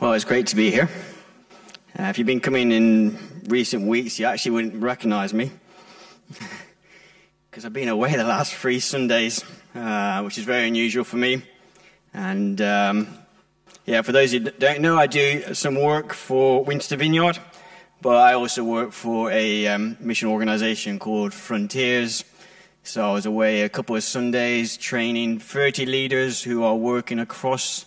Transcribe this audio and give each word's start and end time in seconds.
Well, 0.00 0.14
it's 0.14 0.24
great 0.24 0.46
to 0.46 0.56
be 0.56 0.70
here. 0.70 0.88
Uh, 1.98 2.04
if 2.04 2.16
you've 2.16 2.26
been 2.26 2.40
coming 2.40 2.72
in 2.72 3.18
recent 3.48 3.86
weeks, 3.86 4.18
you 4.18 4.24
actually 4.24 4.52
wouldn't 4.52 4.82
recognize 4.82 5.34
me. 5.34 5.50
Because 7.50 7.66
I've 7.66 7.72
been 7.74 7.88
away 7.88 8.16
the 8.16 8.24
last 8.24 8.54
three 8.54 8.80
Sundays, 8.80 9.44
uh, 9.74 10.22
which 10.22 10.38
is 10.38 10.44
very 10.44 10.68
unusual 10.68 11.04
for 11.04 11.16
me. 11.16 11.42
And 12.14 12.62
um, 12.62 13.08
yeah, 13.84 14.00
for 14.00 14.12
those 14.12 14.32
who 14.32 14.38
don't 14.38 14.80
know, 14.80 14.96
I 14.96 15.06
do 15.06 15.52
some 15.52 15.74
work 15.74 16.14
for 16.14 16.64
Winchester 16.64 16.96
Vineyard, 16.96 17.38
but 18.00 18.16
I 18.16 18.32
also 18.32 18.64
work 18.64 18.92
for 18.92 19.30
a 19.32 19.66
um, 19.66 19.98
mission 20.00 20.28
organization 20.28 20.98
called 20.98 21.34
Frontiers. 21.34 22.24
So 22.84 23.10
I 23.10 23.12
was 23.12 23.26
away 23.26 23.62
a 23.62 23.68
couple 23.68 23.96
of 23.96 24.04
Sundays 24.04 24.78
training 24.78 25.40
30 25.40 25.84
leaders 25.84 26.42
who 26.42 26.62
are 26.62 26.76
working 26.76 27.18
across 27.18 27.84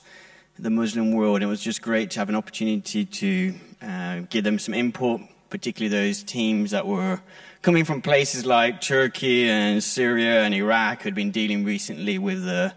the 0.60 0.70
Muslim 0.70 1.14
world. 1.14 1.42
It 1.42 1.48
was 1.48 1.62
just 1.62 1.82
great 1.82 2.12
to 2.12 2.20
have 2.20 2.30
an 2.30 2.36
opportunity 2.36 3.06
to 3.06 3.54
uh, 3.82 4.20
give 4.30 4.44
them 4.44 4.60
some 4.60 4.73
input, 4.73 5.22
particularly 5.50 5.90
those 5.90 6.23
teams 6.23 6.72
that 6.72 6.86
were 6.86 7.20
coming 7.62 7.86
from 7.86 8.02
places 8.02 8.46
like 8.46 8.82
Turkey 8.82 9.50
and 9.50 9.84
Syria 9.84 10.44
and 10.44 10.54
Iraq, 10.54 11.02
who 11.02 11.08
had 11.08 11.16
been 11.16 11.32
dealing 11.32 11.66
recently 11.66 12.20
with 12.20 12.46
the 12.46 12.74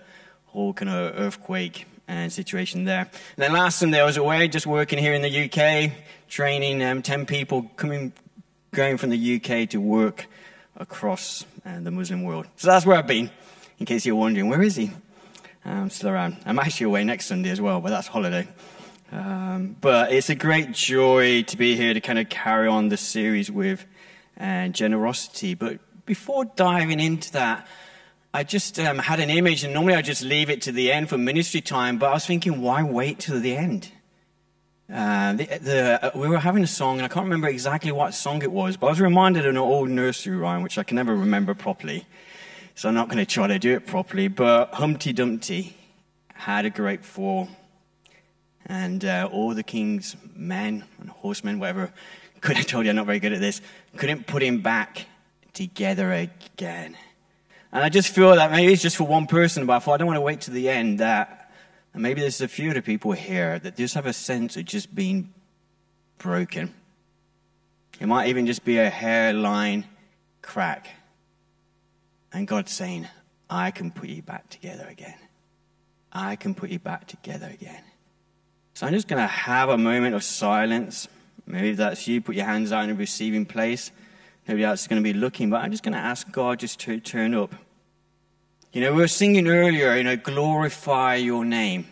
whole 0.47 0.73
kind 0.73 0.88
of 0.88 1.19
earthquake 1.19 1.86
and 2.09 2.33
situation 2.33 2.84
there. 2.84 3.00
And 3.00 3.10
then 3.36 3.52
last 3.52 3.78
Sunday 3.78 4.00
I 4.00 4.05
was 4.05 4.16
away, 4.16 4.48
just 4.48 4.66
working 4.66 4.98
here 4.98 5.12
in 5.12 5.22
the 5.22 5.45
UK, 5.45 5.92
training 6.28 6.83
um, 6.83 7.02
10 7.02 7.27
people 7.27 7.70
coming, 7.77 8.12
going 8.72 8.97
from 8.97 9.11
the 9.11 9.36
UK 9.36 9.69
to 9.70 9.78
work 9.78 10.27
across 10.77 11.45
uh, 11.64 11.80
the 11.80 11.91
Muslim 11.91 12.22
world. 12.22 12.47
So 12.56 12.69
that's 12.69 12.86
where 12.86 12.97
I've 12.97 13.06
been, 13.06 13.30
in 13.78 13.86
case 13.86 14.06
you're 14.06 14.16
wondering, 14.16 14.48
where 14.48 14.62
is 14.62 14.77
he? 14.77 14.92
I'm 15.66 15.91
still 15.91 16.11
around. 16.11 16.37
I'm 16.47 16.61
actually 16.61 16.84
away 16.84 17.02
next 17.02 17.27
Sunday 17.27 17.51
as 17.51 17.61
well, 17.61 17.80
but 17.80 17.91
that's 17.91 18.06
holiday. 18.06 18.47
Um, 19.11 19.77
but 19.80 20.12
it's 20.12 20.30
a 20.30 20.37
great 20.37 20.70
joy 20.73 21.42
to 21.42 21.56
be 21.56 21.75
here 21.75 21.92
to 21.92 22.01
kind 22.01 22.19
of 22.19 22.29
carry 22.29 22.69
on 22.69 22.89
the 22.89 22.97
series 22.97 23.50
with 23.50 23.84
uh, 24.39 24.69
generosity. 24.69 25.55
But 25.55 25.81
before 26.06 26.45
diving 26.45 27.00
into 27.00 27.33
that, 27.33 27.67
I 28.33 28.45
just 28.45 28.78
um, 28.78 28.98
had 28.98 29.19
an 29.19 29.28
image, 29.28 29.64
and 29.64 29.75
normally 29.75 29.95
I 29.95 30.03
just 30.03 30.23
leave 30.23 30.50
it 30.50 30.62
to 30.62 30.73
the 30.73 30.92
end 30.92 31.08
for 31.08 31.19
ministry 31.19 31.61
time. 31.61 31.98
But 31.98 32.11
I 32.11 32.14
was 32.14 32.27
thinking, 32.27 32.61
why 32.61 32.84
wait 32.84 33.19
till 33.19 33.41
the 33.41 33.56
end? 33.56 33.91
Uh, 34.92 35.33
the, 35.33 35.45
the, 35.61 36.06
uh, 36.06 36.11
we 36.17 36.28
were 36.28 36.39
having 36.39 36.62
a 36.62 36.69
song, 36.69 36.98
and 36.98 37.05
I 37.05 37.08
can't 37.08 37.25
remember 37.25 37.48
exactly 37.48 37.91
what 37.91 38.14
song 38.14 38.42
it 38.42 38.53
was, 38.53 38.77
but 38.77 38.86
I 38.86 38.91
was 38.91 39.01
reminded 39.01 39.45
of 39.47 39.51
an 39.51 39.56
old 39.56 39.89
nursery 39.89 40.36
rhyme, 40.36 40.62
which 40.62 40.78
I 40.78 40.84
can 40.84 40.95
never 40.95 41.17
remember 41.17 41.55
properly 41.55 42.06
so 42.77 42.91
I'm 42.91 42.94
not 42.94 43.08
going 43.08 43.19
to 43.19 43.27
try 43.27 43.46
to 43.46 43.58
do 43.58 43.74
it 43.74 43.86
properly. 43.86 44.28
But 44.28 44.74
Humpty 44.74 45.14
Dumpty 45.14 45.74
had 46.34 46.66
a 46.66 46.70
great 46.70 47.05
fall, 47.05 47.48
and 48.66 49.02
uh, 49.02 49.28
all 49.33 49.55
the 49.55 49.62
king's 49.62 50.14
men 50.34 50.84
and 51.00 51.08
horsemen, 51.08 51.58
whatever, 51.58 51.91
could 52.42 52.58
have 52.58 52.66
told 52.66 52.84
you 52.84 52.91
I'm 52.91 52.96
not 52.96 53.06
very 53.06 53.18
good 53.18 53.33
at 53.33 53.41
this, 53.41 53.62
couldn't 53.96 54.27
put 54.27 54.42
him 54.42 54.60
back 54.60 55.06
together 55.55 56.12
again. 56.12 56.96
And 57.72 57.83
I 57.83 57.88
just 57.88 58.10
feel 58.10 58.34
that 58.36 58.50
maybe 58.50 58.72
it's 58.72 58.83
just 58.83 58.96
for 58.96 59.05
one 59.05 59.27
person, 59.27 59.64
but 59.64 59.72
I 59.72 59.78
thought 59.78 59.94
I 59.94 59.96
don't 59.96 60.06
want 60.06 60.18
to 60.18 60.22
wait 60.22 60.42
to 60.42 60.50
the 60.50 60.68
end. 60.68 61.00
That 61.00 61.50
maybe 61.94 62.20
there's 62.20 62.42
a 62.42 62.48
few 62.48 62.70
other 62.70 62.83
people 62.83 63.12
here 63.12 63.58
that 63.58 63.77
just 63.77 63.94
have 63.94 64.06
a 64.06 64.12
sense 64.12 64.56
of 64.58 64.66
just 64.66 64.94
being 64.94 65.33
broken. 66.18 66.74
It 67.98 68.06
might 68.06 68.28
even 68.28 68.46
just 68.46 68.66
be 68.66 68.77
a 68.78 68.90
hairline 68.90 69.86
crack. 70.42 70.88
And 72.32 72.46
God's 72.46 72.72
saying, 72.72 73.08
I 73.48 73.70
can 73.70 73.91
put 73.91 74.08
you 74.08 74.22
back 74.22 74.48
together 74.48 74.86
again. 74.88 75.16
I 76.12 76.36
can 76.36 76.55
put 76.55 76.70
you 76.70 76.78
back 76.78 77.06
together 77.06 77.50
again. 77.52 77.83
So 78.74 78.86
I'm 78.86 78.92
just 78.92 79.08
going 79.08 79.22
to 79.22 79.27
have 79.27 79.68
a 79.68 79.78
moment 79.78 80.14
of 80.14 80.22
silence. 80.22 81.08
Maybe 81.46 81.72
that's 81.72 82.06
you, 82.08 82.20
put 82.20 82.34
your 82.34 82.46
hands 82.46 82.72
out 82.72 82.84
in 82.84 82.91
a 82.91 82.94
receiving 82.94 83.46
place. 83.46 83.91
Maybe 84.46 84.62
that's 84.62 84.86
going 84.86 85.02
to 85.02 85.05
be 85.05 85.18
looking, 85.18 85.50
but 85.50 85.62
I'm 85.62 85.70
just 85.70 85.83
going 85.83 85.94
to 85.94 85.98
ask 85.98 86.30
God 86.30 86.60
just 86.60 86.80
to 86.80 87.01
turn 87.01 87.34
up. 87.34 87.55
You 88.72 88.80
know, 88.83 88.92
we 88.92 88.98
were 88.98 89.08
singing 89.08 89.48
earlier, 89.48 89.96
you 89.96 90.05
know, 90.05 90.17
glorify 90.17 91.17
your 91.17 91.45
name. 91.45 91.86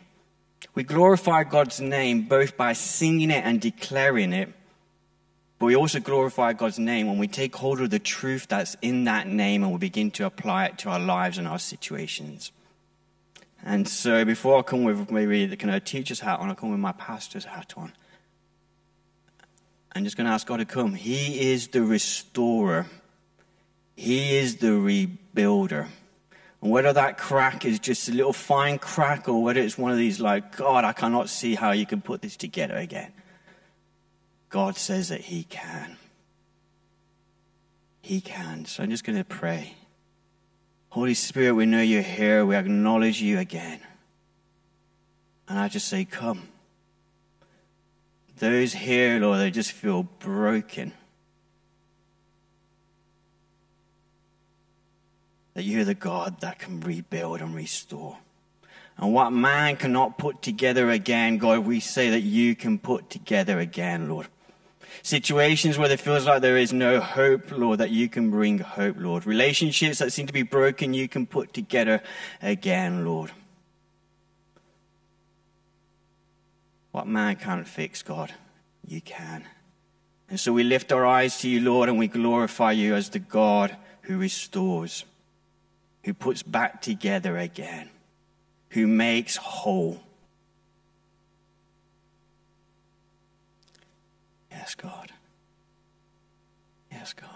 We 0.74 0.82
glorify 0.82 1.44
God's 1.44 1.80
name 1.80 2.22
both 2.22 2.56
by 2.56 2.72
singing 2.74 3.30
it 3.30 3.44
and 3.44 3.60
declaring 3.60 4.32
it, 4.32 4.52
but 5.64 5.68
we 5.68 5.76
also 5.76 5.98
glorify 5.98 6.52
God's 6.52 6.78
name 6.78 7.06
when 7.06 7.16
we 7.16 7.26
take 7.26 7.56
hold 7.56 7.80
of 7.80 7.88
the 7.88 7.98
truth 7.98 8.48
that's 8.48 8.76
in 8.82 9.04
that 9.04 9.26
name 9.26 9.62
and 9.62 9.72
we 9.72 9.78
begin 9.78 10.10
to 10.10 10.26
apply 10.26 10.66
it 10.66 10.76
to 10.80 10.90
our 10.90 10.98
lives 10.98 11.38
and 11.38 11.48
our 11.48 11.58
situations. 11.58 12.52
And 13.64 13.88
so 13.88 14.26
before 14.26 14.58
I 14.58 14.62
come 14.62 14.84
with 14.84 15.10
maybe 15.10 15.46
the 15.46 15.56
kind 15.56 15.74
of 15.74 15.82
teacher's 15.82 16.20
hat 16.20 16.38
on, 16.38 16.50
I 16.50 16.54
come 16.54 16.70
with 16.70 16.80
my 16.80 16.92
pastor's 16.92 17.46
hat 17.46 17.72
on. 17.78 17.94
I'm 19.94 20.04
just 20.04 20.18
going 20.18 20.26
to 20.26 20.34
ask 20.34 20.46
God 20.46 20.58
to 20.58 20.66
come. 20.66 20.92
He 20.92 21.50
is 21.50 21.68
the 21.68 21.80
restorer. 21.82 22.84
He 23.96 24.36
is 24.36 24.56
the 24.56 24.66
rebuilder. 24.66 25.88
And 26.60 26.70
whether 26.72 26.92
that 26.92 27.16
crack 27.16 27.64
is 27.64 27.78
just 27.78 28.06
a 28.10 28.12
little 28.12 28.34
fine 28.34 28.78
crack 28.78 29.30
or 29.30 29.42
whether 29.42 29.60
it's 29.62 29.78
one 29.78 29.92
of 29.92 29.96
these 29.96 30.20
like, 30.20 30.58
God, 30.58 30.84
I 30.84 30.92
cannot 30.92 31.30
see 31.30 31.54
how 31.54 31.70
you 31.70 31.86
can 31.86 32.02
put 32.02 32.20
this 32.20 32.36
together 32.36 32.76
again. 32.76 33.14
God 34.54 34.76
says 34.76 35.08
that 35.08 35.20
He 35.20 35.42
can. 35.42 35.96
He 38.00 38.20
can. 38.20 38.66
So 38.66 38.84
I'm 38.84 38.90
just 38.90 39.02
going 39.02 39.18
to 39.18 39.24
pray. 39.24 39.74
Holy 40.90 41.14
Spirit, 41.14 41.54
we 41.54 41.66
know 41.66 41.80
you're 41.80 42.02
here. 42.02 42.46
We 42.46 42.54
acknowledge 42.54 43.20
you 43.20 43.40
again. 43.40 43.80
And 45.48 45.58
I 45.58 45.66
just 45.66 45.88
say, 45.88 46.04
Come. 46.04 46.50
Those 48.38 48.72
here, 48.72 49.18
Lord, 49.18 49.40
they 49.40 49.50
just 49.50 49.72
feel 49.72 50.04
broken. 50.04 50.92
That 55.54 55.64
you're 55.64 55.84
the 55.84 55.94
God 55.94 56.42
that 56.42 56.60
can 56.60 56.78
rebuild 56.78 57.40
and 57.40 57.56
restore. 57.56 58.18
And 58.98 59.12
what 59.12 59.30
man 59.30 59.74
cannot 59.78 60.16
put 60.16 60.42
together 60.42 60.90
again, 60.90 61.38
God, 61.38 61.66
we 61.66 61.80
say 61.80 62.10
that 62.10 62.20
you 62.20 62.54
can 62.54 62.78
put 62.78 63.10
together 63.10 63.58
again, 63.58 64.08
Lord. 64.08 64.28
Situations 65.02 65.78
where 65.78 65.90
it 65.90 66.00
feels 66.00 66.26
like 66.26 66.42
there 66.42 66.56
is 66.56 66.72
no 66.72 67.00
hope, 67.00 67.50
Lord, 67.50 67.80
that 67.80 67.90
you 67.90 68.08
can 68.08 68.30
bring 68.30 68.58
hope, 68.58 68.96
Lord. 68.98 69.26
Relationships 69.26 69.98
that 69.98 70.12
seem 70.12 70.26
to 70.26 70.32
be 70.32 70.42
broken, 70.42 70.94
you 70.94 71.08
can 71.08 71.26
put 71.26 71.52
together 71.52 72.02
again, 72.40 73.04
Lord. 73.04 73.30
What 76.92 77.06
man 77.06 77.36
can't 77.36 77.66
fix, 77.66 78.02
God, 78.02 78.32
you 78.86 79.00
can. 79.00 79.44
And 80.30 80.38
so 80.38 80.52
we 80.52 80.62
lift 80.62 80.92
our 80.92 81.04
eyes 81.04 81.38
to 81.40 81.48
you, 81.48 81.60
Lord, 81.60 81.88
and 81.88 81.98
we 81.98 82.08
glorify 82.08 82.72
you 82.72 82.94
as 82.94 83.10
the 83.10 83.18
God 83.18 83.76
who 84.02 84.18
restores, 84.18 85.04
who 86.04 86.14
puts 86.14 86.42
back 86.42 86.82
together 86.82 87.36
again, 87.36 87.90
who 88.70 88.86
makes 88.86 89.36
whole. 89.36 90.00
Yes, 94.54 94.74
God. 94.76 95.10
Yes, 96.90 97.12
God. 97.12 97.28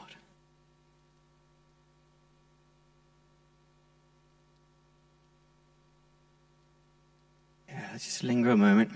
Yeah, 7.69 7.89
let's 7.93 8.05
just 8.05 8.23
linger 8.23 8.51
a 8.51 8.57
moment. 8.57 8.93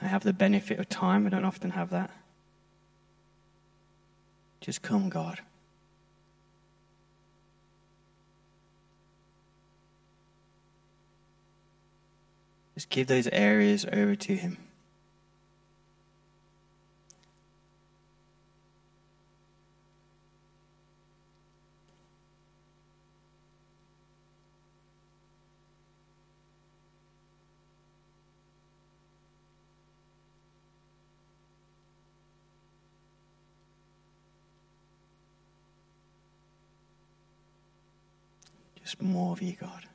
I 0.00 0.06
have 0.06 0.22
the 0.22 0.32
benefit 0.32 0.78
of 0.78 0.88
time. 0.88 1.26
I 1.26 1.30
don't 1.30 1.44
often 1.44 1.70
have 1.70 1.90
that. 1.90 2.10
Just 4.60 4.82
come, 4.82 5.08
God. 5.08 5.40
Just 12.74 12.90
give 12.90 13.06
those 13.06 13.26
areas 13.28 13.86
over 13.90 14.14
to 14.16 14.36
Him. 14.36 14.58
Just 38.82 38.90
more 39.02 39.32
of 39.32 39.42
you, 39.42 39.54
God. 39.54 39.86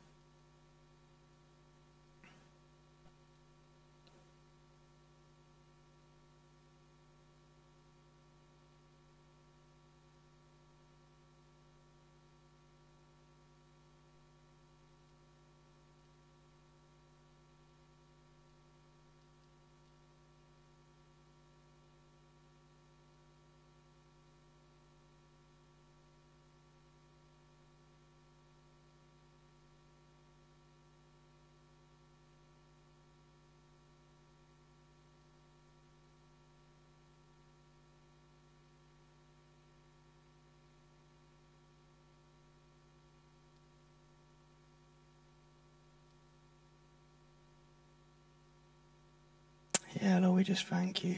Yeah, 50.02 50.20
Lord, 50.20 50.36
we 50.36 50.44
just 50.44 50.68
thank 50.68 51.04
you. 51.04 51.16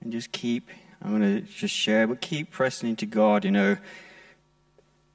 And 0.00 0.12
just 0.12 0.30
keep, 0.30 0.68
I'm 1.02 1.18
going 1.18 1.36
to 1.36 1.40
just 1.40 1.74
share, 1.74 2.06
but 2.06 2.20
keep 2.20 2.52
pressing 2.52 2.88
into 2.88 3.06
God. 3.06 3.44
You 3.44 3.50
know, 3.50 3.76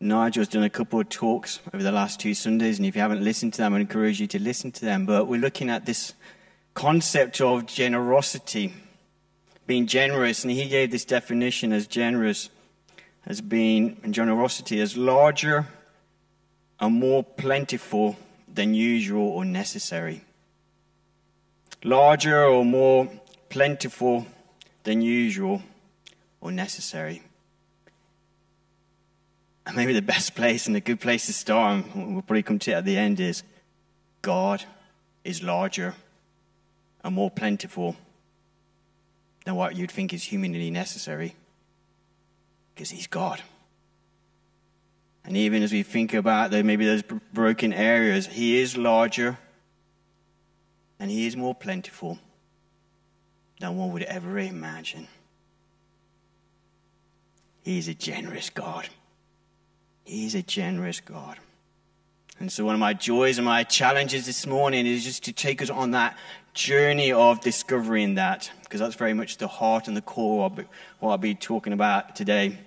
Nigel's 0.02 0.50
done 0.50 0.64
a 0.64 0.70
couple 0.70 1.00
of 1.00 1.08
talks 1.08 1.62
over 1.74 1.82
the 1.82 1.94
last 1.94 2.20
two 2.20 2.34
Sundays, 2.34 2.78
and 2.78 2.86
if 2.86 2.96
you 2.96 3.02
haven't 3.02 3.24
listened 3.24 3.54
to 3.54 3.62
them, 3.62 3.74
I 3.74 3.80
encourage 3.80 4.20
you 4.20 4.28
to 4.28 4.40
listen 4.40 4.72
to 4.74 4.86
them. 4.86 5.06
But 5.06 5.28
we're 5.28 5.40
looking 5.40 5.70
at 5.70 5.86
this 5.86 6.14
concept 6.74 7.40
of 7.40 7.66
generosity, 7.66 8.74
being 9.66 9.88
generous, 9.88 10.44
and 10.44 10.52
he 10.52 10.68
gave 10.68 10.92
this 10.92 11.06
definition 11.06 11.72
as 11.72 11.88
generous 11.88 12.50
as 13.26 13.40
being, 13.40 13.98
and 14.04 14.14
generosity 14.14 14.82
as 14.82 14.98
larger 14.98 15.68
and 16.82 16.94
more 16.94 17.24
plentiful 17.24 18.18
than 18.56 18.74
usual 18.74 19.28
or 19.28 19.46
necessary. 19.46 20.24
Larger 21.84 22.46
or 22.46 22.66
more 22.66 23.10
plentiful 23.50 24.26
than 24.84 25.02
usual 25.02 25.62
or 26.42 26.52
necessary. 26.52 27.22
And 29.68 29.76
maybe 29.76 29.94
the 29.94 30.02
best 30.02 30.36
place 30.36 30.68
and 30.68 30.76
the 30.76 30.82
good 30.82 31.00
place 31.00 31.26
to 31.26 31.34
start, 31.34 31.86
and 31.94 32.14
we'll 32.14 32.22
probably 32.22 32.44
come 32.44 32.60
to 32.60 32.72
it 32.72 32.76
at 32.76 32.86
the 32.86 32.98
end, 32.98 33.20
is 33.20 33.44
God 34.22 34.64
is 35.24 35.42
larger 35.42 35.96
and 37.04 37.16
more 37.16 37.32
plentiful 37.32 37.96
than 39.44 39.56
what 39.56 39.76
you'd 39.76 39.92
think 39.92 40.14
is 40.14 40.24
humanly 40.24 40.72
necessary 40.72 41.36
because 42.74 42.90
He's 42.90 43.08
God. 43.08 43.42
And 45.26 45.36
even 45.36 45.64
as 45.64 45.72
we 45.72 45.84
think 45.84 46.14
about 46.14 46.52
maybe 46.52 46.86
those 46.86 47.04
broken 47.34 47.74
areas, 47.74 48.28
He 48.28 48.60
is 48.60 48.78
larger 48.78 49.38
and 51.00 51.10
He 51.10 51.26
is 51.26 51.36
more 51.36 51.56
plentiful 51.56 52.20
than 53.60 53.78
one 53.78 53.92
would 53.92 54.04
ever 54.04 54.38
imagine. 54.38 55.08
He 57.64 57.80
is 57.80 57.88
a 57.88 57.96
generous 57.96 58.52
God. 58.52 58.88
He's 60.04 60.36
a 60.36 60.44
generous 60.44 61.00
God. 61.00 61.40
And 62.40 62.52
so, 62.52 62.66
one 62.66 62.76
of 62.76 62.80
my 62.80 62.94
joys 62.94 63.38
and 63.40 63.46
my 63.46 63.64
challenges 63.64 64.26
this 64.26 64.46
morning 64.46 64.86
is 64.86 65.04
just 65.04 65.24
to 65.24 65.32
take 65.32 65.62
us 65.62 65.70
on 65.70 65.92
that 65.92 66.18
journey 66.54 67.12
of 67.12 67.42
discovering 67.42 68.16
that, 68.16 68.52
because 68.64 68.80
that's 68.80 68.96
very 68.96 69.14
much 69.14 69.38
the 69.38 69.48
heart 69.48 69.88
and 69.88 69.98
the 69.98 70.02
core 70.02 70.46
of 70.46 70.60
what 71.00 71.12
I'll 71.12 71.18
be 71.18 71.34
talking 71.34 71.74
about 71.74 72.16
today. 72.16 72.60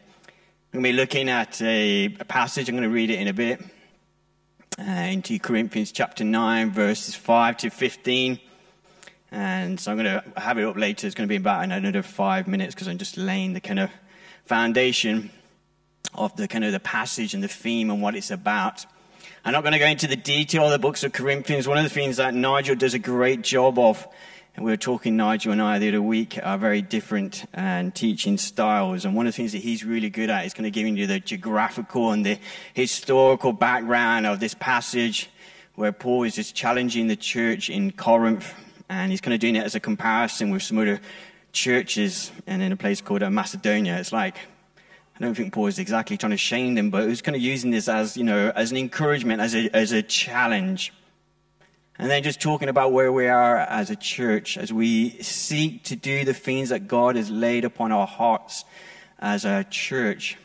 I'm 0.70 0.82
going 0.82 0.93
to 0.93 0.97
be 0.97 1.00
looking 1.00 1.31
at 1.31 1.62
a, 1.62 2.15
a 2.20 2.25
passage, 2.26 2.69
I'm 2.69 2.75
going 2.75 2.87
to 2.87 2.94
read 2.94 3.09
it 3.09 3.19
in 3.19 3.26
a 3.26 3.32
bit, 3.32 3.59
uh, 4.79 4.82
into 4.82 5.38
Corinthians 5.38 5.93
chapter 5.93 6.25
9, 6.25 6.73
verses 6.73 7.15
5 7.15 7.56
to 7.56 7.70
15. 7.70 8.38
And 9.31 9.81
so 9.81 9.91
I'm 9.91 9.97
going 9.97 10.20
to 10.20 10.38
have 10.38 10.59
it 10.59 10.67
up 10.67 10.76
later. 10.76 11.06
It's 11.06 11.17
going 11.17 11.26
to 11.26 11.32
be 11.32 11.37
about 11.37 11.65
another 11.65 12.03
five 12.03 12.47
minutes 12.47 12.75
because 12.75 12.87
I'm 12.87 12.99
just 12.99 13.17
laying 13.17 13.55
the 13.55 13.61
kind 13.61 13.79
of 13.79 13.91
foundation 14.44 15.31
of 16.15 16.37
the 16.37 16.47
kind 16.47 16.67
of 16.67 16.73
the 16.73 16.81
passage 16.81 17.32
and 17.32 17.43
the 17.43 17.49
theme 17.49 17.88
and 17.88 18.03
what 18.03 18.15
it's 18.15 18.31
about. 18.31 18.85
I'm 19.47 19.55
not 19.55 19.62
going 19.62 19.73
to 19.73 19.79
go 19.79 19.87
into 19.87 20.06
the 20.06 20.17
detail 20.17 20.67
of 20.67 20.70
the 20.70 20.79
books 20.79 21.03
of 21.03 21.15
Corinthians. 21.15 21.67
One 21.67 21.79
of 21.79 21.85
the 21.85 21.88
things 21.88 22.19
that 22.19 22.35
Nigel 22.35 22.76
does 22.76 22.93
a 22.93 22.99
great 22.99 23.41
job 23.41 23.79
of, 23.79 24.06
and 24.58 24.64
we 24.64 24.72
were 24.72 24.76
talking, 24.76 25.16
Nigel 25.16 25.52
and 25.52 25.62
I, 25.62 25.78
the 25.78 25.87
other 25.87 26.02
week, 26.02 26.37
are 26.43 26.58
very 26.58 26.82
different 26.82 27.44
and 27.55 27.94
teaching 27.94 28.37
styles. 28.37 29.05
And 29.05 29.14
one 29.14 29.28
of 29.28 29.32
the 29.32 29.37
things 29.37 29.52
that 29.52 29.58
he's 29.58 29.84
really 29.84 30.10
good 30.10 30.31
at 30.31 30.46
is 30.46 30.52
kind 30.52 30.66
of 30.66 30.72
giving 30.72 30.96
you 30.96 31.06
the 31.06 31.20
geographical 31.20 32.10
and 32.10 32.26
the 32.26 32.40
historical 32.75 33.52
background 33.52 34.26
of 34.26 34.40
this 34.40 34.55
passage 34.55 35.31
where 35.76 35.93
Paul 35.93 36.25
is 36.25 36.34
just 36.34 36.56
challenging 36.56 37.06
the 37.06 37.14
church 37.14 37.70
in 37.70 37.93
Corinth. 37.93 38.52
And 38.88 39.12
he's 39.12 39.20
kind 39.20 39.32
of 39.32 39.38
doing 39.38 39.55
it 39.55 39.64
as 39.64 39.76
a 39.76 39.81
comparison 39.81 40.50
with 40.50 40.64
some 40.64 40.78
other 40.78 41.00
churches 41.52 42.32
and 42.49 42.60
in 42.60 42.72
a 42.72 42.76
place 42.76 43.00
called 43.00 43.22
uh, 43.22 43.31
Macedonia. 43.31 43.96
It's 44.00 44.12
like 44.12 44.38
I 45.20 45.20
don't 45.20 45.37
think 45.37 45.52
Paul 45.52 45.64
was 45.64 45.78
exactly 45.78 46.16
trying 46.16 46.32
to 46.32 46.37
shame 46.37 46.75
them, 46.75 46.90
but 46.90 47.08
he's 47.08 47.22
kind 47.22 47.37
of 47.37 47.43
using 47.43 47.70
this 47.70 47.88
as, 47.88 48.16
you 48.16 48.25
know, 48.25 48.50
as 48.56 48.72
an 48.72 48.76
encouragement, 48.76 49.40
as 49.40 49.55
a, 49.55 49.70
as 49.72 49.93
a 49.93 50.02
challenge. 50.02 50.93
And 51.98 52.10
then 52.10 52.22
just 52.22 52.40
talking 52.40 52.68
about 52.68 52.92
where 52.92 53.10
we 53.10 53.26
are 53.26 53.56
as 53.56 53.90
a 53.90 53.96
church, 53.96 54.56
as 54.56 54.72
we 54.72 55.10
seek 55.20 55.82
to 55.84 55.96
do 55.96 56.24
the 56.24 56.34
things 56.34 56.68
that 56.68 56.86
God 56.86 57.16
has 57.16 57.30
laid 57.30 57.64
upon 57.64 57.90
our 57.90 58.06
hearts 58.06 58.64
as 59.18 59.44
a 59.44 59.64
church. 59.64 60.36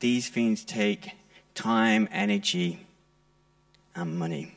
These 0.00 0.28
things 0.28 0.62
take 0.64 1.12
time, 1.54 2.06
energy, 2.12 2.86
and 3.94 4.18
money. 4.18 4.54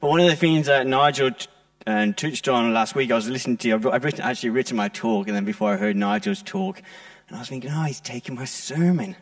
But 0.00 0.10
one 0.10 0.20
of 0.20 0.26
the 0.26 0.36
things 0.36 0.66
that 0.66 0.86
Nigel 0.86 1.30
uh, 1.86 2.12
touched 2.12 2.48
on 2.48 2.72
last 2.72 2.94
week, 2.94 3.10
I 3.10 3.14
was 3.14 3.28
listening 3.28 3.56
to, 3.58 3.90
I've 3.90 4.04
written, 4.04 4.20
actually 4.20 4.50
written 4.50 4.76
my 4.76 4.88
talk, 4.88 5.26
and 5.26 5.36
then 5.36 5.44
before 5.44 5.72
I 5.72 5.76
heard 5.76 5.96
Nigel's 5.96 6.42
talk, 6.42 6.80
and 7.26 7.36
I 7.36 7.40
was 7.40 7.48
thinking, 7.48 7.70
oh, 7.72 7.82
he's 7.82 8.00
taking 8.00 8.36
my 8.36 8.44
sermon. 8.44 9.16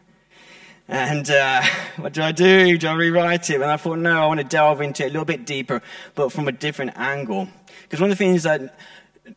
And 0.89 1.31
uh, 1.31 1.63
what 1.97 2.13
do 2.13 2.23
I 2.23 2.33
do? 2.33 2.77
Do 2.79 2.89
I 2.89 2.95
rewrite 2.95 3.51
it? 3.51 3.55
And 3.55 3.65
I 3.65 3.77
thought, 3.77 3.99
no, 3.99 4.23
I 4.23 4.27
want 4.27 4.41
to 4.41 4.45
delve 4.45 4.81
into 4.81 5.05
it 5.05 5.07
a 5.07 5.11
little 5.11 5.25
bit 5.25 5.47
deeper, 5.47 5.83
but 6.15 6.33
from 6.33 6.49
a 6.49 6.53
different 6.53 6.93
angle. 6.97 7.49
Because 7.83 8.01
one 8.01 8.11
of 8.11 8.19
the 8.19 8.25
things 8.25 8.43
that 8.43 8.79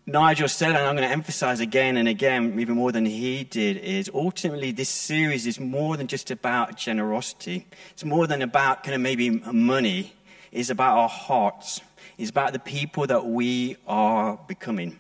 Nigel 0.08 0.48
said, 0.48 0.70
and 0.70 0.78
I'm 0.78 0.96
going 0.96 1.08
to 1.08 1.14
emphasize 1.14 1.60
again 1.60 1.98
and 1.98 2.08
again, 2.08 2.60
even 2.60 2.76
more 2.76 2.92
than 2.92 3.06
he 3.06 3.44
did, 3.44 3.78
is 3.78 4.10
ultimately 4.14 4.72
this 4.72 4.90
series 4.90 5.46
is 5.46 5.60
more 5.60 5.96
than 5.96 6.08
just 6.08 6.32
about 6.32 6.76
generosity. 6.76 7.68
It's 7.92 8.04
more 8.04 8.26
than 8.26 8.42
about 8.42 8.84
kind 8.84 8.96
of 8.96 9.02
maybe 9.02 9.30
money. 9.30 10.14
It's 10.52 10.70
about 10.70 10.98
our 10.98 11.10
hearts. 11.10 11.82
It's 12.18 12.30
about 12.30 12.54
the 12.54 12.60
people 12.60 13.06
that 13.08 13.26
we 13.26 13.78
are 13.88 14.40
becoming. 14.48 15.00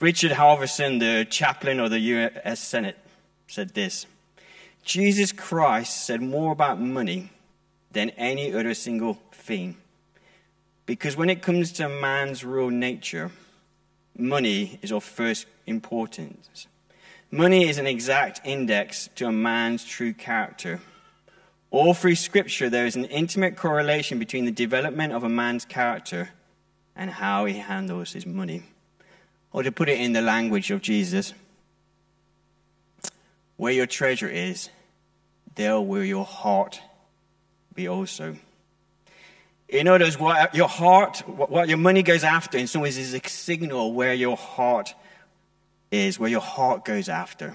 Richard 0.00 0.32
Halverson, 0.32 0.98
the 0.98 1.24
chaplain 1.24 1.78
of 1.78 1.90
the 1.90 2.00
U.S. 2.00 2.60
Senate, 2.60 2.98
said 3.46 3.74
this 3.74 4.06
Jesus 4.82 5.32
Christ 5.32 6.06
said 6.06 6.22
more 6.22 6.52
about 6.52 6.80
money 6.80 7.30
than 7.92 8.10
any 8.10 8.54
other 8.54 8.74
single 8.74 9.18
thing. 9.32 9.76
Because 10.86 11.16
when 11.16 11.30
it 11.30 11.42
comes 11.42 11.72
to 11.72 11.88
man's 11.88 12.44
real 12.44 12.70
nature, 12.70 13.30
money 14.16 14.78
is 14.82 14.92
of 14.92 15.04
first 15.04 15.46
importance. 15.66 16.66
Money 17.30 17.68
is 17.68 17.78
an 17.78 17.86
exact 17.86 18.40
index 18.44 19.08
to 19.14 19.26
a 19.26 19.32
man's 19.32 19.84
true 19.84 20.12
character. 20.12 20.80
All 21.70 21.94
through 21.94 22.16
Scripture, 22.16 22.68
there 22.68 22.86
is 22.86 22.96
an 22.96 23.04
intimate 23.04 23.56
correlation 23.56 24.18
between 24.18 24.46
the 24.46 24.50
development 24.50 25.12
of 25.12 25.22
a 25.22 25.28
man's 25.28 25.64
character 25.64 26.30
and 26.96 27.10
how 27.10 27.44
he 27.44 27.58
handles 27.58 28.12
his 28.12 28.26
money. 28.26 28.64
Or 29.52 29.62
to 29.62 29.70
put 29.70 29.88
it 29.88 30.00
in 30.00 30.12
the 30.12 30.20
language 30.20 30.72
of 30.72 30.82
Jesus, 30.82 31.32
where 33.60 33.74
your 33.74 33.86
treasure 33.86 34.26
is, 34.26 34.70
there 35.54 35.78
will 35.78 36.02
your 36.02 36.24
heart 36.24 36.80
be 37.74 37.86
also. 37.86 38.34
In 39.68 39.86
other 39.86 40.06
words, 40.06 40.18
what 40.18 40.54
your 40.54 40.66
heart, 40.66 41.18
what 41.28 41.68
your 41.68 41.76
money 41.76 42.02
goes 42.02 42.24
after, 42.24 42.56
in 42.56 42.66
some 42.66 42.80
ways, 42.80 42.96
is 42.96 43.12
a 43.12 43.20
signal 43.28 43.92
where 43.92 44.14
your 44.14 44.38
heart 44.38 44.94
is, 45.90 46.18
where 46.18 46.30
your 46.30 46.40
heart 46.40 46.86
goes 46.86 47.10
after. 47.10 47.52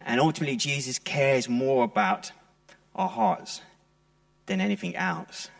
And 0.00 0.18
ultimately, 0.18 0.56
Jesus 0.56 0.98
cares 0.98 1.46
more 1.46 1.84
about 1.84 2.32
our 2.94 3.10
hearts 3.10 3.60
than 4.46 4.62
anything 4.62 4.96
else 4.96 5.50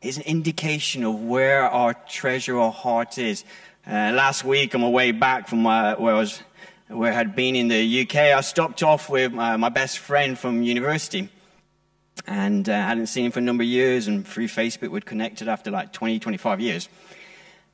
It's 0.00 0.16
an 0.16 0.22
indication 0.22 1.04
of 1.04 1.20
where 1.20 1.64
our 1.64 1.92
treasure 1.92 2.56
or 2.56 2.72
heart 2.72 3.18
is. 3.18 3.44
Uh, 3.86 4.12
last 4.14 4.42
week, 4.44 4.74
on 4.74 4.80
my 4.80 4.88
way 4.88 5.12
back 5.12 5.48
from 5.48 5.62
my, 5.62 5.94
where 5.96 6.14
I 6.14 6.18
was, 6.18 6.42
where 6.88 7.12
I 7.12 7.14
had 7.14 7.36
been 7.36 7.54
in 7.54 7.68
the 7.68 8.02
UK, 8.02 8.16
I 8.16 8.40
stopped 8.40 8.82
off 8.82 9.10
with 9.10 9.32
my, 9.32 9.56
my 9.56 9.68
best 9.68 9.98
friend 9.98 10.38
from 10.38 10.62
university. 10.62 11.28
And 12.26 12.68
uh, 12.68 12.72
I 12.72 12.80
hadn't 12.80 13.06
seen 13.06 13.26
him 13.26 13.32
for 13.32 13.38
a 13.38 13.42
number 13.42 13.62
of 13.62 13.68
years, 13.68 14.08
and 14.08 14.26
through 14.26 14.48
Facebook, 14.48 14.88
we'd 14.88 15.06
connected 15.06 15.48
after 15.48 15.70
like 15.70 15.92
20, 15.92 16.18
25 16.18 16.60
years. 16.60 16.88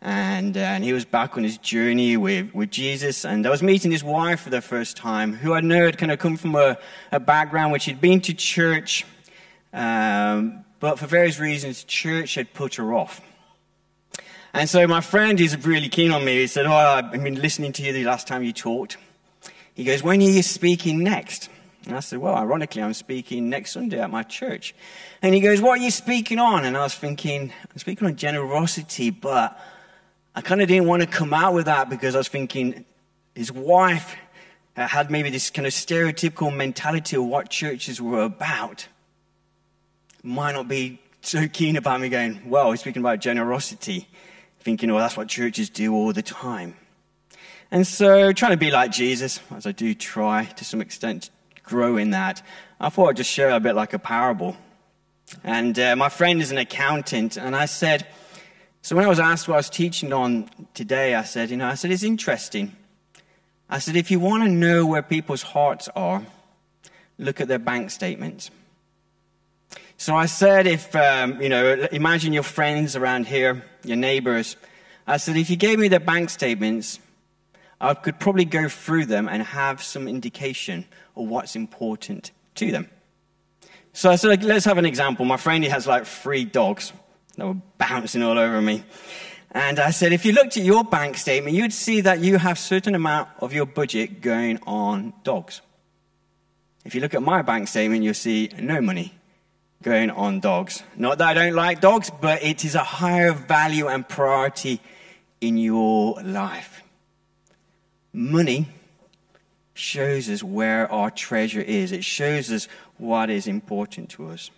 And, 0.03 0.57
uh, 0.57 0.61
and 0.61 0.85
he 0.85 0.93
was 0.93 1.05
back 1.05 1.37
on 1.37 1.45
his 1.45 1.59
journey 1.59 2.17
with, 2.17 2.55
with 2.55 2.71
Jesus. 2.71 3.25
And 3.25 3.47
I 3.47 3.51
was 3.51 3.63
meeting 3.63 3.91
his 3.91 4.05
wife 4.05 4.41
for 4.41 4.51
the 4.51 4.61
first 4.61 4.97
time, 4.97 5.33
who 5.33 5.55
I 5.55 5.61
know 5.61 5.87
had 5.87 5.97
kind 5.97 6.13
of 6.13 6.19
come 6.19 6.37
from 6.37 6.57
a, 6.57 6.77
a 7.11 7.21
background 7.21 7.73
which 7.73 7.87
he'd 7.87 8.01
been 8.01 8.21
to 8.23 8.35
church, 8.35 9.07
um, 9.73 10.65
but 10.81 10.99
for 10.99 11.07
various 11.07 11.39
reasons, 11.39 11.85
church 11.85 12.35
had 12.35 12.53
put 12.53 12.75
her 12.75 12.93
off. 12.93 13.21
And 14.53 14.69
so 14.69 14.87
my 14.87 15.01
friend 15.01 15.41
is 15.41 15.57
really 15.65 15.89
keen 15.89 16.11
on 16.11 16.25
me. 16.25 16.41
He 16.41 16.47
said, 16.47 16.67
Oh, 16.67 16.73
I've 16.73 17.11
been 17.11 17.41
listening 17.41 17.73
to 17.73 17.83
you 17.83 17.93
the 17.93 18.05
last 18.05 18.29
time 18.29 18.45
you 18.45 18.53
talked. 18.53 18.99
He 19.75 19.85
goes, 19.85 20.03
When 20.03 20.21
are 20.21 20.25
you 20.25 20.43
speaking 20.43 21.03
next? 21.03 21.51
And 21.87 21.97
I 21.97 22.01
said, 22.01 22.19
Well, 22.19 22.35
ironically, 22.35 22.83
I'm 22.83 22.95
speaking 22.95 23.49
next 23.51 23.73
Sunday 23.73 24.01
at 24.01 24.11
my 24.11 24.23
church. 24.23 24.75
And 25.21 25.35
he 25.35 25.41
goes, 25.41 25.61
What 25.61 25.79
are 25.79 25.83
you 25.83 25.91
speaking 25.91 26.39
on? 26.39 26.65
And 26.65 26.77
I 26.77 26.83
was 26.83 26.95
thinking, 26.95 27.53
I'm 27.71 27.79
speaking 27.79 28.07
on 28.07 28.17
generosity, 28.17 29.11
but 29.11 29.59
I 30.35 30.41
kind 30.41 30.63
of 30.63 30.69
didn't 30.69 30.87
want 30.87 31.03
to 31.03 31.09
come 31.09 31.35
out 31.35 31.55
with 31.55 31.67
that 31.67 31.91
because 31.91 32.15
I 32.15 32.19
was 32.19 32.29
thinking 32.29 32.85
his 33.35 33.53
wife 33.53 34.17
had 34.77 35.11
maybe 35.11 35.31
this 35.31 35.51
kind 35.51 35.67
of 35.67 35.73
stereotypical 35.73 36.55
mentality 36.55 37.17
of 37.17 37.25
what 37.25 37.49
churches 37.49 38.01
were 38.01 38.23
about. 38.23 38.89
might 40.23 40.53
not 40.53 40.67
be 40.67 41.01
so 41.21 41.47
keen 41.49 41.77
about 41.77 42.01
me 42.01 42.09
going, 42.09 42.49
well, 42.49 42.71
he's 42.71 42.81
speaking 42.81 43.01
about 43.01 43.21
generosity, 43.21 44.09
thinking, 44.61 44.91
well, 44.93 45.03
that's 45.03 45.17
what 45.17 45.29
churches 45.29 45.71
do 45.71 45.95
all 45.95 46.13
the 46.13 46.23
time. 46.23 46.75
And 47.75 47.85
so, 47.85 48.33
trying 48.33 48.53
to 48.53 48.57
be 48.57 48.71
like 48.71 48.93
Jesus, 48.93 49.41
as 49.51 49.67
I 49.67 49.73
do 49.73 49.95
try 49.95 50.45
to 50.45 50.65
some 50.65 50.81
extent, 50.81 51.31
grow 51.65 51.97
in 51.97 52.11
that, 52.11 52.41
I 52.79 52.89
thought 52.89 53.09
I'd 53.09 53.17
just 53.17 53.33
share 53.33 53.51
a 53.51 53.59
bit 53.59 53.75
like 53.75 53.93
a 53.93 53.99
parable. 53.99 54.57
And 55.43 55.77
uh, 55.77 55.97
my 55.97 56.09
friend 56.09 56.41
is 56.41 56.53
an 56.53 56.59
accountant, 56.59 57.37
and 57.37 57.57
I 57.57 57.65
said, 57.65 58.07
so 58.83 58.95
when 58.95 59.05
I 59.05 59.09
was 59.09 59.19
asked 59.19 59.49
what 59.49 59.55
I 59.55 59.57
was 59.57 59.71
teaching 59.71 60.13
on 60.13 60.49
today, 60.73 61.17
I 61.17 61.25
said, 61.25 61.51
you 61.51 61.57
know, 61.57 61.67
I 61.67 61.75
said, 61.75 61.91
it's 61.91 62.05
interesting. 62.05 62.77
I 63.69 63.81
said, 63.81 63.97
if 63.97 64.09
you 64.09 64.21
want 64.21 64.45
to 64.45 64.49
know 64.49 64.87
where 64.87 65.03
people's 65.03 65.43
hearts 65.43 65.89
are, 65.97 66.23
look 67.19 67.41
at 67.41 67.49
their 67.49 67.59
bank 67.59 67.91
statements. 67.91 68.53
So 69.97 70.15
I 70.15 70.27
said, 70.27 70.69
if, 70.69 70.95
um, 70.95 71.43
you 71.43 71.49
know, 71.49 71.89
imagine 71.91 72.33
your 72.33 72.45
friends 72.45 72.95
around 72.95 73.27
here, 73.27 73.65
your 73.83 73.97
neighbors. 73.97 74.55
I 75.09 75.17
said, 75.17 75.37
if 75.37 75.51
you 75.51 75.57
gave 75.57 75.81
me 75.81 75.89
their 75.89 75.99
bank 75.99 76.31
statements, 76.31 77.01
I 77.81 77.95
could 77.95 78.19
probably 78.19 78.45
go 78.45 78.69
through 78.69 79.07
them 79.07 79.29
and 79.29 79.43
have 79.43 79.83
some 79.83 80.09
indication 80.09 80.87
of 81.17 81.29
what's 81.29 81.57
important 81.57 82.31
to 82.57 82.71
them. 82.71 82.89
So 83.93 84.11
I 84.11 84.17
said, 84.17 84.43
let's 84.43 84.65
have 84.65 84.79
an 84.79 84.87
example. 84.87 85.25
My 85.25 85.37
friend, 85.37 85.63
he 85.63 85.71
has 85.71 85.87
like 85.87 86.07
three 86.07 86.45
dogs 86.45 86.93
that 87.37 87.47
were 87.47 87.57
bouncing 87.79 88.23
all 88.23 88.39
over 88.39 88.61
me. 88.61 88.85
And 89.53 89.79
I 89.79 89.91
said, 89.91 90.13
if 90.13 90.25
you 90.25 90.33
looked 90.33 90.57
at 90.57 90.65
your 90.65 90.83
bank 90.83 91.17
statement, 91.17 91.57
you'd 91.57 91.73
see 91.73 92.01
that 92.01 92.19
you 92.19 92.39
have 92.39 92.59
certain 92.59 92.95
amount 92.95 93.29
of 93.39 93.53
your 93.53 93.67
budget 93.67 94.21
going 94.21 94.59
on 94.67 95.13
dogs. 95.23 95.61
If 96.85 96.95
you 96.95 97.01
look 97.01 97.15
at 97.15 97.23
my 97.23 97.43
bank 97.43 97.69
statement, 97.69 98.03
you'll 98.03 98.15
see 98.15 98.51
no 98.59 98.81
money 98.81 99.15
going 99.83 100.11
on 100.11 100.41
dogs. 100.41 100.83
Not 100.97 101.19
that 101.19 101.29
I 101.29 101.35
don't 101.35 101.55
like 101.55 101.81
dogs, 101.81 102.11
but 102.21 102.43
it 102.43 102.65
is 102.65 102.75
a 102.75 102.83
higher 102.83 103.33
value 103.33 103.87
and 103.87 104.09
priority 104.09 104.81
in 105.41 105.57
your 105.57 106.21
life. 106.23 106.83
Money 108.17 108.69
shows 109.75 110.31
us 110.31 110.41
where 110.41 110.91
our 110.91 111.11
treasure 111.11 111.61
is, 111.61 111.91
it 111.91 112.05
shows 112.05 112.53
us 112.53 112.69
what 112.97 113.29
is 113.29 113.49
important 113.49 114.09
to 114.11 114.29
us. 114.29 114.53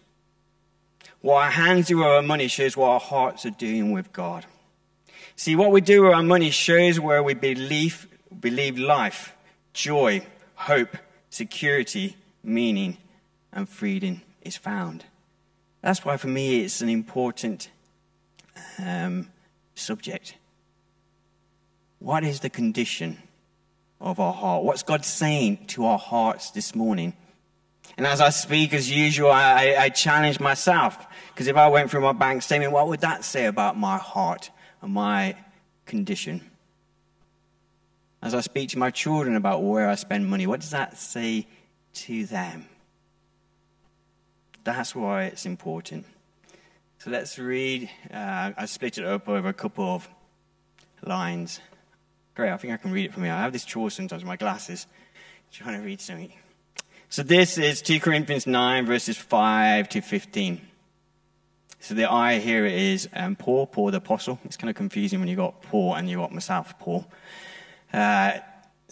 What 1.22 1.36
our 1.36 1.50
hands 1.50 1.86
do 1.86 1.96
with 1.96 2.06
our 2.06 2.20
money 2.20 2.48
shows 2.48 2.76
what 2.76 2.90
our 2.90 3.00
hearts 3.00 3.46
are 3.46 3.50
doing 3.50 3.92
with 3.92 4.12
God. 4.12 4.44
See, 5.36 5.56
what 5.56 5.72
we 5.72 5.80
do 5.80 6.02
with 6.02 6.12
our 6.12 6.22
money 6.22 6.50
shows 6.50 7.00
where 7.00 7.22
we 7.22 7.32
believe, 7.32 8.06
believe 8.38 8.78
life, 8.78 9.34
joy, 9.72 10.26
hope, 10.54 10.98
security, 11.30 12.16
meaning, 12.44 12.98
and 13.54 13.66
freedom 13.66 14.20
is 14.42 14.58
found. 14.58 15.06
That's 15.80 16.04
why, 16.04 16.18
for 16.18 16.28
me, 16.28 16.60
it's 16.60 16.82
an 16.82 16.90
important 16.90 17.70
um, 18.84 19.30
subject. 19.74 20.34
What 22.00 22.22
is 22.22 22.40
the 22.40 22.50
condition 22.50 23.22
of 24.00 24.20
our 24.20 24.32
heart? 24.32 24.64
What's 24.64 24.82
God 24.82 25.04
saying 25.04 25.66
to 25.68 25.86
our 25.86 25.98
hearts 25.98 26.50
this 26.50 26.74
morning? 26.74 27.14
And 27.96 28.06
as 28.06 28.20
I 28.20 28.28
speak, 28.28 28.74
as 28.74 28.90
usual, 28.90 29.30
I, 29.30 29.76
I 29.78 29.88
challenge 29.88 30.38
myself. 30.38 31.06
Because 31.28 31.46
if 31.46 31.56
I 31.56 31.68
went 31.68 31.90
through 31.90 32.02
my 32.02 32.12
bank 32.12 32.42
statement, 32.42 32.72
what 32.72 32.88
would 32.88 33.00
that 33.00 33.24
say 33.24 33.46
about 33.46 33.78
my 33.78 33.96
heart 33.96 34.50
and 34.82 34.92
my 34.92 35.36
condition? 35.86 36.42
As 38.22 38.34
I 38.34 38.40
speak 38.40 38.70
to 38.70 38.78
my 38.78 38.90
children 38.90 39.36
about 39.36 39.62
where 39.62 39.88
I 39.88 39.94
spend 39.94 40.28
money, 40.28 40.46
what 40.46 40.60
does 40.60 40.70
that 40.70 40.98
say 40.98 41.46
to 41.94 42.26
them? 42.26 42.66
That's 44.64 44.94
why 44.94 45.24
it's 45.24 45.46
important. 45.46 46.06
So 46.98 47.10
let's 47.10 47.38
read. 47.38 47.88
Uh, 48.12 48.52
I 48.56 48.66
split 48.66 48.98
it 48.98 49.04
up 49.04 49.28
over 49.28 49.48
a 49.48 49.54
couple 49.54 49.84
of 49.84 50.08
lines. 51.04 51.60
Great, 52.36 52.52
I 52.52 52.58
think 52.58 52.74
I 52.74 52.76
can 52.76 52.92
read 52.92 53.06
it 53.06 53.14
from 53.14 53.24
here. 53.24 53.32
I 53.32 53.40
have 53.40 53.54
this 53.54 53.64
chore 53.64 53.90
sometimes 53.90 54.22
with 54.22 54.28
my 54.28 54.36
glasses, 54.36 54.86
trying 55.50 55.80
to 55.80 55.86
read 55.86 56.02
something. 56.02 56.30
So 57.08 57.22
this 57.22 57.56
is 57.56 57.80
2 57.80 57.98
Corinthians 57.98 58.46
9, 58.46 58.84
verses 58.84 59.16
5 59.16 59.88
to 59.88 60.02
15. 60.02 60.60
So 61.80 61.94
the 61.94 62.12
I 62.12 62.38
here 62.38 62.66
is 62.66 63.08
um, 63.14 63.36
Paul, 63.36 63.66
Paul 63.66 63.90
the 63.90 63.96
apostle. 63.96 64.38
It's 64.44 64.58
kind 64.58 64.68
of 64.68 64.76
confusing 64.76 65.18
when 65.18 65.30
you 65.30 65.36
got 65.36 65.62
Paul 65.62 65.94
and 65.94 66.10
you 66.10 66.18
got 66.18 66.30
myself, 66.30 66.78
Paul. 66.78 67.10
Uh, 67.90 68.32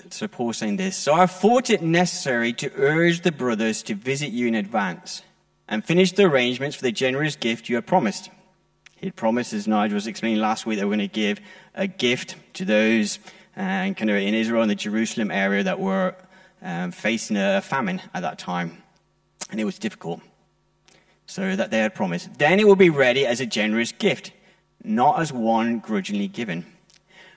so 0.08 0.26
Paul's 0.26 0.56
saying 0.56 0.76
this. 0.76 0.96
So 0.96 1.12
I 1.12 1.26
thought 1.26 1.68
it 1.68 1.82
necessary 1.82 2.54
to 2.54 2.72
urge 2.76 3.20
the 3.20 3.32
brothers 3.32 3.82
to 3.82 3.94
visit 3.94 4.30
you 4.30 4.46
in 4.46 4.54
advance 4.54 5.20
and 5.68 5.84
finish 5.84 6.12
the 6.12 6.24
arrangements 6.24 6.76
for 6.76 6.82
the 6.82 6.92
generous 6.92 7.36
gift 7.36 7.68
you 7.68 7.74
had 7.74 7.86
promised. 7.86 8.30
He 8.96 9.08
had 9.08 9.16
promised, 9.16 9.52
as 9.52 9.68
Nigel 9.68 9.96
was 9.96 10.06
explaining 10.06 10.40
last 10.40 10.64
week, 10.64 10.78
that 10.78 10.86
we're 10.86 10.96
going 10.96 11.00
to 11.00 11.08
give 11.08 11.38
a 11.74 11.86
gift 11.86 12.36
to 12.54 12.64
those 12.64 13.18
uh, 13.56 13.92
kind 13.94 14.10
of 14.10 14.16
in 14.16 14.34
Israel 14.34 14.62
and 14.62 14.70
the 14.70 14.74
Jerusalem 14.74 15.30
area 15.30 15.62
that 15.62 15.80
were 15.80 16.14
um, 16.62 16.90
facing 16.90 17.36
a 17.36 17.60
famine 17.60 18.00
at 18.12 18.22
that 18.22 18.38
time. 18.38 18.82
And 19.50 19.60
it 19.60 19.64
was 19.64 19.78
difficult. 19.78 20.20
So 21.26 21.56
that 21.56 21.70
they 21.70 21.78
had 21.78 21.94
promised. 21.94 22.38
Then 22.38 22.60
it 22.60 22.66
will 22.66 22.76
be 22.76 22.90
ready 22.90 23.26
as 23.26 23.40
a 23.40 23.46
generous 23.46 23.92
gift, 23.92 24.32
not 24.82 25.20
as 25.20 25.32
one 25.32 25.78
grudgingly 25.78 26.28
given. 26.28 26.66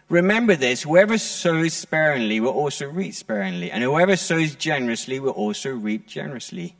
Remember 0.09 0.55
this 0.55 0.83
whoever 0.83 1.17
sows 1.17 1.73
sparingly 1.73 2.39
will 2.39 2.51
also 2.51 2.87
reap 2.87 3.13
sparingly, 3.13 3.71
and 3.71 3.83
whoever 3.83 4.15
sows 4.15 4.55
generously 4.55 5.19
will 5.19 5.31
also 5.31 5.69
reap 5.69 6.07
generously. 6.07 6.75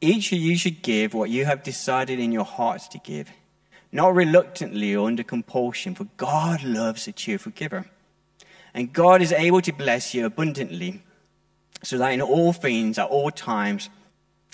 Each 0.00 0.32
of 0.32 0.38
you 0.38 0.56
should 0.56 0.82
give 0.82 1.14
what 1.14 1.30
you 1.30 1.44
have 1.44 1.62
decided 1.62 2.18
in 2.18 2.32
your 2.32 2.44
hearts 2.44 2.88
to 2.88 2.98
give, 2.98 3.30
not 3.90 4.14
reluctantly 4.14 4.94
or 4.94 5.06
under 5.06 5.22
compulsion, 5.22 5.94
for 5.94 6.04
God 6.16 6.62
loves 6.62 7.08
a 7.08 7.12
cheerful 7.12 7.52
giver. 7.52 7.86
And 8.74 8.92
God 8.92 9.22
is 9.22 9.32
able 9.32 9.60
to 9.62 9.72
bless 9.72 10.14
you 10.14 10.26
abundantly, 10.26 11.02
so 11.82 11.98
that 11.98 12.12
in 12.12 12.20
all 12.20 12.52
things, 12.52 12.98
at 12.98 13.08
all 13.08 13.30
times, 13.30 13.88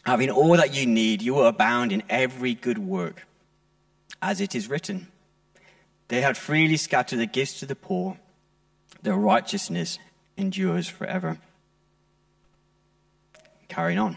having 0.04 0.30
all 0.30 0.56
that 0.56 0.74
you 0.74 0.86
need, 0.86 1.22
you 1.22 1.34
will 1.34 1.46
abound 1.46 1.90
in 1.92 2.02
every 2.08 2.54
good 2.54 2.78
work. 2.78 3.26
As 4.22 4.40
it 4.40 4.54
is 4.54 4.68
written, 4.68 5.08
they 6.08 6.20
had 6.20 6.36
freely 6.36 6.76
scattered 6.76 7.18
the 7.18 7.26
gifts 7.26 7.60
to 7.60 7.66
the 7.66 7.74
poor, 7.74 8.18
their 9.02 9.16
righteousness 9.16 9.98
endures 10.36 10.88
forever. 10.88 11.38
Carrying 13.68 13.98
on. 13.98 14.16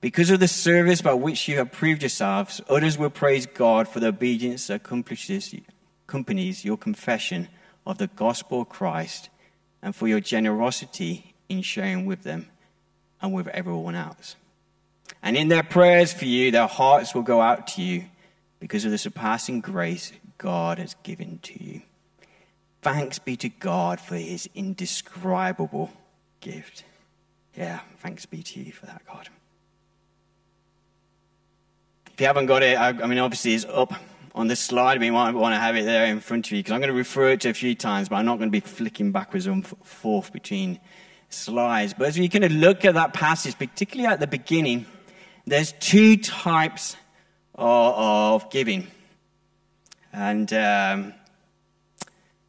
Because 0.00 0.30
of 0.30 0.38
the 0.38 0.48
service 0.48 1.02
by 1.02 1.14
which 1.14 1.48
you 1.48 1.56
have 1.56 1.72
proved 1.72 2.02
yourselves, 2.02 2.60
others 2.68 2.96
will 2.96 3.10
praise 3.10 3.46
God 3.46 3.88
for 3.88 3.98
the 3.98 4.08
obedience 4.08 4.68
that 4.68 4.82
accompanies 4.84 6.64
your 6.64 6.76
confession 6.76 7.48
of 7.84 7.98
the 7.98 8.06
gospel 8.06 8.62
of 8.62 8.68
Christ 8.68 9.28
and 9.82 9.96
for 9.96 10.06
your 10.06 10.20
generosity 10.20 11.34
in 11.48 11.62
sharing 11.62 12.06
with 12.06 12.22
them 12.22 12.46
and 13.20 13.32
with 13.32 13.48
everyone 13.48 13.96
else. 13.96 14.36
And 15.20 15.36
in 15.36 15.48
their 15.48 15.64
prayers 15.64 16.12
for 16.12 16.26
you, 16.26 16.52
their 16.52 16.68
hearts 16.68 17.14
will 17.14 17.22
go 17.22 17.40
out 17.40 17.66
to 17.68 17.82
you 17.82 18.04
because 18.60 18.84
of 18.84 18.92
the 18.92 18.98
surpassing 18.98 19.60
grace 19.60 20.12
God 20.36 20.78
has 20.78 20.94
given 21.02 21.40
to 21.42 21.62
you. 21.62 21.82
Thanks 22.82 23.18
be 23.18 23.36
to 23.38 23.48
God 23.48 23.98
for 23.98 24.16
his 24.16 24.48
indescribable 24.54 25.90
gift. 26.40 26.84
Yeah, 27.56 27.80
thanks 27.98 28.26
be 28.26 28.44
to 28.44 28.60
you 28.60 28.70
for 28.70 28.86
that, 28.86 29.02
God. 29.04 29.28
If 32.18 32.22
you 32.22 32.26
haven't 32.26 32.46
got 32.46 32.64
it, 32.64 32.76
I, 32.76 32.88
I 32.88 33.06
mean, 33.06 33.20
obviously 33.20 33.54
it's 33.54 33.64
up 33.66 33.94
on 34.34 34.48
this 34.48 34.58
slide. 34.58 34.98
We 34.98 35.08
might 35.08 35.36
want 35.36 35.54
to 35.54 35.60
have 35.60 35.76
it 35.76 35.84
there 35.84 36.04
in 36.06 36.18
front 36.18 36.46
of 36.46 36.50
you 36.50 36.58
because 36.58 36.72
I'm 36.72 36.80
going 36.80 36.88
to 36.90 36.96
refer 36.96 37.28
it 37.28 37.42
to 37.42 37.50
a 37.50 37.54
few 37.54 37.76
times, 37.76 38.08
but 38.08 38.16
I'm 38.16 38.26
not 38.26 38.38
going 38.38 38.48
to 38.48 38.50
be 38.50 38.58
flicking 38.58 39.12
backwards 39.12 39.46
and 39.46 39.64
forth 39.64 40.32
between 40.32 40.80
slides. 41.28 41.94
But 41.96 42.08
as 42.08 42.18
we 42.18 42.28
kind 42.28 42.42
of 42.42 42.50
look 42.50 42.84
at 42.84 42.94
that 42.94 43.14
passage, 43.14 43.56
particularly 43.56 44.12
at 44.12 44.18
the 44.18 44.26
beginning, 44.26 44.86
there's 45.46 45.70
two 45.78 46.16
types 46.16 46.96
of, 47.54 47.94
of 48.42 48.50
giving. 48.50 48.88
And 50.12 50.52
um, 50.54 51.14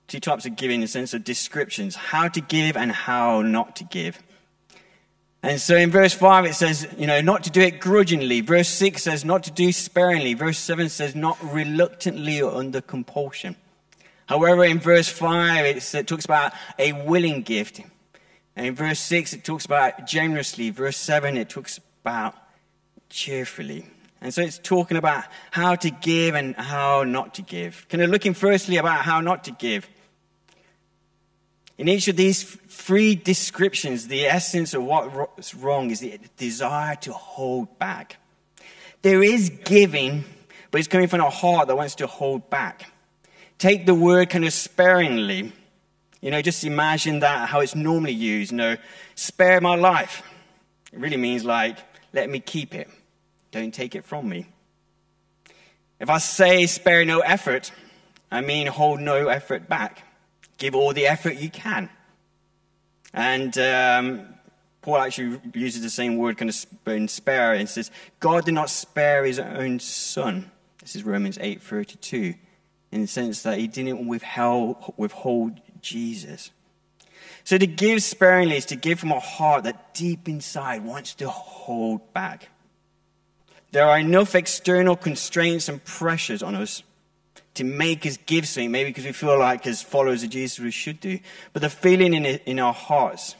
two 0.07 0.19
types 0.19 0.47
of 0.47 0.55
giving 0.55 0.77
in 0.77 0.81
the 0.81 0.87
sense 0.87 1.13
of 1.13 1.23
descriptions 1.23 1.95
how 1.95 2.27
to 2.27 2.41
give 2.41 2.75
and 2.75 2.91
how 2.91 3.43
not 3.43 3.75
to 3.75 3.83
give. 3.83 4.17
And 5.41 5.59
so 5.59 5.75
in 5.75 5.89
verse 5.89 6.13
5 6.13 6.45
it 6.45 6.53
says, 6.53 6.87
you 6.97 7.07
know, 7.07 7.21
not 7.21 7.43
to 7.45 7.49
do 7.49 7.61
it 7.61 7.79
grudgingly. 7.79 8.41
Verse 8.41 8.67
6 8.67 9.03
says 9.03 9.23
not 9.23 9.43
to 9.43 9.51
do 9.51 9.71
sparingly. 9.71 10.33
Verse 10.33 10.57
7 10.57 10.89
says 10.89 11.15
not 11.15 11.37
reluctantly 11.53 12.41
or 12.41 12.53
under 12.55 12.81
compulsion. 12.81 13.55
However, 14.25 14.63
in 14.65 14.79
verse 14.79 15.07
5 15.07 15.65
it 15.65 16.07
talks 16.07 16.25
about 16.25 16.53
a 16.77 16.91
willing 16.91 17.41
gift. 17.41 17.81
And 18.55 18.67
in 18.67 18.75
verse 18.75 18.99
6 18.99 19.33
it 19.33 19.43
talks 19.45 19.65
about 19.65 20.05
generously. 20.05 20.69
Verse 20.71 20.97
7 20.97 21.37
it 21.37 21.49
talks 21.49 21.79
about 22.03 22.35
cheerfully. 23.09 23.85
And 24.21 24.33
so 24.33 24.41
it's 24.41 24.59
talking 24.59 24.97
about 24.97 25.23
how 25.51 25.75
to 25.75 25.89
give 25.89 26.35
and 26.35 26.53
how 26.55 27.05
not 27.05 27.35
to 27.35 27.41
give. 27.41 27.87
Kind 27.87 28.03
of 28.03 28.09
looking 28.09 28.33
firstly 28.33 28.75
about 28.75 28.99
how 28.99 29.21
not 29.21 29.45
to 29.45 29.51
give. 29.51 29.87
In 31.79 31.87
each 31.87 32.09
of 32.09 32.17
these 32.17 32.43
three 32.43 33.15
descriptions, 33.15 34.09
the 34.09 34.25
essence 34.25 34.73
of 34.73 34.83
what's 34.83 35.55
wrong 35.55 35.91
is 35.91 36.01
the 36.01 36.19
desire 36.35 36.97
to 36.97 37.13
hold 37.13 37.79
back. 37.79 38.17
There 39.01 39.23
is 39.23 39.49
giving, 39.63 40.25
but 40.71 40.79
it's 40.79 40.89
coming 40.89 41.07
from 41.07 41.21
a 41.21 41.29
heart 41.29 41.69
that 41.69 41.77
wants 41.77 41.95
to 41.95 42.07
hold 42.07 42.49
back. 42.49 42.91
Take 43.59 43.85
the 43.85 43.95
word 43.95 44.29
kind 44.29 44.43
of 44.43 44.51
sparingly. 44.51 45.53
You 46.19 46.31
know, 46.31 46.41
just 46.41 46.65
imagine 46.65 47.21
that, 47.21 47.47
how 47.47 47.61
it's 47.61 47.75
normally 47.75 48.11
used. 48.11 48.51
You 48.51 48.57
know, 48.57 48.75
spare 49.15 49.61
my 49.61 49.75
life. 49.75 50.21
It 50.91 50.99
really 50.99 51.15
means 51.15 51.45
like, 51.45 51.77
let 52.11 52.29
me 52.29 52.41
keep 52.41 52.75
it. 52.75 52.89
Don't 53.51 53.73
take 53.73 53.95
it 53.95 54.03
from 54.03 54.27
me. 54.27 54.47
If 55.97 56.09
I 56.09 56.17
say 56.17 56.65
spare 56.65 57.05
no 57.05 57.19
effort, 57.19 57.71
I 58.29 58.41
mean 58.41 58.67
hold 58.67 58.99
no 58.99 59.29
effort 59.29 59.69
back. 59.69 60.03
Give 60.59 60.75
all 60.75 60.93
the 60.93 61.07
effort 61.07 61.35
you 61.35 61.49
can. 61.49 61.89
And 63.13 63.57
um, 63.57 64.35
Paul 64.81 64.97
actually 64.97 65.39
uses 65.53 65.81
the 65.81 65.89
same 65.89 66.17
word 66.17 66.37
kind 66.37 66.49
of 66.49 66.65
in 66.87 67.07
spare 67.07 67.53
and 67.53 67.67
says, 67.67 67.89
God 68.19 68.45
did 68.45 68.53
not 68.53 68.69
spare 68.69 69.25
his 69.25 69.39
own 69.39 69.79
son. 69.79 70.51
This 70.81 70.95
is 70.95 71.03
Romans 71.03 71.37
8.32, 71.37 72.37
in 72.91 73.01
the 73.01 73.07
sense 73.07 73.41
that 73.43 73.57
he 73.57 73.67
didn't 73.67 74.07
withhold, 74.07 74.93
withhold 74.97 75.59
Jesus. 75.81 76.51
So 77.43 77.57
to 77.57 77.67
give 77.67 78.03
sparingly 78.03 78.57
is 78.57 78.65
to 78.67 78.75
give 78.75 78.99
from 78.99 79.11
a 79.11 79.19
heart 79.19 79.63
that 79.63 79.93
deep 79.93 80.27
inside 80.27 80.83
wants 80.83 81.15
to 81.15 81.29
hold 81.29 82.13
back. 82.13 82.49
There 83.71 83.85
are 83.87 83.99
enough 83.99 84.35
external 84.35 84.95
constraints 84.95 85.69
and 85.69 85.83
pressures 85.83 86.41
on 86.41 86.55
us 86.55 86.83
to 87.59 87.65
make 87.65 88.05
us 88.05 88.17
give 88.25 88.47
something, 88.47 88.71
maybe 88.71 88.89
because 88.89 89.03
we 89.03 89.11
feel 89.11 89.37
like 89.37 89.67
as 89.67 89.81
followers 89.81 90.23
of 90.23 90.29
Jesus 90.29 90.59
we 90.59 90.71
should 90.71 91.01
do. 91.01 91.19
But 91.51 91.61
the 91.61 91.69
feeling 91.69 92.13
in, 92.13 92.25
in 92.25 92.57
our 92.57 92.73
hearts 92.73 93.35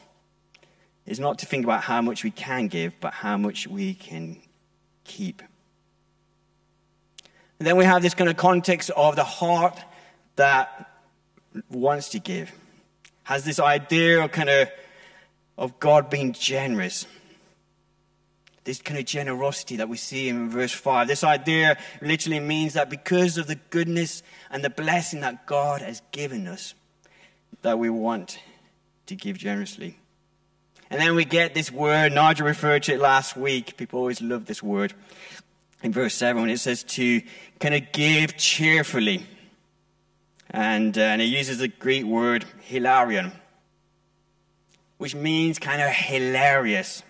is 1.06 1.22
not 1.22 1.40
to 1.40 1.46
think 1.46 1.64
about 1.64 1.84
how 1.84 2.02
much 2.02 2.24
we 2.26 2.32
can 2.32 2.68
give, 2.68 3.00
but 3.00 3.14
how 3.14 3.38
much 3.38 3.66
we 3.66 3.94
can 3.94 4.38
keep. 5.06 5.42
And 7.60 7.68
then 7.68 7.78
we 7.78 7.86
have 7.86 8.02
this 8.02 8.14
kind 8.14 8.30
of 8.30 8.36
context 8.36 8.90
of 8.90 9.16
the 9.16 9.24
heart 9.24 9.80
that 10.36 10.92
wants 11.70 12.10
to 12.10 12.20
give, 12.20 12.52
has 13.24 13.46
this 13.46 13.60
idea 13.60 14.22
of 14.22 14.34
kind 14.34 14.50
of 14.50 14.70
of 15.58 15.80
God 15.80 16.10
being 16.10 16.34
generous 16.34 17.06
this 18.64 18.82
kind 18.82 19.00
of 19.00 19.06
generosity 19.06 19.78
that 19.78 19.90
we 19.90 19.98
see 19.98 20.30
in 20.30 20.50
verse 20.50 20.72
5. 20.72 21.08
This 21.08 21.24
idea 21.24 21.78
literally 22.02 22.40
means 22.40 22.74
that 22.74 22.90
because 22.90 23.38
of 23.38 23.48
the 23.48 23.56
goodness 23.56 24.22
and 24.52 24.64
the 24.64 24.70
blessing 24.70 25.22
that 25.22 25.46
God 25.46 25.82
has 25.82 26.02
given 26.12 26.48
us, 26.48 26.74
that 27.62 27.80
we 27.80 27.90
want 27.90 28.40
to 29.08 29.16
give 29.16 29.38
generously. 29.38 29.98
And 30.90 31.00
then 31.00 31.16
we 31.16 31.26
get 31.26 31.54
this 31.54 31.72
word, 31.72 32.14
Nigel 32.14 32.48
referred 32.48 32.84
to 32.84 32.94
it 32.94 33.00
last 33.00 33.38
week. 33.38 33.78
People 33.78 34.00
always 34.00 34.22
love 34.22 34.46
this 34.46 34.64
word. 34.64 34.94
In 35.84 35.94
verse 35.94 36.16
7, 36.16 36.42
when 36.42 36.50
it 36.50 36.58
says 36.58 36.84
to 36.84 37.22
kind 37.60 37.76
of 37.76 37.92
give 37.92 38.38
cheerfully. 38.38 39.26
And, 40.50 40.98
uh, 40.98 41.02
and 41.02 41.22
it 41.22 41.26
uses 41.26 41.60
the 41.60 41.68
Greek 41.68 42.06
word 42.06 42.44
hilarion, 42.62 43.32
which 44.98 45.14
means 45.14 45.60
kind 45.60 45.82
of 45.82 45.90
hilarious. 45.90 47.04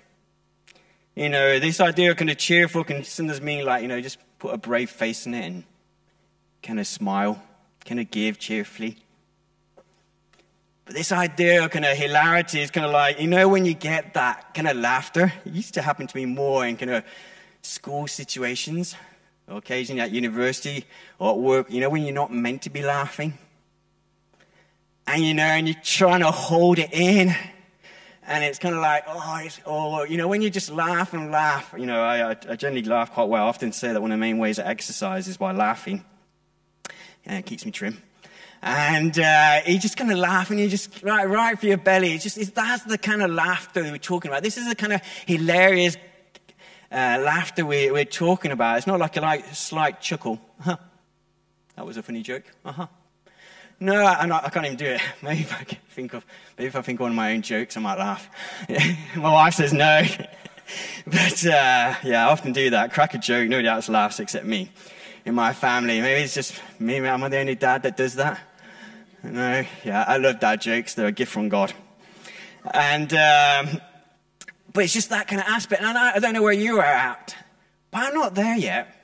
You 1.20 1.28
know, 1.28 1.60
this 1.60 1.82
idea 1.82 2.12
of 2.12 2.16
kind 2.16 2.30
of 2.30 2.38
cheerful 2.38 2.86
can 2.86 3.04
sometimes 3.04 3.42
mean 3.42 3.66
like, 3.66 3.82
you 3.82 3.90
know, 3.90 4.00
just 4.00 4.20
put 4.38 4.54
a 4.54 4.58
brave 4.58 4.90
face 4.90 5.26
in 5.26 5.34
it 5.34 5.46
and 5.46 5.64
kind 6.64 6.80
of 6.80 6.88
smile, 6.88 7.44
kind 7.84 8.00
of 8.00 8.10
give 8.10 8.40
cheerfully. 8.40 8.96
But 10.86 10.96
this 10.96 11.12
idea 11.12 11.66
of 11.66 11.72
kind 11.72 11.84
of 11.84 11.98
hilarity 11.98 12.62
is 12.62 12.72
kind 12.72 12.86
of 12.86 12.94
like, 12.94 13.20
you 13.20 13.28
know, 13.28 13.50
when 13.50 13.66
you 13.66 13.74
get 13.74 14.14
that 14.14 14.54
kind 14.54 14.70
of 14.70 14.78
laughter, 14.78 15.34
it 15.44 15.52
used 15.52 15.74
to 15.74 15.82
happen 15.82 16.08
to 16.08 16.16
me 16.16 16.26
more 16.26 16.66
in 16.66 16.78
kind 16.78 16.92
of 16.92 17.04
school 17.64 18.08
situations, 18.08 18.96
occasionally 19.50 20.00
at 20.00 20.12
university 20.12 20.86
or 21.20 21.32
at 21.32 21.38
work, 21.38 21.70
you 21.70 21.82
know, 21.82 21.90
when 21.90 22.04
you're 22.04 22.14
not 22.14 22.32
meant 22.32 22.62
to 22.62 22.70
be 22.70 22.82
laughing. 22.82 23.34
And, 25.06 25.22
you 25.22 25.34
know, 25.34 25.44
and 25.44 25.68
you're 25.68 25.84
trying 25.84 26.22
to 26.22 26.32
hold 26.32 26.80
it 26.80 26.94
in 26.94 27.36
and 28.30 28.44
it's 28.44 28.60
kind 28.60 28.76
of 28.76 28.82
like, 28.82 29.06
oh, 29.08 29.48
oh, 29.66 30.04
you 30.04 30.16
know, 30.16 30.28
when 30.28 30.44
you 30.44 30.52
just 30.52 30.70
laugh 30.70 31.16
and 31.16 31.32
laugh, 31.32 31.74
you 31.76 31.88
know, 31.88 32.00
I, 32.00 32.30
I 32.30 32.56
generally 32.56 32.84
laugh 32.84 33.12
quite 33.12 33.28
well. 33.28 33.44
I 33.44 33.48
often 33.48 33.72
say 33.72 33.92
that 33.92 34.00
one 34.00 34.12
of 34.12 34.18
the 34.18 34.22
main 34.22 34.38
ways 34.38 34.60
I 34.60 34.66
exercise 34.66 35.28
is 35.28 35.38
by 35.38 35.52
laughing. 35.52 36.06
And 37.26 37.40
it 37.40 37.48
keeps 37.48 37.66
me 37.66 37.72
trim. 37.72 38.04
And 38.62 39.18
uh, 39.18 39.62
you 39.66 39.80
just 39.80 39.98
kind 39.98 40.12
of 40.12 40.20
laugh 40.20 40.52
and 40.52 40.60
you 40.60 40.70
just, 40.70 41.02
right, 41.02 41.28
right 41.28 41.60
for 41.60 41.66
your 41.66 41.80
belly. 41.80 42.14
It's 42.14 42.24
just, 42.24 42.38
it's, 42.38 42.52
that's 42.52 42.84
the 42.84 43.00
kind 43.00 43.24
of 43.24 43.32
laughter 43.32 43.82
we're 43.82 43.98
talking 43.98 44.30
about. 44.30 44.44
This 44.44 44.58
is 44.58 44.70
the 44.70 44.76
kind 44.76 44.94
of 44.94 45.02
hilarious 45.26 45.98
uh, 46.92 47.20
laughter 47.26 47.66
we, 47.66 47.90
we're 47.90 48.06
talking 48.06 48.52
about. 48.52 48.78
It's 48.78 48.86
not 48.86 49.00
like 49.00 49.18
a 49.18 49.22
like, 49.22 49.46
slight 49.56 50.02
chuckle. 50.02 50.40
Huh. 50.60 50.78
That 51.76 51.86
was 51.86 51.98
a 51.98 52.04
funny 52.04 52.22
joke. 52.22 52.44
Uh-huh. 52.64 52.86
No, 53.82 53.96
I, 53.96 54.24
I, 54.24 54.50
can't 54.50 54.66
even 54.66 54.78
do 54.78 54.86
it. 54.86 55.02
Maybe 55.22 55.42
if 55.42 55.54
I 55.54 55.64
think 55.64 56.14
of, 56.14 56.26
maybe 56.58 56.68
if 56.68 56.76
I 56.76 56.82
think 56.82 57.00
of 57.00 57.04
one 57.04 57.12
of 57.12 57.16
my 57.16 57.32
own 57.34 57.42
jokes, 57.42 57.78
I 57.78 57.80
might 57.80 57.98
laugh. 57.98 58.30
my 59.16 59.32
wife 59.32 59.54
says 59.54 59.72
no. 59.72 60.04
but 61.06 61.46
uh, 61.46 61.96
yeah, 62.04 62.28
I 62.28 62.32
often 62.32 62.52
do 62.52 62.72
that. 62.72 62.94
Crack 62.94 63.14
a 63.14 63.18
joke, 63.18 63.48
nobody 63.48 63.70
else 63.70 63.88
laughs 63.88 64.20
except 64.20 64.46
me 64.46 64.70
in 65.26 65.34
my 65.34 65.54
family. 65.54 66.02
Maybe 66.02 66.24
it's 66.24 66.34
just 66.34 66.62
me. 66.80 66.98
Am 66.98 67.24
I 67.24 67.30
the 67.30 67.40
only 67.40 67.56
dad 67.56 67.84
that 67.84 67.96
does 67.96 68.16
that? 68.16 68.40
No, 69.24 69.64
yeah, 69.84 70.06
I 70.08 70.18
love 70.18 70.40
dad 70.40 70.62
jokes. 70.62 70.94
They're 70.94 71.08
a 71.08 71.12
gift 71.12 71.32
from 71.32 71.48
God. 71.50 71.74
And, 72.74 73.14
um, 73.14 73.82
but 74.74 74.84
it's 74.84 74.94
just 74.94 75.10
that 75.10 75.28
kind 75.28 75.42
of 75.42 75.48
aspect. 75.48 75.82
And 75.82 75.98
I, 75.98 76.16
I 76.16 76.20
don't 76.20 76.34
know 76.34 76.44
where 76.44 76.54
you 76.54 76.80
are 76.80 76.86
at, 76.86 77.36
but 77.92 78.04
I'm 78.04 78.14
not 78.14 78.36
there 78.36 78.58
yet. 78.58 78.99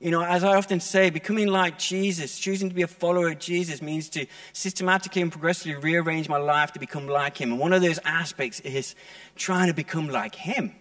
You 0.00 0.10
know, 0.10 0.22
as 0.22 0.42
I 0.44 0.56
often 0.56 0.80
say, 0.80 1.10
becoming 1.10 1.48
like 1.48 1.78
Jesus, 1.78 2.38
choosing 2.38 2.70
to 2.70 2.74
be 2.74 2.80
a 2.80 2.86
follower 2.86 3.28
of 3.28 3.38
Jesus 3.38 3.82
means 3.82 4.08
to 4.10 4.26
systematically 4.54 5.20
and 5.20 5.30
progressively 5.30 5.74
rearrange 5.74 6.26
my 6.26 6.38
life 6.38 6.72
to 6.72 6.78
become 6.78 7.06
like 7.06 7.36
Him. 7.36 7.52
And 7.52 7.60
one 7.60 7.74
of 7.74 7.82
those 7.82 7.98
aspects 8.06 8.60
is 8.60 8.94
trying 9.36 9.68
to 9.68 9.74
become 9.74 10.08
like 10.08 10.34
Him. 10.34 10.74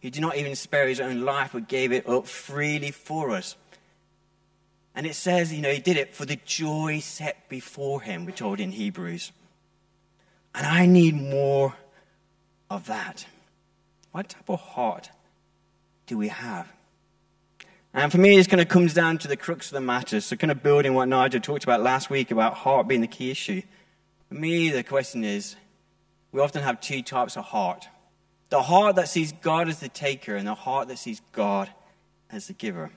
He 0.00 0.10
did 0.10 0.20
not 0.20 0.36
even 0.36 0.54
spare 0.56 0.88
His 0.88 1.00
own 1.00 1.22
life, 1.22 1.50
but 1.54 1.68
gave 1.68 1.90
it 1.90 2.06
up 2.06 2.26
freely 2.26 2.90
for 2.90 3.30
us. 3.30 3.56
And 4.94 5.06
it 5.06 5.14
says, 5.14 5.54
you 5.54 5.62
know, 5.62 5.72
He 5.72 5.80
did 5.80 5.96
it 5.96 6.14
for 6.14 6.26
the 6.26 6.36
joy 6.44 7.00
set 7.00 7.48
before 7.48 8.02
Him, 8.02 8.26
we're 8.26 8.32
told 8.32 8.60
in 8.60 8.72
Hebrews. 8.72 9.32
And 10.54 10.66
I 10.66 10.84
need 10.84 11.14
more 11.14 11.76
of 12.68 12.86
that. 12.86 13.24
What 14.12 14.28
type 14.28 14.50
of 14.50 14.60
heart 14.60 15.08
do 16.06 16.18
we 16.18 16.28
have? 16.28 16.70
And 17.92 18.12
for 18.12 18.18
me, 18.18 18.36
this 18.36 18.46
kind 18.46 18.60
of 18.60 18.68
comes 18.68 18.94
down 18.94 19.18
to 19.18 19.28
the 19.28 19.36
crux 19.36 19.68
of 19.68 19.74
the 19.74 19.80
matter. 19.80 20.20
So, 20.20 20.36
kind 20.36 20.50
of 20.50 20.62
building 20.62 20.94
what 20.94 21.08
Nigel 21.08 21.40
talked 21.40 21.64
about 21.64 21.82
last 21.82 22.08
week 22.08 22.30
about 22.30 22.54
heart 22.54 22.86
being 22.86 23.00
the 23.00 23.08
key 23.08 23.30
issue. 23.30 23.62
For 24.28 24.34
me, 24.34 24.70
the 24.70 24.84
question 24.84 25.24
is 25.24 25.56
we 26.30 26.40
often 26.40 26.62
have 26.62 26.80
two 26.80 27.02
types 27.02 27.36
of 27.36 27.46
heart 27.46 27.88
the 28.50 28.62
heart 28.62 28.96
that 28.96 29.08
sees 29.08 29.32
God 29.32 29.68
as 29.68 29.78
the 29.78 29.88
taker, 29.88 30.34
and 30.34 30.46
the 30.46 30.54
heart 30.54 30.88
that 30.88 30.98
sees 30.98 31.22
God 31.32 31.70
as 32.30 32.48
the 32.48 32.52
giver. 32.52 32.90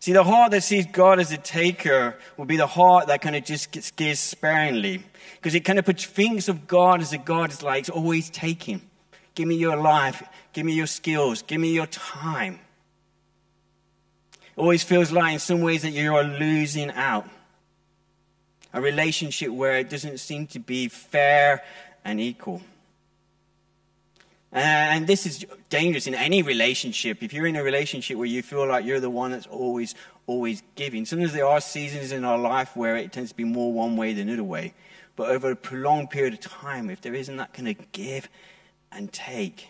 See, 0.00 0.12
the 0.12 0.24
heart 0.24 0.52
that 0.52 0.62
sees 0.62 0.86
God 0.86 1.18
as 1.18 1.30
the 1.30 1.36
taker 1.36 2.16
will 2.36 2.44
be 2.44 2.56
the 2.56 2.66
heart 2.66 3.08
that 3.08 3.20
kind 3.20 3.34
of 3.34 3.44
just 3.44 3.72
gets 3.72 3.90
gives 3.90 4.20
sparingly. 4.20 5.02
Because 5.36 5.54
it 5.54 5.60
kind 5.60 5.78
of 5.78 5.84
puts, 5.84 6.04
thinks 6.04 6.48
of 6.48 6.66
God 6.68 7.00
as 7.00 7.12
a 7.12 7.18
God 7.18 7.50
is 7.50 7.62
like 7.62 7.80
it's 7.80 7.90
always 7.90 8.30
taking. 8.30 8.82
Give 9.34 9.46
me 9.46 9.56
your 9.56 9.76
life. 9.76 10.22
Give 10.52 10.66
me 10.66 10.74
your 10.74 10.86
skills. 10.86 11.42
Give 11.42 11.60
me 11.60 11.72
your 11.72 11.86
time 11.86 12.60
always 14.58 14.82
feels 14.82 15.12
like 15.12 15.34
in 15.34 15.38
some 15.38 15.60
ways 15.60 15.82
that 15.82 15.90
you 15.90 16.14
are 16.14 16.24
losing 16.24 16.90
out. 16.92 17.28
A 18.72 18.80
relationship 18.80 19.50
where 19.50 19.78
it 19.78 19.88
doesn't 19.88 20.18
seem 20.18 20.46
to 20.48 20.58
be 20.58 20.88
fair 20.88 21.62
and 22.04 22.20
equal. 22.20 22.60
Uh, 24.52 24.58
and 24.58 25.06
this 25.06 25.26
is 25.26 25.44
dangerous 25.68 26.06
in 26.06 26.14
any 26.14 26.42
relationship. 26.42 27.22
If 27.22 27.32
you're 27.32 27.46
in 27.46 27.56
a 27.56 27.62
relationship 27.62 28.16
where 28.16 28.26
you 28.26 28.42
feel 28.42 28.66
like 28.66 28.84
you're 28.84 29.00
the 29.00 29.10
one 29.10 29.30
that's 29.30 29.46
always, 29.46 29.94
always 30.26 30.62
giving, 30.74 31.04
sometimes 31.04 31.32
there 31.32 31.46
are 31.46 31.60
seasons 31.60 32.12
in 32.12 32.24
our 32.24 32.38
life 32.38 32.74
where 32.74 32.96
it 32.96 33.12
tends 33.12 33.30
to 33.30 33.36
be 33.36 33.44
more 33.44 33.72
one 33.72 33.96
way 33.96 34.14
than 34.14 34.28
another 34.28 34.44
way. 34.44 34.74
But 35.16 35.30
over 35.30 35.50
a 35.50 35.56
prolonged 35.56 36.10
period 36.10 36.34
of 36.34 36.40
time, 36.40 36.90
if 36.90 37.00
there 37.00 37.14
isn't 37.14 37.36
that 37.36 37.52
kind 37.52 37.68
of 37.68 37.92
give 37.92 38.28
and 38.90 39.12
take, 39.12 39.68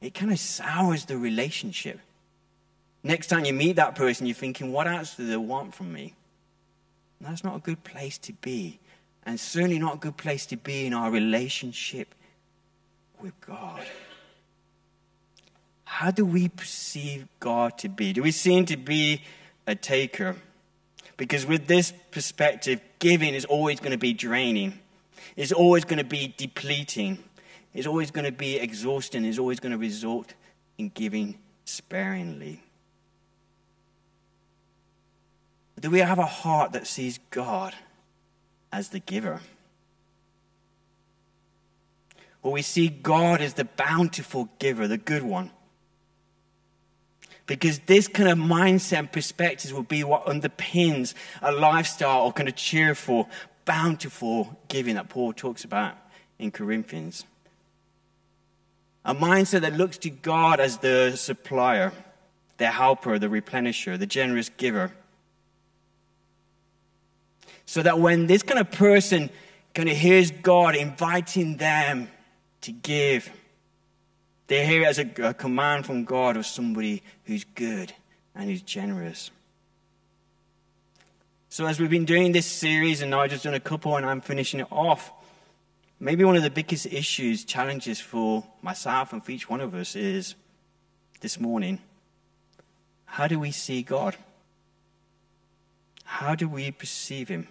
it 0.00 0.14
kind 0.14 0.32
of 0.32 0.38
sours 0.40 1.04
the 1.04 1.18
relationship. 1.18 2.00
Next 3.02 3.28
time 3.28 3.44
you 3.44 3.52
meet 3.52 3.76
that 3.76 3.94
person, 3.94 4.26
you're 4.26 4.34
thinking, 4.34 4.72
what 4.72 4.86
else 4.86 5.16
do 5.16 5.26
they 5.26 5.36
want 5.36 5.74
from 5.74 5.92
me? 5.92 6.14
And 7.18 7.28
that's 7.28 7.44
not 7.44 7.56
a 7.56 7.60
good 7.60 7.84
place 7.84 8.18
to 8.18 8.32
be. 8.32 8.78
And 9.24 9.38
certainly 9.38 9.78
not 9.78 9.94
a 9.94 9.98
good 9.98 10.16
place 10.16 10.46
to 10.46 10.56
be 10.56 10.86
in 10.86 10.94
our 10.94 11.10
relationship 11.10 12.14
with 13.20 13.38
God. 13.40 13.84
How 15.84 16.10
do 16.10 16.24
we 16.24 16.48
perceive 16.48 17.26
God 17.40 17.78
to 17.78 17.88
be? 17.88 18.12
Do 18.12 18.22
we 18.22 18.30
see 18.30 18.56
him 18.56 18.66
to 18.66 18.76
be 18.76 19.22
a 19.66 19.74
taker? 19.74 20.36
Because 21.16 21.44
with 21.44 21.66
this 21.66 21.92
perspective, 22.10 22.80
giving 22.98 23.34
is 23.34 23.44
always 23.44 23.80
going 23.80 23.92
to 23.92 23.98
be 23.98 24.12
draining. 24.12 24.78
It's 25.36 25.52
always 25.52 25.84
going 25.84 25.98
to 25.98 26.04
be 26.04 26.34
depleting. 26.36 27.18
It's 27.74 27.86
always 27.86 28.10
going 28.10 28.24
to 28.24 28.32
be 28.32 28.56
exhausting. 28.58 29.24
It's 29.24 29.38
always 29.38 29.60
going 29.60 29.72
to 29.72 29.78
result 29.78 30.34
in 30.78 30.90
giving 30.90 31.38
sparingly. 31.64 32.62
Do 35.80 35.90
we 35.90 36.00
have 36.00 36.18
a 36.18 36.26
heart 36.26 36.72
that 36.72 36.86
sees 36.86 37.20
God 37.30 37.74
as 38.72 38.88
the 38.88 38.98
giver? 38.98 39.40
Or 42.42 42.52
we 42.52 42.62
see 42.62 42.88
God 42.88 43.40
as 43.40 43.54
the 43.54 43.64
bountiful 43.64 44.48
giver, 44.58 44.88
the 44.88 44.98
good 44.98 45.22
one. 45.22 45.50
Because 47.46 47.78
this 47.80 48.08
kind 48.08 48.28
of 48.28 48.38
mindset 48.38 48.98
and 48.98 49.12
perspective 49.12 49.72
will 49.72 49.82
be 49.82 50.04
what 50.04 50.26
underpins 50.26 51.14
a 51.40 51.50
lifestyle 51.50 52.26
or 52.26 52.32
kind 52.32 52.48
of 52.48 52.56
cheerful, 52.56 53.28
bountiful 53.64 54.58
giving 54.68 54.96
that 54.96 55.08
Paul 55.08 55.32
talks 55.32 55.64
about 55.64 55.96
in 56.38 56.50
Corinthians. 56.50 57.24
A 59.04 59.14
mindset 59.14 59.62
that 59.62 59.76
looks 59.76 59.96
to 59.98 60.10
God 60.10 60.60
as 60.60 60.78
the 60.78 61.16
supplier, 61.16 61.92
the 62.58 62.66
helper, 62.66 63.18
the 63.18 63.28
replenisher, 63.28 63.98
the 63.98 64.06
generous 64.06 64.50
giver. 64.50 64.92
So 67.68 67.82
that 67.82 67.98
when 67.98 68.28
this 68.28 68.42
kind 68.42 68.58
of 68.58 68.70
person 68.70 69.28
kind 69.74 69.90
of 69.90 69.96
hears 69.98 70.30
God 70.30 70.74
inviting 70.74 71.58
them 71.58 72.08
to 72.62 72.72
give, 72.72 73.30
they 74.46 74.64
hear 74.64 74.84
it 74.84 74.86
as 74.86 74.98
a, 74.98 75.10
a 75.22 75.34
command 75.34 75.84
from 75.84 76.04
God 76.04 76.38
of 76.38 76.46
somebody 76.46 77.02
who's 77.24 77.44
good 77.44 77.92
and 78.34 78.48
who's 78.48 78.62
generous. 78.62 79.30
So, 81.50 81.66
as 81.66 81.78
we've 81.78 81.90
been 81.90 82.06
doing 82.06 82.32
this 82.32 82.46
series, 82.46 83.02
and 83.02 83.10
now 83.10 83.20
I've 83.20 83.32
just 83.32 83.44
done 83.44 83.52
a 83.52 83.60
couple 83.60 83.98
and 83.98 84.06
I'm 84.06 84.22
finishing 84.22 84.60
it 84.60 84.68
off, 84.70 85.12
maybe 86.00 86.24
one 86.24 86.36
of 86.36 86.42
the 86.42 86.48
biggest 86.48 86.86
issues, 86.86 87.44
challenges 87.44 88.00
for 88.00 88.44
myself 88.62 89.12
and 89.12 89.22
for 89.22 89.30
each 89.30 89.50
one 89.50 89.60
of 89.60 89.74
us 89.74 89.94
is 89.94 90.36
this 91.20 91.38
morning 91.38 91.80
how 93.04 93.26
do 93.26 93.38
we 93.38 93.50
see 93.50 93.82
God? 93.82 94.16
How 96.04 96.34
do 96.34 96.48
we 96.48 96.70
perceive 96.70 97.28
Him? 97.28 97.46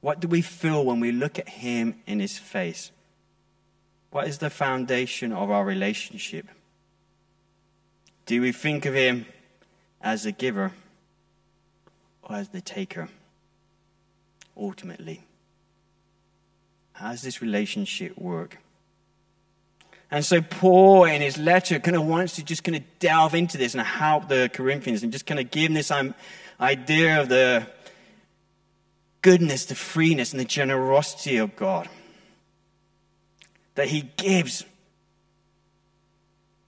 What 0.00 0.20
do 0.20 0.28
we 0.28 0.42
feel 0.42 0.84
when 0.84 1.00
we 1.00 1.12
look 1.12 1.38
at 1.38 1.48
Him 1.48 1.96
in 2.06 2.20
His 2.20 2.38
face? 2.38 2.92
What 4.10 4.26
is 4.26 4.38
the 4.38 4.50
foundation 4.50 5.32
of 5.32 5.50
our 5.50 5.64
relationship? 5.64 6.46
Do 8.26 8.40
we 8.40 8.52
think 8.52 8.86
of 8.86 8.94
Him 8.94 9.26
as 10.00 10.22
the 10.22 10.32
giver 10.32 10.72
or 12.22 12.36
as 12.36 12.48
the 12.48 12.60
taker? 12.60 13.08
Ultimately, 14.56 15.22
how 16.92 17.12
does 17.12 17.22
this 17.22 17.40
relationship 17.40 18.18
work? 18.18 18.58
And 20.10 20.24
so 20.24 20.40
Paul 20.40 21.04
in 21.04 21.20
his 21.20 21.36
letter 21.36 21.78
kind 21.78 21.96
of 21.96 22.06
wants 22.06 22.36
to 22.36 22.42
just 22.42 22.64
kind 22.64 22.76
of 22.76 22.82
delve 22.98 23.34
into 23.34 23.58
this 23.58 23.74
and 23.74 23.82
help 23.82 24.28
the 24.28 24.50
Corinthians 24.52 25.02
and 25.02 25.12
just 25.12 25.26
kind 25.26 25.38
of 25.38 25.50
give 25.50 25.64
them 25.64 25.74
this 25.74 25.90
um, 25.90 26.14
idea 26.60 27.20
of 27.20 27.28
the 27.28 27.66
goodness, 29.28 29.66
the 29.66 29.74
freeness, 29.74 30.32
and 30.32 30.40
the 30.40 30.46
generosity 30.46 31.36
of 31.36 31.54
God. 31.54 31.86
That 33.74 33.88
He 33.88 34.10
gives 34.16 34.64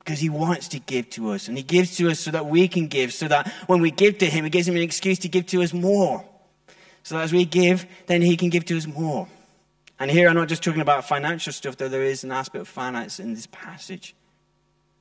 because 0.01 0.21
He 0.21 0.29
wants 0.29 0.69
to 0.69 0.79
give 0.79 1.09
to 1.11 1.31
us. 1.31 1.49
And 1.49 1.57
He 1.57 1.63
gives 1.63 1.97
to 1.97 2.11
us 2.11 2.21
so 2.21 2.31
that 2.33 2.45
we 2.45 2.69
can 2.69 2.87
give, 2.89 3.15
so 3.15 3.29
that 3.29 3.51
when 3.67 3.81
we 3.81 3.91
give 3.91 4.19
to 4.19 4.27
Him, 4.27 4.45
it 4.45 4.51
gives 4.51 4.69
Him 4.69 4.77
an 4.77 4.83
excuse 4.83 5.19
to 5.21 5.29
give 5.29 5.47
to 5.47 5.63
us 5.63 5.73
more. 5.73 6.23
So 7.03 7.15
that 7.15 7.23
as 7.23 7.33
we 7.33 7.47
give, 7.47 7.87
then 8.09 8.21
He 8.21 8.37
can 8.37 8.51
give 8.51 8.67
to 8.67 8.77
us 8.77 8.87
more. 8.87 9.27
And 9.99 10.11
here 10.11 10.29
I'm 10.29 10.35
not 10.35 10.49
just 10.49 10.63
talking 10.63 10.83
about 10.83 11.09
financial 11.09 11.55
stuff, 11.55 11.79
though 11.79 11.89
there 11.89 12.03
is 12.03 12.25
an 12.25 12.33
aspect 12.33 12.61
of 12.61 12.69
finance 12.69 13.19
in 13.19 13.33
this 13.33 13.47
passage. 13.47 14.15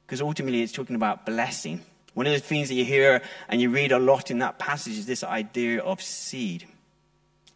Because 0.05 0.21
ultimately 0.21 0.61
it's 0.61 0.71
talking 0.71 0.95
about 0.95 1.25
blessing. 1.25 1.81
One 2.13 2.25
of 2.25 2.31
the 2.31 2.39
things 2.39 2.69
that 2.69 2.75
you 2.75 2.85
hear 2.85 3.21
and 3.49 3.59
you 3.59 3.69
read 3.69 3.91
a 3.91 3.99
lot 3.99 4.31
in 4.31 4.39
that 4.39 4.59
passage 4.59 4.97
is 4.97 5.05
this 5.05 5.25
idea 5.25 5.81
of 5.81 6.01
seed 6.01 6.65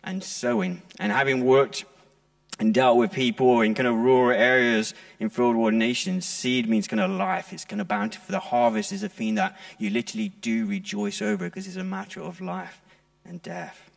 and 0.04 0.24
sowing. 0.24 0.82
And 1.00 1.12
having 1.12 1.46
worked 1.46 1.86
and 2.60 2.74
dealt 2.74 2.98
with 2.98 3.12
people 3.12 3.62
in 3.62 3.74
kind 3.74 3.88
of 3.88 3.96
rural 3.96 4.38
areas 4.38 4.94
in 5.20 5.30
third 5.30 5.56
world 5.56 5.74
nations, 5.74 6.26
seed 6.26 6.70
means 6.70 6.88
kind 6.88 7.02
of 7.02 7.10
life. 7.12 7.52
It's 7.52 7.66
kind 7.66 7.82
of 7.82 7.88
bounty 7.88 8.20
for 8.20 8.32
the 8.32 8.40
harvest 8.40 8.92
is 8.92 9.04
a 9.04 9.10
thing 9.10 9.36
that 9.36 9.58
you 9.80 9.90
literally 9.90 10.30
do 10.30 10.66
rejoice 10.66 11.22
over 11.22 11.46
because 11.46 11.68
it's 11.68 11.78
a 11.78 11.84
matter 11.84 12.22
of 12.22 12.42
life 12.42 12.82
and 13.26 13.42
death. 13.42 13.90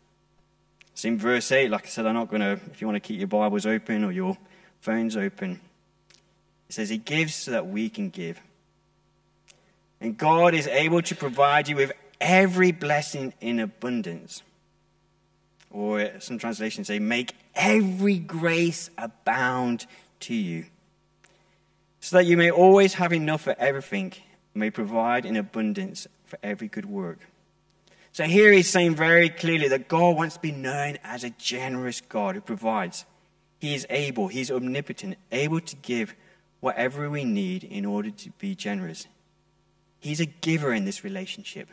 So 0.95 1.09
in 1.09 1.19
verse 1.19 1.53
8, 1.53 1.71
like 1.71 1.85
I 1.85 1.89
said, 1.89 2.07
I'm 2.07 2.15
not 2.15 2.31
going 2.31 2.41
to, 2.41 2.53
if 2.71 2.81
you 2.81 2.87
want 2.87 2.97
to 2.97 3.07
keep 3.07 3.19
your 3.19 3.29
Bibles 3.29 3.67
open 3.67 4.03
or 4.03 4.13
your 4.13 4.39
phones 4.81 5.17
open, 5.17 5.61
it 6.69 6.75
says, 6.75 6.89
He 6.89 6.97
gives 6.97 7.35
so 7.35 7.51
that 7.51 7.67
we 7.67 7.91
can 7.91 8.09
give. 8.09 8.41
And 10.01 10.17
God 10.17 10.55
is 10.55 10.67
able 10.67 11.03
to 11.03 11.15
provide 11.15 11.69
you 11.69 11.77
with 11.77 11.93
every 12.21 12.73
blessing 12.73 13.35
in 13.41 13.61
abundance 13.61 14.43
or 15.71 16.21
some 16.21 16.39
translations 16.39 16.87
say, 16.87 16.99
make 16.99 17.35
every 17.55 18.19
grace 18.19 18.91
abound 18.97 19.87
to 20.21 20.35
you, 20.35 20.67
so 22.01 22.17
that 22.17 22.25
you 22.25 22.37
may 22.37 22.51
always 22.51 22.95
have 22.95 23.13
enough 23.13 23.43
for 23.43 23.55
everything, 23.59 24.13
may 24.55 24.71
provide 24.71 25.27
in 25.27 25.37
abundance 25.37 26.07
for 26.25 26.39
every 26.43 26.69
good 26.69 26.87
work. 26.87 27.19
So 28.13 28.25
here 28.25 28.51
he's 28.51 28.71
saying 28.71 28.95
very 28.95 29.29
clearly 29.29 29.69
that 29.69 29.89
God 29.89 30.17
wants 30.17 30.37
to 30.37 30.41
be 30.41 30.53
known 30.53 30.97
as 31.05 31.23
a 31.23 31.31
generous 31.31 32.01
God 32.01 32.35
who 32.35 32.41
provides. 32.41 33.05
He 33.59 33.75
is 33.75 33.87
able, 33.91 34.29
he's 34.29 34.51
omnipotent, 34.51 35.19
able 35.31 35.61
to 35.61 35.77
give 35.77 36.15
whatever 36.61 37.11
we 37.11 37.25
need 37.25 37.65
in 37.65 37.85
order 37.85 38.11
to 38.11 38.31
be 38.39 38.55
generous. 38.55 39.07
He's 40.01 40.21
a 40.21 40.27
giver 40.27 40.73
in 40.73 40.85
this 40.85 41.05
relationship, 41.05 41.69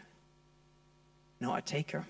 not 1.39 1.59
a 1.59 1.61
taker. 1.61 2.05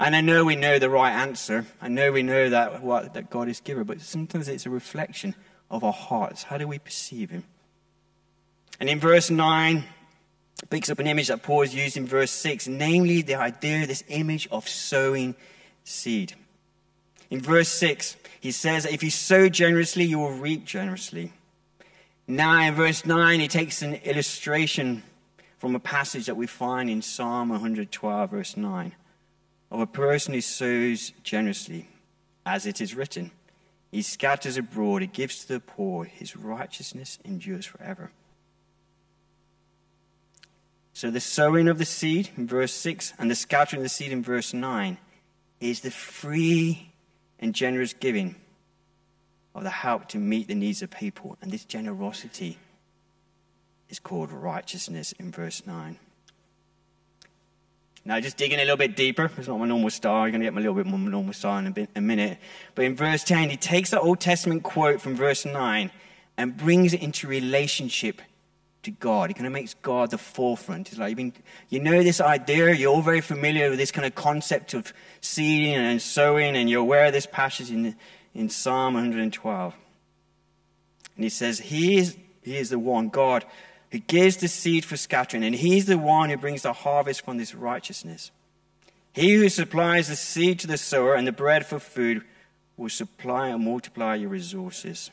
And 0.00 0.16
I 0.16 0.22
know 0.22 0.46
we 0.46 0.56
know 0.56 0.78
the 0.78 0.88
right 0.88 1.12
answer. 1.12 1.66
I 1.78 1.88
know 1.88 2.10
we 2.10 2.22
know 2.22 2.48
that, 2.48 2.82
what, 2.82 3.12
that 3.12 3.28
God 3.28 3.50
is 3.50 3.60
giver, 3.60 3.84
but 3.84 4.00
sometimes 4.00 4.48
it's 4.48 4.64
a 4.64 4.70
reflection 4.70 5.34
of 5.70 5.84
our 5.84 5.92
hearts. 5.92 6.44
How 6.44 6.56
do 6.56 6.66
we 6.66 6.78
perceive 6.78 7.28
Him? 7.28 7.44
And 8.80 8.88
in 8.88 8.98
verse 8.98 9.28
9, 9.28 9.84
picks 10.70 10.88
up 10.88 11.00
an 11.00 11.06
image 11.06 11.28
that 11.28 11.42
Paul 11.42 11.60
has 11.60 11.74
used 11.74 11.98
in 11.98 12.06
verse 12.06 12.30
6, 12.30 12.66
namely 12.66 13.20
the 13.20 13.34
idea, 13.34 13.86
this 13.86 14.02
image 14.08 14.48
of 14.50 14.66
sowing 14.66 15.34
seed. 15.84 16.32
In 17.28 17.42
verse 17.42 17.68
6, 17.68 18.16
he 18.40 18.52
says 18.52 18.84
that 18.84 18.94
if 18.94 19.02
you 19.02 19.10
sow 19.10 19.50
generously, 19.50 20.04
you 20.04 20.18
will 20.18 20.32
reap 20.32 20.64
generously. 20.64 21.34
Now, 22.26 22.58
in 22.62 22.74
verse 22.74 23.04
9, 23.04 23.38
he 23.38 23.48
takes 23.48 23.82
an 23.82 23.96
illustration 23.96 25.02
from 25.58 25.74
a 25.74 25.80
passage 25.80 26.24
that 26.24 26.36
we 26.36 26.46
find 26.46 26.88
in 26.88 27.02
Psalm 27.02 27.50
112, 27.50 28.30
verse 28.30 28.56
9 28.56 28.94
of 29.70 29.80
a 29.80 29.86
person 29.86 30.34
who 30.34 30.40
sows 30.40 31.12
generously, 31.22 31.88
as 32.44 32.66
it 32.66 32.80
is 32.80 32.94
written. 32.94 33.30
He 33.90 34.02
scatters 34.02 34.56
abroad, 34.56 35.02
he 35.02 35.08
gives 35.08 35.40
to 35.40 35.48
the 35.54 35.60
poor, 35.60 36.04
his 36.04 36.36
righteousness 36.36 37.18
endures 37.24 37.66
forever. 37.66 38.10
So 40.92 41.10
the 41.10 41.20
sowing 41.20 41.68
of 41.68 41.78
the 41.78 41.84
seed 41.84 42.30
in 42.36 42.46
verse 42.46 42.72
6 42.72 43.14
and 43.18 43.30
the 43.30 43.34
scattering 43.34 43.80
of 43.80 43.84
the 43.84 43.88
seed 43.88 44.12
in 44.12 44.22
verse 44.22 44.52
9 44.52 44.98
is 45.60 45.80
the 45.80 45.90
free 45.90 46.92
and 47.38 47.54
generous 47.54 47.92
giving 47.92 48.36
of 49.54 49.64
the 49.64 49.70
help 49.70 50.08
to 50.08 50.18
meet 50.18 50.48
the 50.48 50.54
needs 50.54 50.82
of 50.82 50.90
people. 50.90 51.36
And 51.40 51.50
this 51.50 51.64
generosity 51.64 52.58
is 53.88 53.98
called 53.98 54.30
righteousness 54.30 55.12
in 55.12 55.32
verse 55.32 55.66
9. 55.66 55.98
Now, 58.04 58.18
just 58.18 58.36
digging 58.36 58.58
a 58.58 58.62
little 58.62 58.78
bit 58.78 58.96
deeper, 58.96 59.30
it's 59.36 59.46
not 59.46 59.58
my 59.58 59.66
normal 59.66 59.90
style. 59.90 60.22
You're 60.22 60.30
going 60.30 60.40
to 60.40 60.46
get 60.46 60.54
my 60.54 60.60
little 60.60 60.74
bit 60.74 60.86
more 60.86 60.98
normal 60.98 61.34
style 61.34 61.58
in 61.58 61.66
a, 61.66 61.70
bit, 61.70 61.90
a 61.94 62.00
minute. 62.00 62.38
But 62.74 62.86
in 62.86 62.96
verse 62.96 63.24
10, 63.24 63.50
he 63.50 63.56
takes 63.56 63.90
that 63.90 64.00
Old 64.00 64.20
Testament 64.20 64.62
quote 64.62 65.00
from 65.00 65.16
verse 65.16 65.44
9 65.44 65.90
and 66.38 66.56
brings 66.56 66.94
it 66.94 67.02
into 67.02 67.26
relationship 67.26 68.22
to 68.84 68.90
God. 68.90 69.28
He 69.28 69.34
kind 69.34 69.46
of 69.46 69.52
makes 69.52 69.74
God 69.74 70.10
the 70.10 70.18
forefront. 70.18 70.88
He's 70.88 70.98
like, 70.98 71.18
you 71.68 71.80
know 71.80 72.02
this 72.02 72.20
idea, 72.20 72.74
you're 72.74 72.92
all 72.92 73.02
very 73.02 73.20
familiar 73.20 73.68
with 73.68 73.78
this 73.78 73.90
kind 73.90 74.06
of 74.06 74.14
concept 74.14 74.72
of 74.72 74.92
seeding 75.20 75.74
and 75.74 76.00
sowing, 76.00 76.56
and 76.56 76.70
you're 76.70 76.80
aware 76.80 77.06
of 77.06 77.12
this 77.12 77.26
passage 77.26 77.70
in, 77.70 77.94
in 78.34 78.48
Psalm 78.48 78.94
112. 78.94 79.74
And 81.16 81.24
he 81.24 81.28
says, 81.28 81.58
He 81.60 81.98
is, 81.98 82.16
he 82.42 82.56
is 82.56 82.70
the 82.70 82.78
one, 82.78 83.10
God, 83.10 83.44
who 83.92 83.98
gives 83.98 84.36
the 84.36 84.48
seed 84.48 84.84
for 84.84 84.96
scattering, 84.96 85.44
and 85.44 85.54
He's 85.54 85.86
the 85.86 85.98
one 85.98 86.30
who 86.30 86.36
brings 86.36 86.62
the 86.62 86.72
harvest 86.72 87.24
from 87.24 87.38
this 87.38 87.54
righteousness. 87.54 88.30
He 89.12 89.34
who 89.34 89.48
supplies 89.48 90.08
the 90.08 90.16
seed 90.16 90.60
to 90.60 90.66
the 90.66 90.78
sower 90.78 91.14
and 91.14 91.26
the 91.26 91.32
bread 91.32 91.66
for 91.66 91.78
food 91.78 92.22
will 92.76 92.88
supply 92.88 93.48
and 93.48 93.64
multiply 93.64 94.14
your 94.14 94.30
resources. 94.30 95.10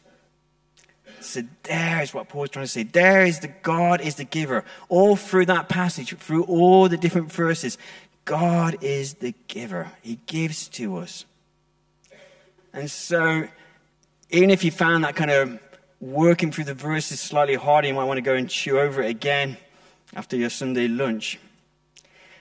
So 1.20 1.42
there 1.64 2.04
is 2.04 2.14
what 2.14 2.30
Paul's 2.30 2.52
trying 2.52 2.66
to 2.66 2.72
say. 2.72 2.84
There 2.84 3.26
is 3.26 3.40
the 3.40 3.48
God 3.48 4.02
is 4.02 4.16
the 4.16 4.24
giver. 4.24 4.64
All 4.88 5.16
through 5.16 5.48
that 5.48 5.68
passage, 5.68 6.16
through 6.16 6.44
all 6.44 6.88
the 6.88 6.98
different 6.98 7.32
verses, 7.32 7.78
God 8.26 8.78
is 8.82 9.16
the 9.16 9.34
giver. 9.48 9.92
He 10.02 10.20
gives 10.28 10.68
to 10.70 10.98
us. 10.98 11.26
And 12.72 12.92
so, 12.92 13.48
even 14.30 14.52
if 14.52 14.64
you 14.64 14.70
found 14.70 15.04
that 15.04 15.16
kind 15.16 15.32
of 15.32 15.60
working 16.00 16.52
through 16.52 16.66
the 16.66 16.74
verses 16.74 17.20
slightly 17.20 17.56
harder, 17.56 17.88
you 17.88 17.94
might 17.94 18.06
want 18.06 18.18
to 18.18 18.22
go 18.22 18.36
and 18.36 18.50
chew 18.50 18.80
over 18.80 19.02
it 19.02 19.10
again 19.10 19.58
after 20.16 20.38
your 20.38 20.50
Sunday 20.50 20.88
lunch. 20.88 21.40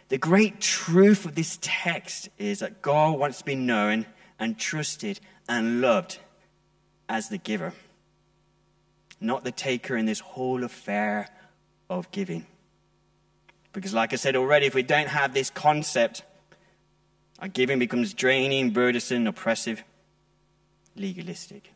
The 0.09 0.19
great 0.19 0.61
truth 0.61 1.25
of 1.25 1.35
this 1.35 1.59
text 1.61 2.29
is 2.39 2.61
that 2.61 2.81
God 2.81 3.19
wants 3.19 3.39
to 3.39 3.45
be 3.45 3.57
known 3.57 4.07
and 4.39 4.59
trusted 4.59 5.21
and 5.49 5.81
loved 5.81 6.19
as 7.09 7.29
the 7.29 7.39
giver, 7.39 7.73
not 9.21 9.45
the 9.45 9.53
taker 9.53 9.97
in 9.97 10.07
this 10.07 10.21
whole 10.21 10.63
affair 10.63 11.29
of 11.89 12.11
giving. 12.11 12.47
Because, 13.73 13.95
like 13.95 14.13
I 14.13 14.17
said 14.17 14.37
already, 14.37 14.67
if 14.67 14.75
we 14.75 14.83
don't 14.83 15.09
have 15.09 15.35
this 15.35 15.51
concept, 15.51 16.23
our 17.41 17.49
giving 17.49 17.79
becomes 17.79 18.15
draining, 18.15 18.71
burdensome, 18.71 19.27
oppressive, 19.27 19.83
legalistic. 20.95 21.73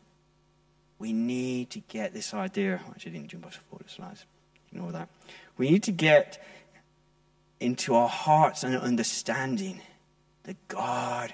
We 1.01 1.13
need 1.13 1.71
to 1.71 1.79
get 1.79 2.13
this 2.13 2.31
idea. 2.31 2.79
Actually, 2.91 3.13
I 3.13 3.15
didn't 3.15 3.29
jump 3.29 3.47
off 3.47 3.59
the 3.75 3.89
slides. 3.89 4.23
Ignore 4.71 4.91
that. 4.91 5.09
We 5.57 5.71
need 5.71 5.81
to 5.83 5.91
get 5.91 6.45
into 7.59 7.95
our 7.95 8.07
hearts 8.07 8.63
and 8.63 8.77
understanding 8.77 9.81
that 10.43 10.55
God 10.67 11.33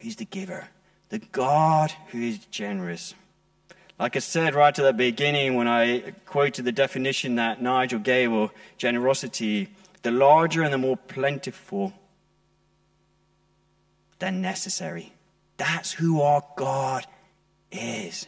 is 0.00 0.16
the 0.16 0.24
giver, 0.24 0.66
the 1.10 1.20
God 1.20 1.92
who 2.08 2.18
is 2.18 2.38
generous. 2.46 3.14
Like 4.00 4.16
I 4.16 4.18
said 4.18 4.56
right 4.56 4.76
at 4.76 4.84
the 4.84 4.92
beginning 4.92 5.54
when 5.54 5.68
I 5.68 6.12
quoted 6.26 6.64
the 6.64 6.72
definition 6.72 7.36
that 7.36 7.62
Nigel 7.62 8.00
gave 8.00 8.32
of 8.32 8.50
generosity, 8.78 9.68
the 10.02 10.10
larger 10.10 10.64
and 10.64 10.72
the 10.72 10.78
more 10.78 10.96
plentiful 10.96 11.92
than 14.18 14.42
necessary. 14.42 15.12
That's 15.56 15.92
who 15.92 16.20
our 16.20 16.42
God 16.56 17.06
is. 17.70 18.26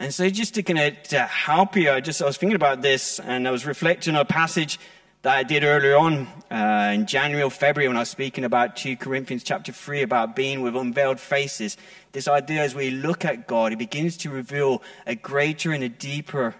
And 0.00 0.14
so, 0.14 0.30
just 0.30 0.54
to 0.54 0.62
kind 0.62 0.78
of 0.78 1.02
to 1.08 1.20
help 1.20 1.76
you, 1.76 1.90
I 1.90 2.00
just 2.00 2.22
I 2.22 2.24
was 2.24 2.38
thinking 2.38 2.56
about 2.56 2.80
this, 2.80 3.20
and 3.20 3.46
I 3.46 3.50
was 3.50 3.66
reflecting 3.66 4.14
on 4.14 4.22
a 4.22 4.24
passage 4.24 4.80
that 5.20 5.36
I 5.36 5.42
did 5.42 5.62
earlier 5.62 5.94
on 5.98 6.26
uh, 6.50 6.92
in 6.94 7.06
January 7.06 7.42
or 7.42 7.50
February 7.50 7.86
when 7.86 7.98
I 7.98 8.00
was 8.00 8.08
speaking 8.08 8.42
about 8.42 8.76
2 8.76 8.96
Corinthians 8.96 9.44
chapter 9.44 9.72
3 9.72 10.00
about 10.00 10.34
being 10.34 10.62
with 10.62 10.74
unveiled 10.74 11.20
faces. 11.20 11.76
This 12.12 12.26
idea 12.28 12.62
as 12.62 12.74
we 12.74 12.90
look 12.90 13.26
at 13.26 13.46
God, 13.46 13.74
it 13.74 13.78
begins 13.78 14.16
to 14.18 14.30
reveal 14.30 14.82
a 15.06 15.14
greater 15.14 15.70
and 15.70 15.84
a 15.84 15.90
deeper 15.90 16.54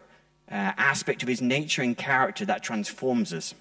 uh, 0.50 0.72
aspect 0.76 1.22
of 1.22 1.28
his 1.30 1.40
nature 1.40 1.80
and 1.80 1.96
character 1.96 2.44
that 2.44 2.62
transforms 2.62 3.32
us. 3.32 3.54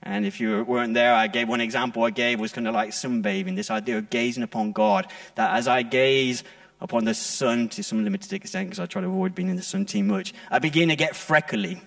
And 0.00 0.24
if 0.24 0.38
you 0.38 0.62
weren't 0.62 0.94
there, 0.94 1.12
I 1.12 1.26
gave 1.26 1.48
one 1.48 1.60
example 1.60 2.04
I 2.04 2.10
gave 2.10 2.38
was 2.38 2.52
kind 2.52 2.68
of 2.68 2.74
like 2.74 2.90
sunbathing, 2.90 3.56
this 3.56 3.72
idea 3.72 3.98
of 3.98 4.10
gazing 4.10 4.44
upon 4.44 4.70
God, 4.70 5.08
that 5.34 5.56
as 5.56 5.66
I 5.66 5.82
gaze 5.82 6.44
upon 6.84 7.04
the 7.04 7.14
sun 7.14 7.70
to 7.70 7.82
some 7.82 8.04
limited 8.04 8.30
extent, 8.34 8.68
because 8.68 8.78
I 8.78 8.84
try 8.84 9.00
to 9.00 9.08
avoid 9.08 9.34
being 9.34 9.48
in 9.48 9.56
the 9.56 9.62
sun 9.62 9.86
too 9.86 10.04
much, 10.04 10.34
I 10.50 10.58
begin 10.58 10.90
to 10.90 10.96
get 10.96 11.16
freckly. 11.16 11.80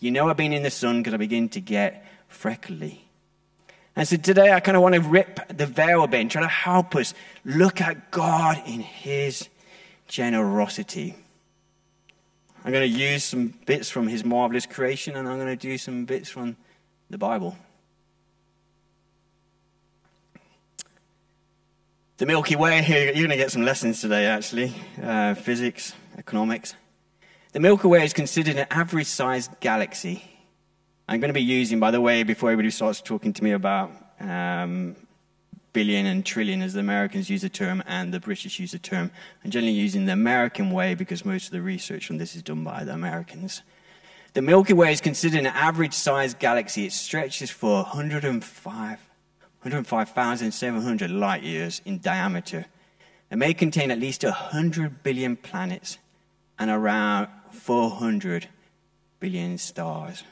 You 0.00 0.10
know 0.10 0.28
I've 0.28 0.36
been 0.36 0.52
in 0.52 0.64
the 0.64 0.72
sun 0.72 0.98
because 0.98 1.14
I 1.14 1.18
begin 1.18 1.48
to 1.50 1.60
get 1.60 2.04
freckly. 2.26 3.04
And 3.94 4.08
so 4.08 4.16
today 4.16 4.52
I 4.52 4.58
kind 4.58 4.76
of 4.76 4.82
want 4.82 4.96
to 4.96 5.00
rip 5.00 5.56
the 5.56 5.66
veil 5.66 6.02
a 6.02 6.08
bit 6.08 6.20
and 6.20 6.30
try 6.30 6.42
to 6.42 6.48
help 6.48 6.96
us 6.96 7.14
look 7.44 7.80
at 7.80 8.10
God 8.10 8.60
in 8.66 8.80
His 8.80 9.48
generosity. 10.08 11.14
I'm 12.64 12.72
going 12.72 12.92
to 12.92 12.98
use 12.98 13.22
some 13.22 13.54
bits 13.66 13.88
from 13.88 14.08
His 14.08 14.24
marvelous 14.24 14.66
creation 14.66 15.14
and 15.14 15.28
I'm 15.28 15.36
going 15.36 15.46
to 15.46 15.56
do 15.56 15.78
some 15.78 16.06
bits 16.06 16.28
from 16.28 16.56
the 17.08 17.18
Bible. 17.18 17.56
The 22.20 22.26
Milky 22.26 22.54
Way, 22.54 22.84
you're 22.86 23.14
going 23.14 23.30
to 23.30 23.36
get 23.36 23.50
some 23.50 23.62
lessons 23.62 24.02
today 24.02 24.26
actually 24.26 24.74
uh, 25.02 25.32
physics, 25.32 25.94
economics. 26.18 26.74
The 27.52 27.60
Milky 27.60 27.88
Way 27.88 28.04
is 28.04 28.12
considered 28.12 28.56
an 28.56 28.66
average 28.70 29.06
sized 29.06 29.58
galaxy. 29.60 30.22
I'm 31.08 31.18
going 31.20 31.30
to 31.30 31.34
be 31.34 31.40
using, 31.40 31.80
by 31.80 31.90
the 31.90 32.00
way, 32.02 32.22
before 32.22 32.50
everybody 32.50 32.72
starts 32.72 33.00
talking 33.00 33.32
to 33.32 33.42
me 33.42 33.52
about 33.52 33.90
um, 34.20 34.96
billion 35.72 36.04
and 36.04 36.22
trillion 36.22 36.60
as 36.60 36.74
the 36.74 36.80
Americans 36.80 37.30
use 37.30 37.40
the 37.40 37.48
term 37.48 37.82
and 37.86 38.12
the 38.12 38.20
British 38.20 38.58
use 38.58 38.72
the 38.72 38.78
term, 38.78 39.10
I'm 39.42 39.50
generally 39.50 39.72
using 39.72 40.04
the 40.04 40.12
American 40.12 40.72
way 40.72 40.94
because 40.94 41.24
most 41.24 41.46
of 41.46 41.52
the 41.52 41.62
research 41.62 42.10
on 42.10 42.18
this 42.18 42.36
is 42.36 42.42
done 42.42 42.62
by 42.62 42.84
the 42.84 42.92
Americans. 42.92 43.62
The 44.34 44.42
Milky 44.42 44.74
Way 44.74 44.92
is 44.92 45.00
considered 45.00 45.38
an 45.38 45.46
average 45.46 45.94
sized 45.94 46.38
galaxy. 46.38 46.84
It 46.84 46.92
stretches 46.92 47.48
for 47.48 47.84
105, 47.84 49.09
105,700 49.62 51.10
light 51.10 51.42
years 51.42 51.82
in 51.84 51.98
diameter. 51.98 52.66
It 53.30 53.36
may 53.36 53.52
contain 53.54 53.90
at 53.90 53.98
least 53.98 54.24
100 54.24 55.02
billion 55.02 55.36
planets 55.36 55.98
and 56.58 56.70
around 56.70 57.28
400 57.52 58.48
billion 59.20 59.58
stars. 59.58 60.24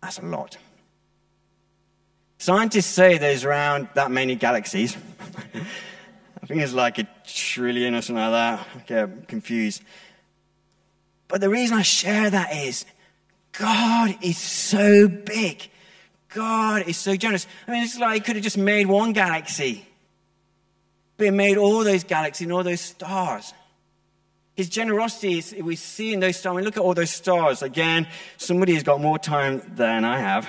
That's 0.00 0.18
a 0.18 0.24
lot. 0.24 0.56
Scientists 2.38 2.86
say 2.86 3.18
there's 3.18 3.44
around 3.44 3.88
that 3.94 4.10
many 4.10 4.34
galaxies. 4.34 4.96
I 6.42 6.46
think 6.46 6.62
it's 6.62 6.72
like 6.72 6.98
a 6.98 7.08
trillion 7.26 7.94
or 7.94 8.00
something 8.00 8.24
like 8.24 8.30
that. 8.30 8.66
I 8.74 8.78
get 8.86 9.28
confused. 9.28 9.82
But 11.26 11.42
the 11.42 11.50
reason 11.50 11.76
I 11.76 11.82
share 11.82 12.30
that 12.30 12.54
is 12.54 12.86
God 13.58 14.16
is 14.22 14.38
so 14.38 15.08
big. 15.08 15.68
God 16.30 16.88
is 16.88 16.96
so 16.96 17.16
generous. 17.16 17.46
I 17.66 17.72
mean, 17.72 17.82
it's 17.82 17.98
like 17.98 18.14
he 18.14 18.20
could 18.20 18.36
have 18.36 18.44
just 18.44 18.58
made 18.58 18.86
one 18.86 19.12
galaxy 19.12 19.84
but 21.18 21.34
made 21.34 21.58
all 21.58 21.84
those 21.84 22.04
galaxies 22.04 22.46
and 22.46 22.52
all 22.52 22.62
those 22.62 22.80
stars. 22.80 23.52
His 24.54 24.70
generosity 24.70 25.38
is, 25.38 25.54
we 25.60 25.76
see 25.76 26.14
in 26.14 26.20
those 26.20 26.36
stars. 26.36 26.54
I 26.54 26.56
mean, 26.56 26.64
look 26.64 26.76
at 26.76 26.82
all 26.82 26.94
those 26.94 27.10
stars. 27.10 27.62
Again, 27.62 28.06
somebody 28.38 28.72
who's 28.72 28.84
got 28.84 29.00
more 29.00 29.18
time 29.18 29.60
than 29.74 30.04
I 30.04 30.20
have 30.20 30.48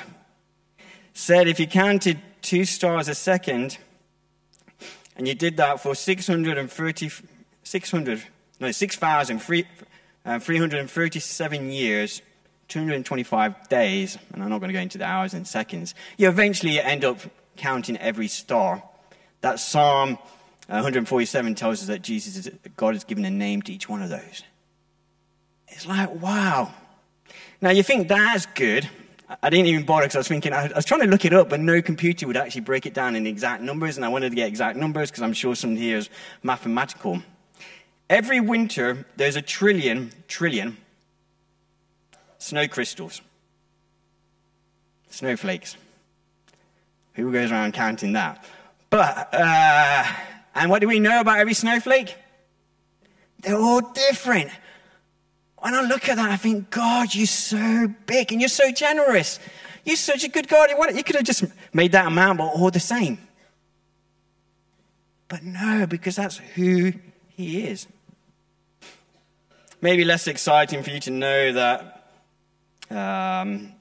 said 1.14 1.48
if 1.50 1.60
you 1.60 1.68
counted 1.68 2.18
two 2.42 2.64
stars 2.64 3.10
a 3.10 3.16
second, 3.16 3.78
and 5.18 5.28
you 5.28 5.36
did 5.36 5.58
that 5.58 5.82
for 5.82 5.94
630, 5.94 7.12
600, 7.64 8.24
no, 8.62 8.72
6,337 8.72 11.60
uh, 11.60 11.64
years, 11.64 12.22
225 12.70 13.68
days, 13.68 14.18
and 14.32 14.42
I'm 14.42 14.50
not 14.50 14.60
going 14.60 14.70
to 14.70 14.74
go 14.74 14.80
into 14.80 14.98
the 14.98 15.06
hours 15.06 15.34
and 15.34 15.46
seconds, 15.46 15.96
you 16.18 16.30
eventually 16.30 16.80
end 16.80 17.04
up 17.04 17.20
counting 17.58 17.98
every 17.98 18.28
star. 18.28 18.84
That 19.42 19.60
Psalm 19.60 20.18
uh, 20.70 20.82
147 20.82 21.56
tells 21.56 21.82
us 21.82 21.88
that 21.88 22.02
Jesus 22.02 22.46
is, 22.46 22.52
God 22.78 22.94
has 22.94 23.04
given 23.04 23.26
a 23.26 23.30
name 23.30 23.62
to 23.64 23.74
each 23.74 23.90
one 23.90 24.02
of 24.02 24.10
those. 24.10 24.44
It's 25.68 25.88
like, 25.88 26.22
wow. 26.22 26.74
Now 27.62 27.72
you 27.72 27.84
think 27.84 28.08
that's 28.08 28.46
good. 28.46 28.90
I 29.44 29.50
didn't 29.50 29.68
even 29.68 29.86
bother 29.86 30.04
because 30.04 30.16
I 30.16 30.20
was 30.20 30.28
thinking, 30.28 30.54
I 30.54 30.72
was 30.76 30.86
trying 30.86 31.02
to 31.02 31.08
look 31.08 31.26
it 31.26 31.34
up, 31.34 31.50
but 31.50 31.60
no 31.60 31.82
computer 31.82 32.26
would 32.28 32.38
actually 32.38 32.62
break 32.62 32.86
it 32.86 32.94
down 32.94 33.16
in 33.16 33.28
exact 33.28 33.62
numbers, 33.62 33.96
and 33.96 34.06
I 34.06 34.10
wanted 34.10 34.30
to 34.30 34.36
get 34.36 34.48
exact 34.48 34.78
numbers 34.78 35.12
because 35.12 35.22
I'm 35.22 35.34
sure 35.34 35.56
some 35.56 35.76
here 35.76 35.98
is 35.98 36.10
mathematical. 36.42 37.22
Every 38.10 38.40
winter, 38.40 39.06
there's 39.18 39.36
a 39.36 39.42
trillion, 39.42 40.12
trillion 40.28 40.78
snow 42.40 42.68
crystals, 42.68 43.22
snowflakes. 45.12 45.78
Who 47.14 47.32
goes 47.32 47.52
around 47.52 47.74
counting 47.74 48.14
that? 48.14 48.44
But, 48.90 49.30
uh, 49.34 50.06
and 50.56 50.72
what 50.72 50.80
do 50.80 50.88
we 50.88 51.00
know 51.00 51.20
about 51.20 51.38
every 51.40 51.54
snowflake? 51.54 52.16
They're 53.42 53.58
all 53.58 53.82
different. 53.82 54.50
When 55.58 55.74
I 55.76 55.82
look 55.82 56.08
at 56.10 56.16
that, 56.16 56.32
I 56.32 56.38
think, 56.38 56.70
God, 56.70 57.14
you're 57.14 57.28
so 57.28 57.94
big 58.06 58.32
and 58.32 58.42
you're 58.42 58.48
so 58.48 58.72
generous. 58.72 59.40
You're 59.84 59.98
such 59.98 60.24
a 60.24 60.30
good 60.30 60.48
God. 60.48 60.70
You 60.70 61.04
could 61.04 61.16
have 61.16 61.26
just 61.26 61.44
made 61.74 61.92
that 61.92 62.08
amount, 62.08 62.38
but 62.38 62.48
all 62.48 62.72
the 62.72 62.80
same. 62.80 63.18
But 65.28 65.44
no, 65.44 65.86
because 65.86 66.16
that's 66.16 66.38
who 66.38 66.94
He 67.30 67.68
is. 67.68 67.88
Maybe 69.82 70.04
less 70.04 70.28
exciting 70.28 70.84
for 70.84 70.90
you 70.90 71.00
to 71.02 71.12
know 71.12 71.54
that. 71.54 71.89
Um, 72.90 73.74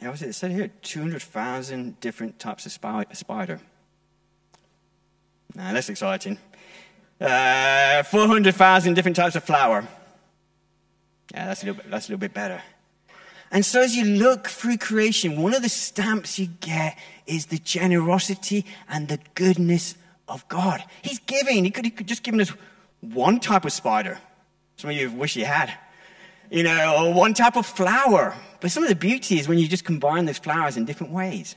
yeah, 0.00 0.10
was 0.10 0.22
it 0.22 0.34
said 0.34 0.52
here? 0.52 0.70
200,000 0.82 2.00
different 2.00 2.38
types 2.38 2.66
of 2.66 2.72
spider. 2.72 3.60
Nah, 5.54 5.72
that's 5.72 5.88
exciting. 5.88 6.38
Uh, 7.20 8.02
400,000 8.04 8.94
different 8.94 9.16
types 9.16 9.34
of 9.34 9.42
flower. 9.44 9.86
Yeah, 11.32 11.46
that's 11.46 11.62
a, 11.62 11.66
little 11.66 11.82
bit, 11.82 11.90
that's 11.90 12.06
a 12.06 12.12
little 12.12 12.20
bit 12.20 12.32
better. 12.32 12.62
And 13.50 13.64
so, 13.64 13.80
as 13.82 13.96
you 13.96 14.04
look 14.04 14.48
through 14.48 14.76
creation, 14.76 15.40
one 15.40 15.54
of 15.54 15.62
the 15.62 15.68
stamps 15.68 16.38
you 16.38 16.46
get 16.60 16.98
is 17.26 17.46
the 17.46 17.58
generosity 17.58 18.66
and 18.88 19.08
the 19.08 19.18
goodness 19.34 19.96
of 20.28 20.46
God. 20.48 20.84
He's 21.02 21.18
giving. 21.20 21.64
He 21.64 21.70
could, 21.70 21.84
he 21.84 21.90
could 21.90 22.06
just 22.06 22.22
given 22.22 22.40
us 22.40 22.52
one 23.00 23.40
type 23.40 23.64
of 23.64 23.72
spider. 23.72 24.18
Some 24.76 24.90
of 24.90 24.96
you 24.96 25.10
wish 25.10 25.34
you 25.34 25.46
had. 25.46 25.72
You 26.50 26.62
know, 26.62 27.06
or 27.06 27.14
one 27.14 27.34
type 27.34 27.56
of 27.56 27.66
flower. 27.66 28.34
But 28.60 28.70
some 28.70 28.82
of 28.82 28.88
the 28.88 28.96
beauty 28.96 29.38
is 29.38 29.48
when 29.48 29.58
you 29.58 29.68
just 29.68 29.84
combine 29.84 30.24
those 30.24 30.38
flowers 30.38 30.76
in 30.76 30.84
different 30.84 31.12
ways. 31.12 31.56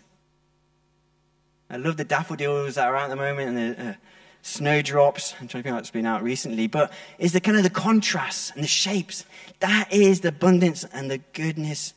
I 1.70 1.78
love 1.78 1.98
the 1.98 2.04
daffodils 2.04 2.76
that 2.76 2.88
are 2.88 2.96
out 2.96 3.06
at 3.06 3.10
the 3.10 3.16
moment 3.16 3.58
and 3.58 3.58
the 3.58 3.90
uh, 3.90 3.94
snowdrops. 4.42 5.34
I'm 5.40 5.48
trying 5.48 5.64
to 5.64 5.70
think 5.70 5.76
what's 5.76 5.92
been 5.92 6.06
out 6.06 6.22
recently. 6.22 6.68
But 6.68 6.92
it's 7.18 7.34
the 7.34 7.40
kind 7.40 7.58
of 7.58 7.64
the 7.64 7.70
contrasts 7.70 8.52
and 8.52 8.64
the 8.64 8.68
shapes. 8.68 9.26
That 9.60 9.92
is 9.92 10.22
the 10.22 10.30
abundance 10.30 10.84
and 10.84 11.10
the 11.10 11.20
goodness 11.34 11.94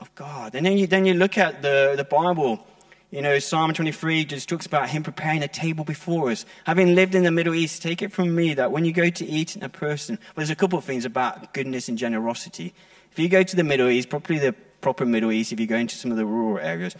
of 0.00 0.12
God. 0.14 0.54
And 0.54 0.66
then 0.66 0.78
you, 0.78 0.86
then 0.86 1.06
you 1.06 1.14
look 1.14 1.38
at 1.38 1.62
the, 1.62 1.94
the 1.96 2.04
Bible 2.04 2.66
you 3.10 3.22
know, 3.22 3.38
Psalm 3.38 3.72
23 3.72 4.26
just 4.26 4.48
talks 4.48 4.66
about 4.66 4.90
him 4.90 5.02
preparing 5.02 5.42
a 5.42 5.48
table 5.48 5.82
before 5.82 6.30
us. 6.30 6.44
Having 6.64 6.94
lived 6.94 7.14
in 7.14 7.22
the 7.22 7.30
Middle 7.30 7.54
East, 7.54 7.80
take 7.80 8.02
it 8.02 8.12
from 8.12 8.34
me 8.34 8.52
that 8.54 8.70
when 8.70 8.84
you 8.84 8.92
go 8.92 9.08
to 9.08 9.24
eat 9.24 9.56
in 9.56 9.62
a 9.62 9.68
person, 9.68 10.18
well, 10.20 10.32
there's 10.36 10.50
a 10.50 10.56
couple 10.56 10.78
of 10.78 10.84
things 10.84 11.06
about 11.06 11.54
goodness 11.54 11.88
and 11.88 11.96
generosity. 11.96 12.74
If 13.10 13.18
you 13.18 13.30
go 13.30 13.42
to 13.42 13.56
the 13.56 13.64
Middle 13.64 13.88
East, 13.88 14.10
probably 14.10 14.38
the 14.38 14.52
proper 14.82 15.06
Middle 15.06 15.32
East, 15.32 15.52
if 15.52 15.58
you 15.60 15.66
go 15.66 15.76
into 15.76 15.96
some 15.96 16.10
of 16.10 16.18
the 16.18 16.26
rural 16.26 16.58
areas, 16.58 16.94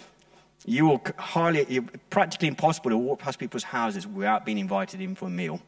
you 0.65 0.87
will 0.87 1.03
hardly, 1.19 1.81
practically 2.09 2.49
impossible 2.49 2.91
to 2.91 2.97
walk 2.97 3.19
past 3.19 3.39
people's 3.39 3.65
houses 3.65 4.07
without 4.07 4.47
being 4.47 4.59
invited 4.59 5.03
in 5.03 5.15
for 5.15 5.27
a 5.27 5.31
meal. 5.31 5.61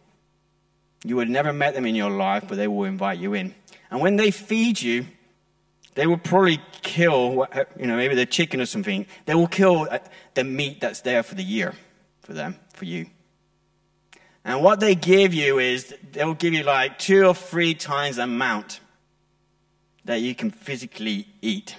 You 1.05 1.17
would 1.17 1.29
never 1.29 1.53
met 1.53 1.75
them 1.75 1.87
in 1.87 1.95
your 1.95 2.11
life, 2.11 2.45
but 2.49 2.57
they 2.57 2.69
will 2.69 2.85
invite 2.85 3.19
you 3.19 3.35
in. 3.35 3.55
And 3.91 4.01
when 4.01 4.17
they 4.17 4.31
feed 4.31 4.81
you, 4.81 5.07
they 5.95 6.07
will 6.07 6.19
probably 6.19 6.61
kill, 6.83 7.47
you 7.79 7.87
know, 7.87 7.97
maybe 7.97 8.15
the 8.15 8.27
chicken 8.27 8.61
or 8.61 8.67
something. 8.67 9.07
They 9.27 9.35
will 9.35 9.49
kill 9.49 9.89
uh, 9.91 9.99
the 10.35 10.45
meat 10.45 10.81
that's 10.81 11.01
there 11.01 11.23
for 11.23 11.35
the 11.35 11.43
year 11.43 11.75
for 12.23 12.33
them, 12.33 12.57
for 12.75 12.85
you. 12.85 13.07
And 14.45 14.63
what 14.63 14.81
they 14.81 14.95
give 14.95 15.35
you 15.35 15.59
is 15.59 15.95
they'll 16.13 16.35
give 16.35 16.55
you 16.55 16.63
like 16.63 16.99
two 16.99 17.27
or 17.27 17.35
three 17.35 17.75
times 17.75 18.17
the 18.17 18.23
amount 18.23 18.81
that 20.05 20.21
you 20.21 20.35
can 20.35 20.51
physically 20.51 21.27
eat. 21.43 21.77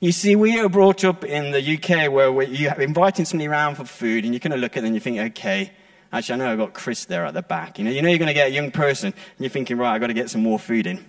You 0.00 0.12
see, 0.12 0.36
we 0.36 0.58
are 0.58 0.68
brought 0.68 1.04
up 1.04 1.24
in 1.24 1.52
the 1.52 1.76
UK 1.76 2.10
where 2.10 2.42
you're 2.42 2.80
inviting 2.80 3.24
somebody 3.24 3.48
around 3.48 3.76
for 3.76 3.84
food 3.84 4.24
and 4.24 4.34
you 4.34 4.40
kind 4.40 4.52
of 4.52 4.60
look 4.60 4.76
at 4.76 4.80
them 4.80 4.86
and 4.86 4.94
you 4.94 5.00
think, 5.00 5.18
okay, 5.18 5.72
actually, 6.12 6.34
I 6.34 6.36
know 6.38 6.52
I've 6.52 6.58
got 6.58 6.74
Chris 6.74 7.04
there 7.06 7.24
at 7.24 7.34
the 7.34 7.42
back. 7.42 7.78
You 7.78 7.84
know, 7.84 7.90
you 7.90 8.02
know 8.02 8.08
you're 8.08 8.18
going 8.18 8.28
to 8.28 8.34
get 8.34 8.48
a 8.48 8.52
young 8.52 8.70
person 8.70 9.12
and 9.12 9.40
you're 9.40 9.50
thinking, 9.50 9.78
right, 9.78 9.94
I've 9.94 10.00
got 10.00 10.08
to 10.08 10.14
get 10.14 10.30
some 10.30 10.42
more 10.42 10.58
food 10.58 10.86
in. 10.86 11.04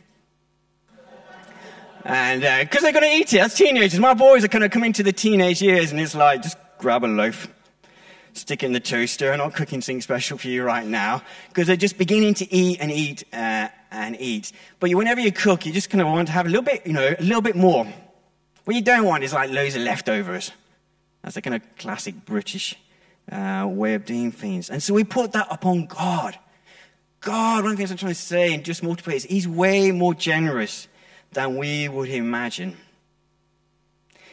And 2.04 2.42
because 2.42 2.84
uh, 2.84 2.92
they're 2.92 3.00
going 3.00 3.12
to 3.12 3.18
eat 3.18 3.34
it 3.34 3.40
as 3.40 3.54
teenagers. 3.54 4.00
My 4.00 4.14
boys 4.14 4.44
are 4.44 4.48
kind 4.48 4.64
of 4.64 4.72
coming 4.72 4.94
to 4.94 5.04
the 5.04 5.14
teenage 5.14 5.62
years, 5.62 5.92
and 5.92 6.00
it's 6.00 6.16
like, 6.16 6.44
just 6.44 6.58
grab 6.78 7.04
a 7.04 7.08
loaf, 7.08 7.48
stick 8.34 8.64
it 8.64 8.68
in 8.68 8.74
the 8.74 8.80
toaster. 8.80 9.32
I'm 9.32 9.40
not 9.40 9.54
cooking 9.54 9.82
something 9.82 10.02
special 10.02 10.38
for 10.38 10.48
you 10.48 10.64
right 10.64 10.86
now 10.86 11.22
because 11.50 11.68
they're 11.68 11.76
just 11.76 11.98
beginning 11.98 12.36
to 12.36 12.54
eat 12.54 12.80
and 12.80 12.92
eat 12.92 13.24
uh, 13.34 13.70
and 13.92 14.20
eat. 14.20 14.52
But 14.80 14.94
whenever 14.94 15.20
you 15.20 15.32
cook, 15.32 15.66
you 15.66 15.74
just 15.74 15.90
kind 15.90 16.02
of 16.02 16.08
want 16.08 16.28
to 16.28 16.34
have 16.34 16.46
a 16.46 16.50
little 16.50 16.64
bit, 16.64 16.86
you 16.86 16.94
know, 16.94 17.16
a 17.18 17.22
little 17.22 17.42
bit 17.42 17.56
more. 17.56 17.86
What 18.66 18.76
you 18.76 18.82
don't 18.82 19.06
want 19.06 19.24
is 19.24 19.34
like 19.34 19.50
loads 19.50 19.76
of 19.76 19.82
leftovers. 19.82 20.52
That's 21.24 21.38
a 21.38 21.42
kind 21.42 21.56
of 21.56 21.62
classic 21.78 22.26
British 22.26 22.76
uh, 23.32 23.68
way 23.70 23.96
of 23.96 24.06
doing 24.06 24.32
things. 24.32 24.70
And 24.70 24.82
so 24.82 24.94
we 24.94 25.04
put 25.04 25.34
that 25.34 25.48
upon 25.50 25.88
God. 25.88 26.38
God, 27.22 27.64
one 27.64 27.72
of 27.72 27.72
the 27.72 27.78
things 27.78 27.92
I'm 27.92 27.98
trying 27.98 28.12
to 28.12 28.16
say 28.16 28.54
and 28.54 28.64
just 28.64 28.84
multiply 28.84 29.14
is 29.14 29.24
He's 29.24 29.48
way 29.48 29.92
more 29.92 30.14
generous 30.14 30.88
than 31.38 31.56
we 31.56 31.88
would 31.88 32.10
imagine. 32.10 32.76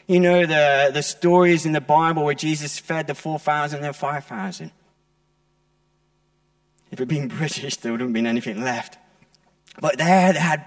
You 0.07 0.21
know, 0.21 0.47
the, 0.47 0.91
the 0.91 1.03
stories 1.03 1.67
in 1.67 1.73
the 1.73 1.81
Bible 1.83 2.25
where 2.25 2.35
Jesus 2.35 2.79
fed 2.79 3.09
the 3.09 3.15
4,000 3.15 3.81
and 3.81 3.89
the 3.89 3.93
5,000. 3.93 4.73
If 6.91 6.93
it 6.95 6.99
had 6.99 7.09
been 7.09 7.29
British, 7.39 7.77
there 7.77 7.93
wouldn't 7.93 8.09
have 8.09 8.15
been 8.15 8.27
anything 8.27 8.65
left. 8.65 8.97
But 9.79 9.99
there, 9.99 10.33
they 10.33 10.39
had 10.39 10.65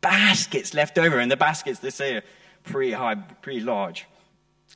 baskets 0.00 0.74
left 0.74 0.96
over, 0.96 1.18
and 1.18 1.28
the 1.28 1.36
baskets, 1.36 1.80
they 1.80 1.90
say, 1.90 2.18
are 2.18 2.22
pretty 2.62 2.92
high, 2.92 3.16
pretty 3.16 3.58
large. 3.58 4.06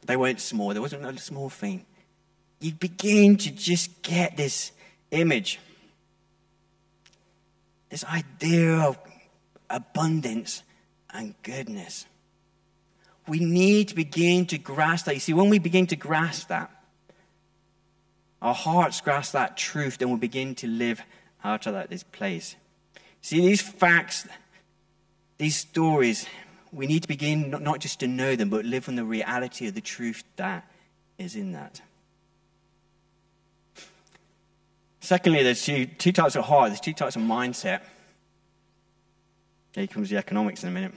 They 0.05 0.17
weren't 0.17 0.41
small, 0.41 0.73
there 0.73 0.83
wasn't 0.83 1.07
a 1.07 1.17
small 1.19 1.49
thing. 1.49 1.87
You 2.59 2.73
begin 2.73 3.37
to 3.37 3.53
just 3.53 4.03
get 4.03 4.37
this 4.37 4.73
image, 5.13 5.61
this 7.89 8.05
idea 8.05 8.79
of 8.79 8.99
abundance 9.71 10.65
and 11.13 11.35
goodness. 11.43 12.07
We 13.27 13.41
need 13.41 13.89
to 13.89 13.95
begin 13.95 14.47
to 14.47 14.59
grasp 14.59 15.07
that. 15.07 15.15
You 15.15 15.21
see, 15.21 15.33
when 15.33 15.51
we 15.51 15.59
begin 15.59 15.87
to 15.89 15.97
grasp 15.97 16.49
that, 16.49 16.71
our 18.41 18.55
hearts 18.55 19.01
grasp 19.01 19.33
that 19.33 19.57
truth, 19.57 19.99
then 19.99 20.11
we 20.11 20.17
begin 20.17 20.55
to 20.57 20.67
live 20.67 21.03
out 21.43 21.67
of 21.67 21.75
that 21.75 21.91
this 21.91 22.03
place. 22.03 22.57
See, 23.21 23.41
these 23.41 23.61
facts, 23.61 24.27
these 25.39 25.57
stories, 25.57 26.27
we 26.73 26.87
need 26.87 27.03
to 27.03 27.09
begin 27.09 27.51
not, 27.51 27.81
just 27.81 28.01
to 28.01 28.07
know 28.07 28.37
them, 28.37 28.49
but 28.49 28.65
live 28.65 28.89
on 28.89 28.97
the 28.97 29.05
reality 29.05 29.67
of 29.67 29.75
the 29.75 29.81
truth 29.81 30.23
that 30.37 30.71
is 31.19 31.35
in 31.35 31.53
that. 31.53 31.81
Secondly, 35.01 35.43
there's 35.43 35.65
two, 35.65 35.87
two 35.87 36.13
types 36.13 36.37
of 36.37 36.45
heart, 36.45 36.71
there's 36.71 36.81
two 36.81 36.93
types 36.93 37.17
of 37.17 37.23
mindset. 37.23 37.81
Here 39.75 39.87
comes 39.87 40.11
the 40.11 40.17
economics 40.17 40.63
in 40.63 40.71
a 40.71 40.73
minute. 40.73 40.93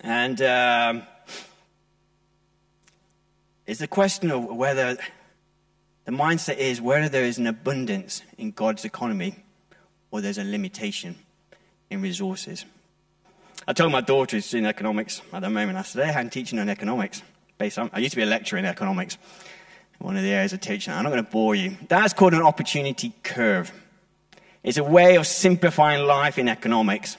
And 0.00 0.40
um, 0.42 1.02
it's 3.66 3.80
a 3.80 3.86
question 3.86 4.30
of 4.30 4.44
whether 4.44 4.96
the 6.04 6.12
mindset 6.12 6.56
is 6.56 6.80
whether 6.80 7.08
there 7.08 7.24
is 7.24 7.38
an 7.38 7.46
abundance 7.46 8.22
in 8.38 8.50
God's 8.50 8.84
economy 8.84 9.36
or 10.10 10.20
there's 10.20 10.38
a 10.38 10.44
limitation 10.44 11.16
in 11.88 12.02
resources. 12.02 12.64
I 13.68 13.72
told 13.72 13.92
my 13.92 14.00
daughter 14.00 14.36
who's 14.36 14.54
in 14.54 14.66
economics 14.66 15.22
at 15.32 15.42
the 15.42 15.50
moment, 15.50 15.78
I 15.78 15.82
said, 15.82 16.06
hey, 16.06 16.18
I'm 16.18 16.30
teaching 16.30 16.58
on 16.58 16.68
economics. 16.68 17.22
Based 17.58 17.78
on, 17.78 17.90
I 17.92 17.98
used 17.98 18.12
to 18.12 18.16
be 18.16 18.22
a 18.22 18.26
lecturer 18.26 18.58
in 18.58 18.64
economics, 18.64 19.18
one 19.98 20.16
of 20.16 20.22
the 20.22 20.30
areas 20.30 20.52
of 20.52 20.60
teaching. 20.60 20.92
I'm 20.92 21.04
not 21.04 21.10
going 21.10 21.24
to 21.24 21.30
bore 21.30 21.54
you. 21.54 21.76
That's 21.88 22.14
called 22.14 22.32
an 22.32 22.42
opportunity 22.42 23.12
curve. 23.22 23.70
It's 24.64 24.78
a 24.78 24.84
way 24.84 25.16
of 25.16 25.26
simplifying 25.26 26.06
life 26.06 26.38
in 26.38 26.48
economics 26.48 27.18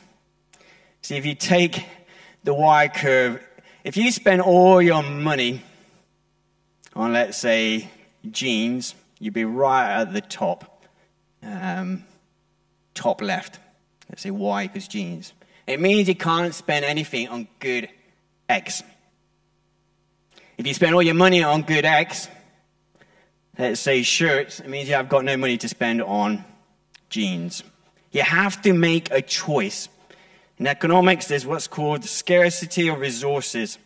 See, 1.01 1.17
if 1.17 1.25
you 1.25 1.35
take 1.35 1.85
the 2.43 2.53
Y 2.53 2.87
curve, 2.89 3.43
if 3.83 3.97
you 3.97 4.11
spend 4.11 4.41
all 4.41 4.81
your 4.81 5.01
money 5.03 5.61
on, 6.95 7.13
let's 7.13 7.37
say, 7.37 7.89
jeans, 8.29 8.93
you'd 9.19 9.33
be 9.33 9.45
right 9.45 10.01
at 10.01 10.13
the 10.13 10.21
top, 10.21 10.85
um, 11.41 12.03
top 12.93 13.21
left. 13.21 13.59
Let's 14.09 14.21
say 14.21 14.31
Y 14.31 14.63
equals 14.65 14.87
jeans. 14.87 15.33
It 15.65 15.79
means 15.79 16.07
you 16.07 16.15
can't 16.15 16.53
spend 16.53 16.85
anything 16.85 17.27
on 17.29 17.47
good 17.59 17.89
X. 18.49 18.83
If 20.57 20.67
you 20.67 20.73
spend 20.73 20.93
all 20.93 21.01
your 21.01 21.15
money 21.15 21.41
on 21.41 21.63
good 21.63 21.85
X, 21.85 22.27
let's 23.57 23.79
say 23.79 24.03
shirts, 24.03 24.59
it 24.59 24.67
means 24.69 24.89
you 24.89 24.95
have 24.95 25.09
got 25.09 25.25
no 25.25 25.37
money 25.37 25.57
to 25.57 25.67
spend 25.67 26.01
on 26.01 26.43
jeans. 27.09 27.63
You 28.11 28.21
have 28.21 28.61
to 28.63 28.73
make 28.73 29.09
a 29.11 29.21
choice. 29.21 29.87
In 30.61 30.67
economics, 30.67 31.25
there's 31.25 31.43
what's 31.43 31.65
called 31.65 32.03
scarcity 32.03 32.87
of 32.87 32.99
resources. 32.99 33.79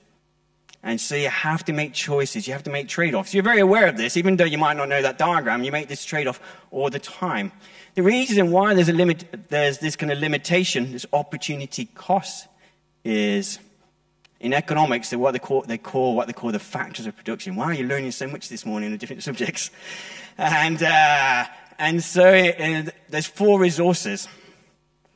And 0.84 1.00
so 1.00 1.16
you 1.16 1.30
have 1.30 1.64
to 1.64 1.72
make 1.72 1.94
choices. 1.94 2.48
You 2.48 2.54
have 2.54 2.64
to 2.64 2.70
make 2.70 2.90
trade 2.90 3.16
offs. 3.16 3.34
You're 3.34 3.44
very 3.44 3.62
aware 3.62 3.88
of 3.88 3.96
this, 3.96 4.18
even 4.18 4.36
though 4.36 4.44
you 4.44 4.58
might 4.58 4.76
not 4.76 4.90
know 4.90 5.02
that 5.02 5.18
diagram. 5.18 5.64
You 5.64 5.72
make 5.72 5.88
this 5.88 6.04
trade 6.04 6.28
off 6.28 6.42
all 6.72 6.90
the 6.90 7.00
time. 7.00 7.54
The 7.94 8.04
reason 8.04 8.52
why 8.52 8.74
there's, 8.74 8.90
a 8.90 8.92
limit, 8.92 9.48
there's 9.48 9.78
this 9.78 9.96
kind 9.96 10.12
of 10.12 10.18
limitation, 10.18 10.92
this 10.92 11.06
opportunity 11.14 11.86
cost, 11.86 12.50
is 13.06 13.58
in 14.42 14.52
economics, 14.52 15.14
what 15.14 15.32
they 15.32 15.40
call, 15.40 15.62
they 15.62 15.78
call 15.78 16.14
what 16.14 16.28
they 16.28 16.34
call 16.34 16.52
the 16.52 16.60
factors 16.60 17.06
of 17.06 17.16
production. 17.16 17.56
Why 17.56 17.68
are 17.68 17.74
you 17.74 17.88
learning 17.88 18.12
so 18.12 18.28
much 18.28 18.50
this 18.50 18.66
morning 18.66 18.92
on 18.92 18.98
different 18.98 19.24
subjects? 19.30 19.72
And, 20.38 20.84
uh, 20.84 21.46
and 21.80 22.04
so 22.04 22.28
uh, 22.28 22.84
there's 23.08 23.28
four 23.28 23.62
resources 23.62 24.28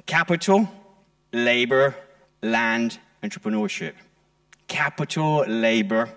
capital, 0.05 0.69
labor, 1.31 1.95
land, 2.41 2.99
entrepreneurship. 3.23 3.93
Capital, 4.67 5.45
labor, 5.47 6.09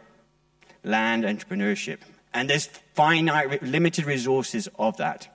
land, 0.85 1.25
entrepreneurship. 1.25 1.99
And 2.35 2.49
there's 2.49 2.67
finite, 2.95 3.63
limited 3.63 4.07
resources 4.07 4.69
of 4.79 4.97
that. 4.99 5.29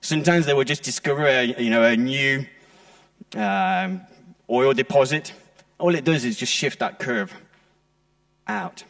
Sometimes 0.00 0.46
they 0.46 0.54
will 0.54 0.64
just 0.64 0.82
discover 0.82 1.26
a, 1.26 1.44
you 1.44 1.70
know, 1.70 1.82
a 1.82 1.96
new 1.96 2.46
um, 3.36 4.00
oil 4.48 4.72
deposit. 4.72 5.32
All 5.78 5.94
it 5.94 6.04
does 6.04 6.24
is 6.24 6.36
just 6.36 6.52
shift 6.52 6.78
that 6.78 6.98
curve 6.98 7.34
out. 8.46 8.84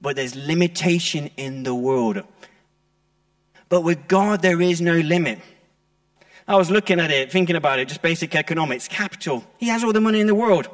But 0.00 0.16
there's 0.16 0.34
limitation 0.36 1.30
in 1.36 1.62
the 1.62 1.74
world 1.74 2.22
But 3.68 3.82
with 3.82 4.06
God, 4.08 4.42
there 4.42 4.60
is 4.60 4.80
no 4.80 4.94
limit. 4.94 5.40
I 6.48 6.56
was 6.56 6.70
looking 6.70 7.00
at 7.00 7.10
it, 7.10 7.32
thinking 7.32 7.56
about 7.56 7.78
it, 7.78 7.88
just 7.88 8.02
basic 8.02 8.34
economics. 8.36 8.86
Capital. 8.86 9.44
He 9.58 9.68
has 9.68 9.82
all 9.82 9.92
the 9.92 10.00
money 10.00 10.20
in 10.20 10.26
the 10.26 10.34
world. 10.34 10.68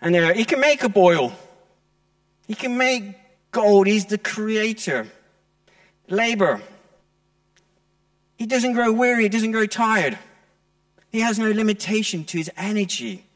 And 0.00 0.14
there, 0.14 0.32
he 0.32 0.44
can 0.44 0.60
make 0.60 0.82
a 0.82 0.88
boil. 0.88 1.32
He 2.46 2.54
can 2.54 2.78
make 2.78 3.02
gold. 3.50 3.86
He's 3.86 4.06
the 4.06 4.18
creator. 4.18 5.08
Labor. 6.08 6.62
He 8.36 8.46
doesn't 8.46 8.72
grow 8.72 8.92
weary. 8.92 9.24
He 9.24 9.28
doesn't 9.28 9.52
grow 9.52 9.66
tired. 9.66 10.16
He 11.10 11.20
has 11.20 11.38
no 11.38 11.50
limitation 11.50 12.24
to 12.24 12.38
his 12.38 12.50
energy. 12.56 13.26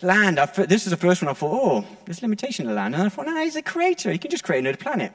Land, 0.00 0.38
this 0.68 0.84
is 0.84 0.90
the 0.90 0.96
first 0.96 1.20
one 1.20 1.28
I 1.28 1.32
thought, 1.32 1.52
oh, 1.52 1.84
there's 2.04 2.22
limitation 2.22 2.66
to 2.66 2.72
land. 2.72 2.94
And 2.94 3.02
I 3.02 3.08
thought, 3.08 3.26
no, 3.26 3.36
he's 3.42 3.56
a 3.56 3.62
creator. 3.62 4.12
He 4.12 4.18
can 4.18 4.30
just 4.30 4.44
create 4.44 4.60
another 4.60 4.76
planet. 4.76 5.12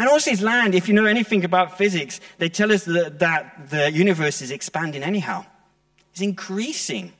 And 0.00 0.08
also 0.08 0.30
his 0.30 0.40
land, 0.40 0.74
if 0.74 0.88
you 0.88 0.94
know 0.94 1.04
anything 1.04 1.44
about 1.44 1.76
physics, 1.76 2.20
they 2.38 2.48
tell 2.48 2.72
us 2.72 2.86
that, 2.86 3.18
that 3.18 3.68
the 3.68 3.92
universe 3.92 4.40
is 4.40 4.50
expanding 4.50 5.02
anyhow. 5.02 5.44
It's 6.12 6.22
increasing. 6.22 7.12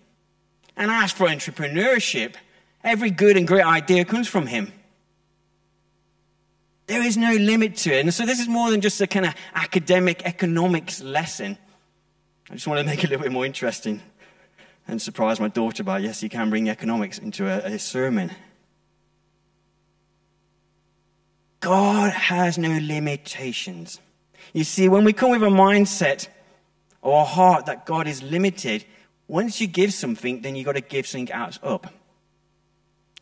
And 0.78 0.90
as 0.90 1.12
for 1.12 1.26
entrepreneurship, 1.26 2.36
every 2.82 3.10
good 3.10 3.36
and 3.36 3.46
great 3.46 3.66
idea 3.66 4.06
comes 4.06 4.28
from 4.28 4.46
him. 4.46 4.72
There 6.86 7.02
is 7.02 7.18
no 7.18 7.34
limit 7.34 7.76
to 7.76 7.92
it. 7.92 8.00
And 8.00 8.14
so 8.14 8.24
this 8.24 8.40
is 8.40 8.48
more 8.48 8.70
than 8.70 8.80
just 8.80 8.98
a 9.02 9.06
kind 9.06 9.26
of 9.26 9.34
academic 9.54 10.22
economics 10.24 11.02
lesson. 11.02 11.58
I 12.48 12.54
just 12.54 12.66
want 12.66 12.80
to 12.80 12.86
make 12.86 13.04
it 13.04 13.08
a 13.08 13.10
little 13.10 13.24
bit 13.24 13.32
more 13.32 13.44
interesting 13.44 14.00
and 14.88 15.02
surprise 15.02 15.38
my 15.38 15.48
daughter 15.48 15.84
by, 15.84 15.98
yes, 15.98 16.22
you 16.22 16.30
can 16.30 16.48
bring 16.48 16.70
economics 16.70 17.18
into 17.18 17.46
a, 17.46 17.74
a 17.74 17.78
sermon. 17.78 18.30
God 21.60 22.12
has 22.12 22.58
no 22.58 22.78
limitations. 22.82 24.00
You 24.52 24.64
see, 24.64 24.88
when 24.88 25.04
we 25.04 25.12
come 25.12 25.30
with 25.30 25.42
a 25.42 25.46
mindset 25.46 26.28
or 27.02 27.20
a 27.20 27.24
heart 27.24 27.66
that 27.66 27.86
God 27.86 28.08
is 28.08 28.22
limited, 28.22 28.84
once 29.28 29.60
you 29.60 29.66
give 29.66 29.92
something, 29.92 30.40
then 30.40 30.56
you've 30.56 30.66
got 30.66 30.72
to 30.72 30.80
give 30.80 31.06
something 31.06 31.30
else 31.30 31.58
up. 31.62 31.92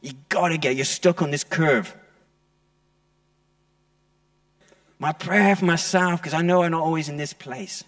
You 0.00 0.12
got 0.28 0.48
to 0.48 0.58
get, 0.58 0.76
you're 0.76 0.84
stuck 0.84 1.20
on 1.20 1.30
this 1.30 1.44
curve. 1.44 1.94
My 4.98 5.12
prayer 5.12 5.54
for 5.54 5.64
myself, 5.64 6.20
because 6.20 6.34
I 6.34 6.42
know 6.42 6.62
I'm 6.62 6.72
not 6.72 6.82
always 6.82 7.08
in 7.08 7.16
this 7.16 7.32
place. 7.32 7.84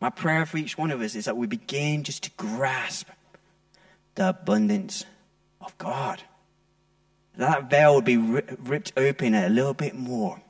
My 0.00 0.10
prayer 0.10 0.46
for 0.46 0.58
each 0.58 0.78
one 0.78 0.90
of 0.90 1.00
us 1.00 1.14
is 1.14 1.24
that 1.24 1.36
we 1.36 1.46
begin 1.46 2.04
just 2.04 2.22
to 2.24 2.30
grasp 2.36 3.08
the 4.14 4.30
abundance 4.30 5.04
of 5.60 5.76
God. 5.78 6.22
That 7.38 7.70
veil 7.70 7.94
would 7.94 8.04
be 8.04 8.16
ripped 8.16 8.92
open 8.96 9.32
a 9.32 9.48
little 9.48 9.72
bit 9.72 9.94
more. 9.94 10.42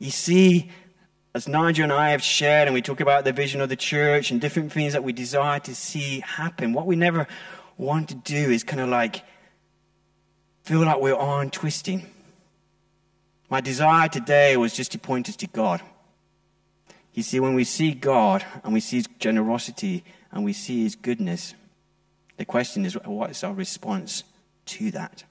You 0.00 0.10
see, 0.10 0.70
as 1.32 1.46
Nigel 1.46 1.84
and 1.84 1.92
I 1.92 2.10
have 2.10 2.24
shared, 2.24 2.66
and 2.66 2.74
we 2.74 2.82
talk 2.82 2.98
about 2.98 3.24
the 3.24 3.32
vision 3.32 3.60
of 3.60 3.68
the 3.68 3.76
church 3.76 4.32
and 4.32 4.40
different 4.40 4.72
things 4.72 4.94
that 4.94 5.04
we 5.04 5.12
desire 5.12 5.60
to 5.60 5.74
see 5.76 6.20
happen, 6.20 6.72
what 6.72 6.86
we 6.86 6.96
never 6.96 7.28
want 7.76 8.08
to 8.08 8.16
do 8.16 8.50
is 8.50 8.64
kind 8.64 8.80
of 8.80 8.88
like 8.88 9.22
feel 10.64 10.80
like 10.80 11.00
we're 11.00 11.14
on 11.14 11.50
twisting. 11.50 12.06
My 13.48 13.60
desire 13.60 14.08
today 14.08 14.56
was 14.56 14.74
just 14.74 14.90
to 14.90 14.98
point 14.98 15.28
us 15.28 15.36
to 15.36 15.46
God. 15.46 15.82
You 17.14 17.22
see, 17.22 17.38
when 17.38 17.54
we 17.54 17.62
see 17.62 17.92
God 17.92 18.44
and 18.64 18.74
we 18.74 18.80
see 18.80 18.96
His 18.96 19.08
generosity 19.20 20.02
and 20.32 20.44
we 20.44 20.52
see 20.52 20.82
His 20.82 20.96
goodness, 20.96 21.54
the 22.38 22.44
question 22.44 22.84
is 22.84 22.94
what 23.04 23.30
is 23.30 23.44
our 23.44 23.54
response 23.54 24.24
to 24.68 24.90
that? 24.92 25.24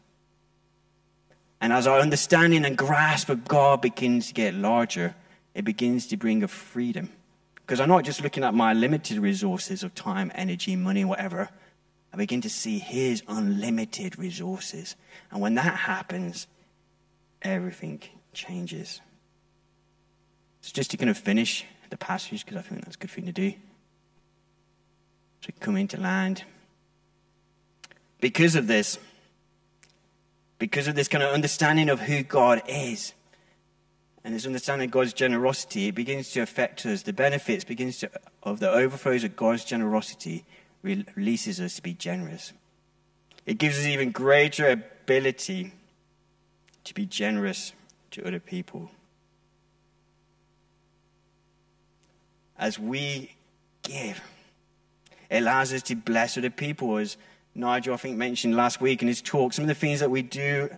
And 1.59 1.73
as 1.73 1.87
our 1.87 1.99
understanding 1.99 2.65
and 2.65 2.77
grasp 2.77 3.29
of 3.29 3.47
God 3.47 3.81
begins 3.81 4.27
to 4.27 4.33
get 4.33 4.53
larger, 4.53 5.15
it 5.55 5.65
begins 5.65 6.07
to 6.07 6.17
bring 6.17 6.43
a 6.43 6.47
freedom. 6.47 7.09
Because 7.55 7.79
I'm 7.79 7.89
not 7.89 8.05
just 8.05 8.21
looking 8.21 8.43
at 8.43 8.53
my 8.53 8.73
limited 8.73 9.17
resources 9.17 9.83
of 9.83 9.95
time, 9.95 10.31
energy, 10.35 10.75
money, 10.75 11.03
whatever. 11.03 11.49
I 12.13 12.17
begin 12.17 12.41
to 12.41 12.49
see 12.49 12.79
His 12.79 13.23
unlimited 13.27 14.17
resources. 14.17 14.95
And 15.31 15.41
when 15.41 15.55
that 15.55 15.75
happens, 15.75 16.47
everything 17.41 18.01
changes. 18.33 19.01
So, 20.61 20.71
just 20.73 20.91
to 20.91 20.97
kind 20.97 21.09
of 21.09 21.17
finish 21.17 21.65
the 21.89 21.97
passage, 21.97 22.45
because 22.45 22.57
I 22.57 22.61
think 22.61 22.83
that's 22.85 22.95
a 22.95 22.99
good 22.99 23.11
thing 23.11 23.25
to 23.25 23.31
do. 23.31 23.53
So, 25.41 25.49
come 25.59 25.75
into 25.75 25.99
land. 25.99 26.43
Because 28.19 28.55
of 28.55 28.67
this, 28.67 28.97
because 30.59 30.87
of 30.87 30.95
this 30.95 31.07
kind 31.07 31.23
of 31.23 31.33
understanding 31.33 31.89
of 31.89 32.01
who 32.01 32.23
God 32.23 32.61
is, 32.67 33.13
and 34.23 34.35
this 34.35 34.45
understanding 34.45 34.87
of 34.87 34.91
God's 34.91 35.13
generosity, 35.13 35.87
it 35.87 35.95
begins 35.95 36.31
to 36.31 36.41
affect 36.41 36.85
us. 36.85 37.03
The 37.03 37.13
benefits 37.13 37.63
begins 37.63 37.99
to, 37.99 38.11
of 38.43 38.59
the 38.59 38.69
overflows 38.69 39.23
of 39.23 39.37
God's 39.37 39.63
generosity 39.63 40.43
releases 40.83 41.61
us 41.61 41.77
to 41.77 41.81
be 41.81 41.93
generous. 41.93 42.51
It 43.45 43.57
gives 43.57 43.79
us 43.79 43.85
even 43.85 44.11
greater 44.11 44.69
ability 44.69 45.71
to 46.83 46.93
be 46.93 47.05
generous 47.05 47.71
to 48.11 48.27
other 48.27 48.41
people. 48.41 48.91
As 52.57 52.77
we 52.77 53.35
give, 53.83 54.19
it 55.29 55.37
allows 55.37 55.71
us 55.71 55.83
to 55.83 55.95
bless 55.95 56.37
other 56.37 56.49
people. 56.49 56.97
As 56.97 57.15
Nigel, 57.57 57.95
I 57.95 57.97
think, 57.97 58.17
mentioned 58.17 58.55
last 58.55 58.79
week 58.79 59.01
in 59.01 59.07
his 59.07 59.21
talk, 59.21 59.51
some 59.51 59.63
of 59.63 59.67
the 59.67 59.75
things 59.75 59.99
that 59.99 60.11
we 60.11 60.21
do 60.21 60.69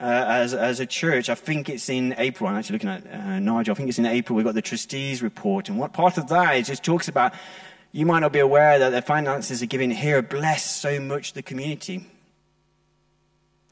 uh, 0.00 0.04
as, 0.04 0.54
as 0.54 0.80
a 0.80 0.86
church, 0.86 1.28
I 1.28 1.34
think 1.34 1.68
it's 1.68 1.88
in 1.88 2.14
April. 2.16 2.48
I'm 2.48 2.56
actually 2.56 2.74
looking 2.74 2.90
at 2.90 3.06
uh, 3.12 3.38
Nigel. 3.40 3.72
I 3.72 3.74
think 3.74 3.88
it's 3.88 3.98
in 3.98 4.06
April. 4.06 4.36
We've 4.36 4.44
got 4.44 4.54
the 4.54 4.62
trustees 4.62 5.22
report. 5.22 5.68
And 5.68 5.78
what 5.78 5.92
part 5.92 6.18
of 6.18 6.28
that 6.28 6.56
is 6.56 6.68
just 6.68 6.84
talks 6.84 7.08
about 7.08 7.34
you 7.90 8.06
might 8.06 8.20
not 8.20 8.32
be 8.32 8.38
aware 8.38 8.78
that 8.78 8.90
the 8.90 9.02
finances 9.02 9.62
are 9.62 9.66
given 9.66 9.90
here 9.90 10.22
bless 10.22 10.64
so 10.64 10.98
much 11.00 11.34
the 11.34 11.42
community. 11.42 12.06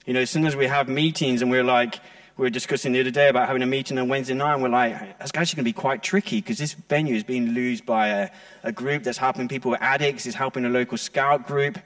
You 0.04 0.14
know, 0.14 0.20
as 0.20 0.30
soon 0.30 0.44
as 0.44 0.56
we 0.56 0.66
have 0.66 0.88
meetings 0.88 1.42
and 1.42 1.50
we're 1.50 1.64
like, 1.64 2.00
we 2.36 2.46
were 2.46 2.50
discussing 2.50 2.92
the 2.92 3.00
other 3.00 3.10
day 3.10 3.28
about 3.28 3.46
having 3.46 3.62
a 3.62 3.66
meeting 3.66 3.98
on 3.98 4.08
Wednesday 4.08 4.34
night, 4.34 4.54
and 4.54 4.62
we're 4.62 4.70
like, 4.70 5.18
that's 5.18 5.30
actually 5.34 5.56
going 5.56 5.64
to 5.64 5.68
be 5.68 5.72
quite 5.72 6.02
tricky 6.02 6.40
because 6.40 6.58
this 6.58 6.72
venue 6.72 7.14
is 7.14 7.22
being 7.22 7.54
used 7.54 7.84
by 7.84 8.08
a, 8.08 8.30
a 8.62 8.72
group 8.72 9.02
that's 9.02 9.18
helping 9.18 9.46
people 9.46 9.70
with 9.70 9.82
addicts, 9.82 10.26
is 10.26 10.34
helping 10.34 10.64
a 10.64 10.68
local 10.68 10.96
scout 10.96 11.46
group. 11.46 11.78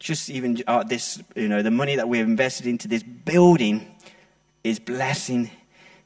Just 0.00 0.28
even 0.28 0.60
uh, 0.66 0.82
this, 0.82 1.22
you 1.36 1.48
know, 1.48 1.62
the 1.62 1.70
money 1.70 1.94
that 1.94 2.08
we've 2.08 2.24
invested 2.24 2.66
into 2.66 2.88
this 2.88 3.04
building 3.04 3.86
is 4.64 4.80
blessing 4.80 5.50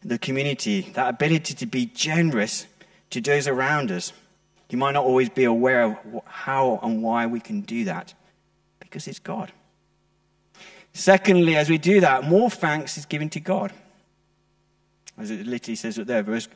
the 0.05 0.19
community. 0.19 0.83
That 0.95 1.09
ability 1.09 1.55
to 1.55 1.67
be 1.67 1.87
generous 1.87 2.67
to 3.11 3.21
those 3.21 3.49
around 3.49 3.91
us. 3.91 4.13
You 4.69 4.79
might 4.79 4.93
not 4.93 5.05
always 5.05 5.31
be 5.31 5.45
aware 5.45 5.83
of 5.85 5.97
how 6.27 6.81
and 6.83 7.03
why 7.03 7.27
we 7.27 7.41
can 7.41 7.63
do 7.63 7.85
that 7.85 8.13
because 8.81 9.09
it's 9.09 9.21
God. 9.21 9.53
Secondly, 10.93 11.57
as 11.57 11.71
we 11.71 11.79
do 11.79 12.01
that, 12.01 12.25
more 12.25 12.51
thanks 12.51 12.99
is 12.99 13.07
given 13.07 13.31
to 13.31 13.41
God. 13.41 13.73
As 15.17 15.31
it 15.31 15.47
literally 15.47 15.77
says 15.77 15.99
it 15.99 16.07
there, 16.07 16.23
verse 16.23 16.49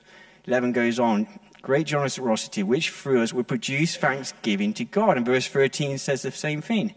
11 0.46 0.72
goes 0.72 0.98
on 0.98 1.26
great 1.62 1.86
generosity, 1.86 2.62
which 2.62 2.90
through 2.90 3.22
us 3.22 3.32
will 3.32 3.44
produce 3.44 3.96
thanksgiving 3.96 4.72
to 4.74 4.84
God. 4.84 5.16
And 5.16 5.26
verse 5.26 5.46
13 5.46 5.98
says 5.98 6.22
the 6.22 6.30
same 6.30 6.62
thing. 6.62 6.94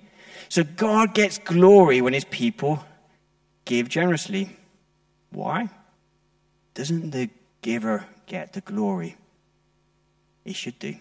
So 0.52 0.66
God 0.66 1.14
gets 1.14 1.38
glory 1.38 2.02
when 2.02 2.12
his 2.12 2.26
people 2.26 2.84
give 3.64 3.88
generously. 3.88 4.50
Why? 5.30 5.70
Doesn't 6.74 7.12
the 7.12 7.30
giver 7.62 8.06
get 8.28 8.52
the 8.52 8.60
glory? 8.60 9.16
He 10.44 10.52
should 10.52 10.78
do. 10.78 10.96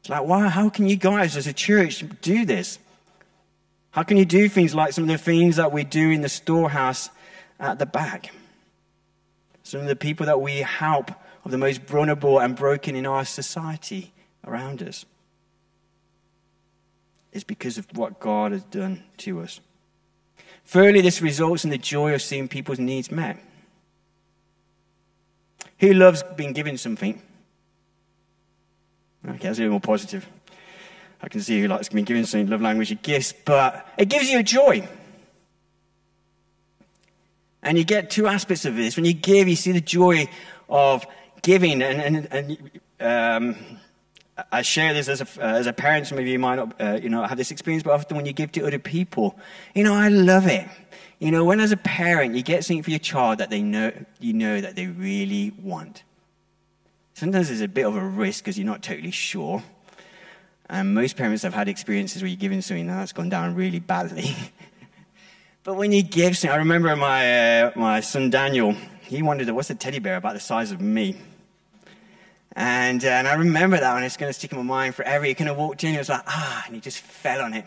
It's 0.00 0.08
like, 0.08 0.24
why? 0.24 0.48
How 0.48 0.70
can 0.70 0.88
you 0.88 0.96
guys 0.96 1.36
as 1.36 1.46
a 1.46 1.52
church 1.52 2.02
do 2.22 2.46
this? 2.46 2.78
How 3.90 4.04
can 4.04 4.16
you 4.16 4.24
do 4.24 4.48
things 4.48 4.74
like 4.74 4.94
some 4.94 5.04
of 5.04 5.08
the 5.08 5.18
things 5.18 5.56
that 5.56 5.70
we 5.70 5.84
do 5.84 6.08
in 6.08 6.22
the 6.22 6.30
storehouse 6.30 7.10
at 7.60 7.78
the 7.78 7.84
back? 7.84 8.32
Some 9.64 9.82
of 9.82 9.86
the 9.86 9.96
people 9.96 10.24
that 10.24 10.40
we 10.40 10.60
help 10.60 11.10
are 11.10 11.50
the 11.50 11.58
most 11.58 11.82
vulnerable 11.82 12.38
and 12.38 12.56
broken 12.56 12.96
in 12.96 13.04
our 13.04 13.26
society 13.26 14.14
around 14.46 14.82
us. 14.82 15.04
It's 17.32 17.44
because 17.44 17.78
of 17.78 17.86
what 17.96 18.20
God 18.20 18.52
has 18.52 18.62
done 18.64 19.04
to 19.18 19.40
us. 19.40 19.60
Thirdly, 20.64 21.00
this 21.00 21.22
results 21.22 21.64
in 21.64 21.70
the 21.70 21.78
joy 21.78 22.14
of 22.14 22.22
seeing 22.22 22.48
people's 22.48 22.78
needs 22.78 23.10
met. 23.10 23.38
Who 25.80 25.92
loves 25.92 26.22
being 26.36 26.52
given 26.52 26.78
something? 26.78 27.20
Okay, 29.26 29.38
that's 29.38 29.58
a 29.58 29.62
little 29.62 29.72
more 29.72 29.80
positive. 29.80 30.26
I 31.20 31.28
can 31.28 31.40
see 31.40 31.60
who 31.60 31.68
likes 31.68 31.88
being 31.88 32.04
given 32.04 32.24
something, 32.26 32.48
love 32.48 32.60
language 32.60 32.92
of 32.92 33.02
gifts, 33.02 33.32
but 33.32 33.86
it 33.96 34.08
gives 34.08 34.30
you 34.30 34.40
a 34.40 34.42
joy. 34.42 34.88
And 37.62 37.78
you 37.78 37.84
get 37.84 38.10
two 38.10 38.26
aspects 38.26 38.64
of 38.64 38.74
this. 38.74 38.96
When 38.96 39.04
you 39.04 39.12
give, 39.12 39.48
you 39.48 39.54
see 39.54 39.72
the 39.72 39.80
joy 39.80 40.28
of 40.68 41.06
giving, 41.42 41.80
and, 41.80 42.28
and, 42.32 42.68
and 43.00 43.56
um, 43.56 43.56
I 44.50 44.62
share 44.62 44.94
this 44.94 45.08
as 45.08 45.20
a, 45.20 45.26
uh, 45.44 45.58
as 45.58 45.66
a 45.66 45.72
parent. 45.72 46.06
Some 46.06 46.18
of 46.18 46.26
you 46.26 46.38
might 46.38 46.56
not, 46.56 46.80
uh, 46.80 46.98
you 47.02 47.10
know, 47.10 47.22
have 47.22 47.36
this 47.36 47.50
experience, 47.50 47.82
but 47.82 47.92
often 47.92 48.16
when 48.16 48.24
you 48.24 48.32
give 48.32 48.50
to 48.52 48.66
other 48.66 48.78
people, 48.78 49.38
you 49.74 49.84
know, 49.84 49.94
I 49.94 50.08
love 50.08 50.46
it. 50.46 50.66
You 51.18 51.30
know, 51.30 51.44
when 51.44 51.60
as 51.60 51.70
a 51.70 51.76
parent 51.76 52.34
you 52.34 52.42
get 52.42 52.64
something 52.64 52.82
for 52.82 52.90
your 52.90 52.98
child 52.98 53.38
that 53.38 53.50
they 53.50 53.62
know, 53.62 53.92
you 54.20 54.32
know 54.32 54.60
that 54.60 54.74
they 54.74 54.86
really 54.86 55.52
want. 55.62 56.02
Sometimes 57.14 57.48
there's 57.48 57.60
a 57.60 57.68
bit 57.68 57.86
of 57.86 57.94
a 57.94 58.04
risk 58.04 58.44
because 58.44 58.58
you're 58.58 58.66
not 58.66 58.82
totally 58.82 59.10
sure. 59.10 59.62
And 60.68 60.94
most 60.94 61.16
parents 61.16 61.42
have 61.42 61.52
had 61.52 61.68
experiences 61.68 62.22
where 62.22 62.28
you're 62.28 62.36
giving 62.36 62.62
something 62.62 62.86
that's 62.86 63.12
gone 63.12 63.28
down 63.28 63.54
really 63.54 63.80
badly. 63.80 64.34
but 65.62 65.74
when 65.74 65.92
you 65.92 66.02
give 66.02 66.38
something, 66.38 66.54
I 66.54 66.56
remember 66.56 66.96
my, 66.96 67.60
uh, 67.64 67.72
my 67.76 68.00
son 68.00 68.30
Daniel, 68.30 68.74
he 69.02 69.22
wanted 69.22 69.48
a, 69.50 69.54
what's 69.54 69.68
a 69.68 69.74
teddy 69.74 69.98
bear 69.98 70.16
about 70.16 70.32
the 70.32 70.40
size 70.40 70.72
of 70.72 70.80
me? 70.80 71.16
And, 72.54 73.04
uh, 73.04 73.08
and 73.08 73.28
I 73.28 73.34
remember 73.34 73.78
that 73.78 73.94
one. 73.94 74.02
It's 74.02 74.16
going 74.16 74.30
to 74.30 74.38
stick 74.38 74.52
in 74.52 74.58
my 74.58 74.64
mind 74.64 74.94
forever. 74.94 75.24
He 75.24 75.34
kind 75.34 75.48
of 75.48 75.56
walked 75.56 75.84
in, 75.84 75.92
he 75.92 75.98
was 75.98 76.08
like, 76.08 76.22
ah, 76.26 76.64
and 76.66 76.74
he 76.74 76.80
just 76.80 76.98
fell 76.98 77.40
on 77.40 77.54
it. 77.54 77.64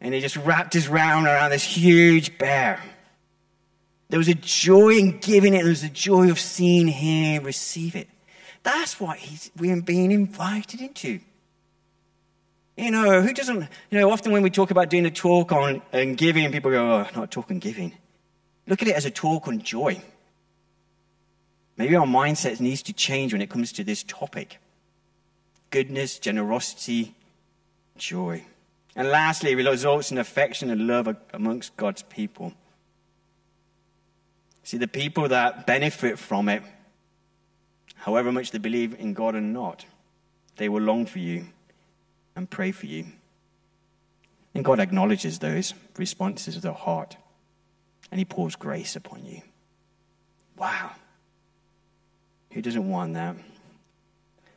And 0.00 0.12
he 0.12 0.20
just 0.20 0.36
wrapped 0.36 0.74
his 0.74 0.88
round 0.88 1.26
around 1.26 1.50
this 1.50 1.64
huge 1.64 2.38
bear. 2.38 2.82
There 4.08 4.18
was 4.18 4.28
a 4.28 4.34
joy 4.34 4.90
in 4.98 5.18
giving 5.18 5.54
it, 5.54 5.58
there 5.58 5.68
was 5.68 5.82
a 5.82 5.88
joy 5.88 6.30
of 6.30 6.38
seeing 6.38 6.88
him 6.88 7.44
receive 7.44 7.96
it. 7.96 8.08
That's 8.62 9.00
what 9.00 9.18
he's, 9.18 9.50
we're 9.56 9.80
being 9.80 10.10
invited 10.12 10.80
into. 10.80 11.20
You 12.76 12.90
know, 12.90 13.22
who 13.22 13.32
doesn't, 13.32 13.60
you 13.90 14.00
know, 14.00 14.10
often 14.10 14.32
when 14.32 14.42
we 14.42 14.50
talk 14.50 14.70
about 14.70 14.90
doing 14.90 15.06
a 15.06 15.10
talk 15.10 15.50
on 15.50 15.80
and 15.92 16.16
giving, 16.16 16.50
people 16.52 16.70
go, 16.70 16.84
oh, 16.84 17.06
not 17.16 17.30
talk 17.30 17.48
giving. 17.58 17.94
Look 18.66 18.82
at 18.82 18.88
it 18.88 18.94
as 18.94 19.06
a 19.06 19.10
talk 19.10 19.48
on 19.48 19.60
joy. 19.62 20.00
Maybe 21.76 21.94
our 21.94 22.06
mindset 22.06 22.60
needs 22.60 22.82
to 22.84 22.92
change 22.92 23.32
when 23.32 23.42
it 23.42 23.50
comes 23.50 23.72
to 23.72 23.84
this 23.84 24.02
topic 24.02 24.58
goodness, 25.70 26.18
generosity, 26.18 27.14
joy. 27.98 28.42
And 28.94 29.08
lastly, 29.08 29.52
it 29.52 29.56
results 29.56 30.10
in 30.10 30.16
affection 30.16 30.70
and 30.70 30.86
love 30.86 31.14
amongst 31.34 31.76
God's 31.76 32.02
people. 32.02 32.54
See, 34.62 34.78
the 34.78 34.88
people 34.88 35.28
that 35.28 35.66
benefit 35.66 36.18
from 36.18 36.48
it, 36.48 36.62
however 37.96 38.32
much 38.32 38.52
they 38.52 38.58
believe 38.58 38.98
in 38.98 39.12
God 39.12 39.34
or 39.34 39.40
not, 39.40 39.84
they 40.56 40.68
will 40.68 40.80
long 40.80 41.04
for 41.04 41.18
you 41.18 41.46
and 42.34 42.48
pray 42.48 42.72
for 42.72 42.86
you. 42.86 43.04
And 44.54 44.64
God 44.64 44.80
acknowledges 44.80 45.38
those 45.38 45.74
responses 45.98 46.56
of 46.56 46.62
the 46.62 46.72
heart, 46.72 47.16
and 48.10 48.18
He 48.18 48.24
pours 48.24 48.56
grace 48.56 48.96
upon 48.96 49.26
you. 49.26 49.42
Wow. 50.56 50.92
Who 52.56 52.62
doesn't 52.62 52.88
want 52.88 53.12
that? 53.12 53.36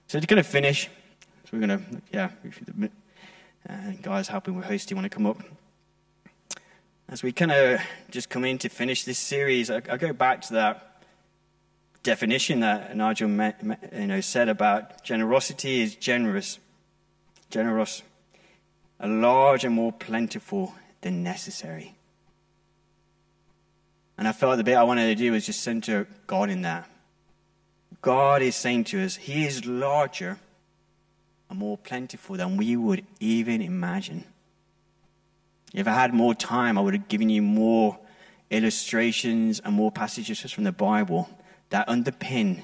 So 0.07 0.21
to 0.21 0.25
kind 0.25 0.39
of 0.39 0.47
finish, 0.47 0.85
so 1.43 1.49
we're 1.51 1.67
going 1.67 1.79
to, 1.79 2.01
yeah, 2.13 2.29
guys 4.01 4.29
helping 4.29 4.55
with 4.55 4.63
hosting 4.63 4.95
want 4.95 5.03
to 5.03 5.09
come 5.09 5.25
up. 5.25 5.43
As 7.09 7.23
we 7.23 7.33
kind 7.33 7.51
of 7.51 7.81
just 8.09 8.29
come 8.29 8.45
in 8.45 8.57
to 8.59 8.69
finish 8.69 9.03
this 9.03 9.19
series, 9.19 9.69
I, 9.69 9.81
I 9.89 9.97
go 9.97 10.13
back 10.13 10.43
to 10.43 10.53
that 10.53 11.03
definition 12.01 12.61
that 12.61 12.95
Nigel 12.95 13.27
you 13.27 14.07
know, 14.07 14.21
said 14.21 14.47
about 14.47 15.03
generosity 15.03 15.81
is 15.81 15.93
generous, 15.95 16.57
generous, 17.49 18.01
a 19.01 19.09
large 19.09 19.65
and 19.65 19.75
more 19.75 19.91
plentiful 19.91 20.73
than 21.01 21.21
necessary. 21.21 21.95
And 24.17 24.25
I 24.25 24.31
felt 24.31 24.55
the 24.55 24.63
bit 24.63 24.77
I 24.77 24.83
wanted 24.83 25.07
to 25.07 25.15
do 25.15 25.33
was 25.33 25.45
just 25.45 25.59
center 25.59 26.07
God 26.27 26.49
in 26.49 26.61
that. 26.61 26.89
God 28.01 28.41
is 28.41 28.55
saying 28.55 28.85
to 28.85 29.03
us, 29.03 29.15
He 29.15 29.45
is 29.45 29.65
larger 29.65 30.39
and 31.49 31.59
more 31.59 31.77
plentiful 31.77 32.37
than 32.37 32.57
we 32.57 32.75
would 32.75 33.05
even 33.19 33.61
imagine. 33.61 34.23
If 35.73 35.87
I 35.87 35.93
had 35.93 36.13
more 36.13 36.33
time, 36.33 36.77
I 36.77 36.81
would 36.81 36.93
have 36.93 37.07
given 37.07 37.29
you 37.29 37.41
more 37.41 37.99
illustrations 38.49 39.59
and 39.59 39.73
more 39.73 39.91
passages 39.91 40.51
from 40.51 40.63
the 40.63 40.71
Bible 40.71 41.29
that 41.69 41.87
underpin 41.87 42.63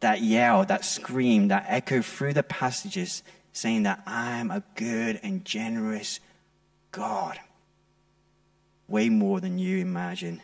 that 0.00 0.22
yell, 0.22 0.64
that 0.64 0.84
scream, 0.84 1.48
that 1.48 1.64
echo 1.68 2.02
through 2.02 2.34
the 2.34 2.42
passages 2.42 3.22
saying 3.52 3.84
that 3.84 4.02
I'm 4.06 4.50
a 4.50 4.62
good 4.76 5.18
and 5.22 5.44
generous 5.44 6.20
God. 6.92 7.38
Way 8.86 9.08
more 9.08 9.40
than 9.40 9.58
you 9.58 9.78
imagine. 9.78 10.40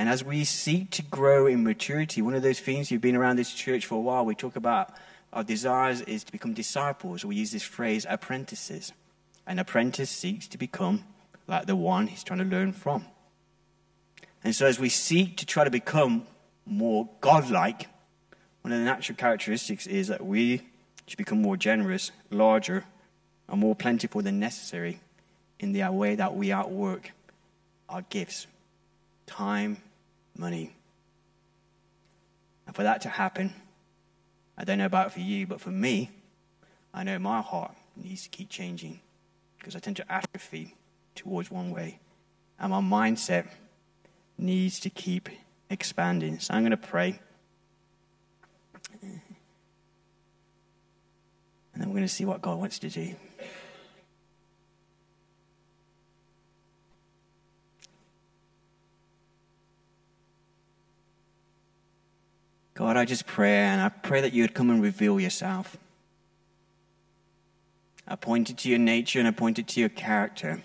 And 0.00 0.08
as 0.08 0.24
we 0.24 0.44
seek 0.44 0.88
to 0.92 1.02
grow 1.02 1.46
in 1.46 1.62
maturity, 1.62 2.22
one 2.22 2.32
of 2.32 2.42
those 2.42 2.58
things 2.58 2.90
you've 2.90 3.02
been 3.02 3.16
around 3.16 3.36
this 3.36 3.52
church 3.52 3.84
for 3.84 3.96
a 3.96 4.00
while, 4.00 4.24
we 4.24 4.34
talk 4.34 4.56
about 4.56 4.94
our 5.30 5.44
desires 5.44 6.00
is 6.00 6.24
to 6.24 6.32
become 6.32 6.54
disciples. 6.54 7.22
We 7.22 7.36
use 7.36 7.52
this 7.52 7.64
phrase 7.64 8.06
apprentices. 8.08 8.94
An 9.46 9.58
apprentice 9.58 10.08
seeks 10.08 10.48
to 10.48 10.56
become 10.56 11.04
like 11.46 11.66
the 11.66 11.76
one 11.76 12.06
he's 12.06 12.24
trying 12.24 12.38
to 12.38 12.46
learn 12.46 12.72
from. 12.72 13.04
And 14.42 14.54
so, 14.54 14.64
as 14.64 14.80
we 14.80 14.88
seek 14.88 15.36
to 15.36 15.44
try 15.44 15.64
to 15.64 15.70
become 15.70 16.26
more 16.64 17.06
godlike, 17.20 17.88
one 18.62 18.72
of 18.72 18.78
the 18.78 18.86
natural 18.86 19.16
characteristics 19.16 19.86
is 19.86 20.08
that 20.08 20.24
we 20.24 20.62
should 21.08 21.18
become 21.18 21.42
more 21.42 21.58
generous, 21.58 22.10
larger, 22.30 22.84
and 23.50 23.60
more 23.60 23.76
plentiful 23.76 24.22
than 24.22 24.40
necessary 24.40 25.00
in 25.58 25.72
the 25.72 25.86
way 25.92 26.14
that 26.14 26.34
we 26.34 26.52
outwork 26.52 27.12
our 27.90 28.00
gifts 28.08 28.46
time, 29.26 29.76
money. 30.36 30.74
And 32.66 32.74
for 32.74 32.82
that 32.82 33.00
to 33.02 33.08
happen, 33.08 33.52
I 34.56 34.64
don't 34.64 34.78
know 34.78 34.86
about 34.86 35.12
for 35.12 35.20
you, 35.20 35.46
but 35.46 35.60
for 35.60 35.70
me, 35.70 36.10
I 36.92 37.04
know 37.04 37.18
my 37.18 37.40
heart 37.40 37.74
needs 37.96 38.24
to 38.24 38.28
keep 38.28 38.48
changing 38.48 39.00
because 39.58 39.76
I 39.76 39.78
tend 39.78 39.96
to 39.96 40.12
atrophy 40.12 40.76
towards 41.14 41.50
one 41.50 41.70
way. 41.70 41.98
And 42.58 42.72
my 42.72 42.80
mindset 42.80 43.46
needs 44.36 44.80
to 44.80 44.90
keep 44.90 45.28
expanding. 45.68 46.38
So 46.38 46.54
I'm 46.54 46.62
going 46.62 46.70
to 46.70 46.76
pray. 46.76 47.20
And 49.02 49.20
then 51.74 51.88
we're 51.88 51.96
going 51.96 52.02
to 52.02 52.08
see 52.08 52.24
what 52.24 52.42
God 52.42 52.58
wants 52.58 52.78
to 52.80 52.88
do. 52.88 53.14
God, 62.80 62.96
I 62.96 63.04
just 63.04 63.26
pray, 63.26 63.58
and 63.58 63.78
I 63.78 63.90
pray 63.90 64.22
that 64.22 64.32
you 64.32 64.42
would 64.42 64.54
come 64.54 64.70
and 64.70 64.82
reveal 64.82 65.20
yourself. 65.20 65.76
I 68.08 68.16
pointed 68.16 68.56
to 68.56 68.70
your 68.70 68.78
nature 68.78 69.18
and 69.18 69.28
I 69.28 69.32
pointed 69.32 69.68
to 69.68 69.80
your 69.80 69.90
character. 69.90 70.62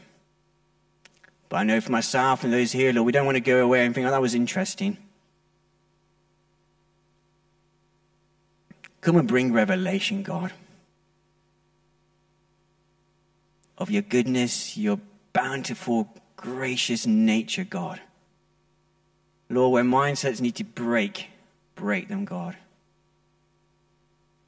But 1.50 1.58
I 1.58 1.64
know 1.64 1.82
for 1.82 1.92
myself 1.92 2.46
and 2.46 2.54
those 2.54 2.72
here, 2.72 2.94
Lord, 2.94 3.06
we 3.06 3.12
don't 3.12 3.26
want 3.26 3.36
to 3.36 3.42
go 3.42 3.62
away 3.62 3.86
and 3.86 3.94
think, 3.94 4.08
oh, 4.08 4.12
that 4.12 4.22
was 4.22 4.34
interesting. 4.34 4.96
Come 9.02 9.18
and 9.18 9.28
bring 9.28 9.52
revelation, 9.52 10.24
God, 10.24 10.54
of 13.78 13.92
your 13.92 14.04
goodness, 14.04 14.78
your 14.78 15.02
bountiful, 15.34 16.08
gracious 16.38 17.06
nature, 17.06 17.66
God. 17.66 18.00
Lord, 19.50 19.74
where 19.74 19.84
mindsets 19.84 20.40
need 20.40 20.56
to 20.56 20.64
break, 20.64 21.28
break 21.76 22.08
them, 22.08 22.26
God. 22.26 22.58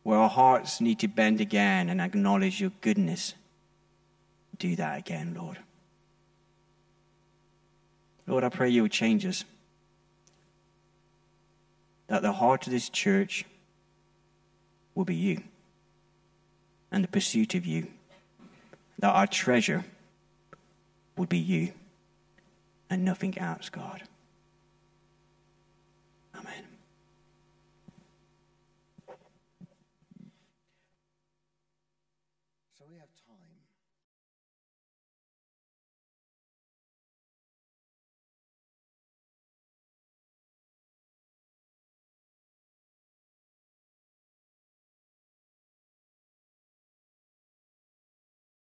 Where 0.04 0.18
our 0.18 0.30
hearts 0.30 0.82
need 0.82 1.00
to 1.00 1.08
bend 1.08 1.42
again 1.42 1.90
and 1.90 2.02
acknowledge 2.02 2.62
your 2.62 2.72
goodness, 2.82 3.34
do 4.58 4.76
that 4.78 5.00
again, 5.00 5.36
Lord. 5.38 5.60
Lord, 8.26 8.44
I 8.44 8.50
pray 8.50 8.70
you 8.70 8.82
will 8.82 8.90
change 8.90 9.26
us. 9.26 9.44
That 12.08 12.22
the 12.22 12.34
heart 12.34 12.66
of 12.68 12.74
this 12.74 12.90
church 12.90 13.46
will 14.96 15.06
be 15.06 15.16
you 15.16 15.44
and 16.92 17.04
the 17.04 17.10
pursuit 17.10 17.54
of 17.56 17.66
you. 17.66 17.88
That 19.00 19.14
our 19.14 19.28
treasure 19.28 19.86
would 21.18 21.30
be 21.30 21.38
you 21.38 21.74
and 22.90 23.04
nothing 23.04 23.38
else, 23.38 23.70
God. 23.70 24.04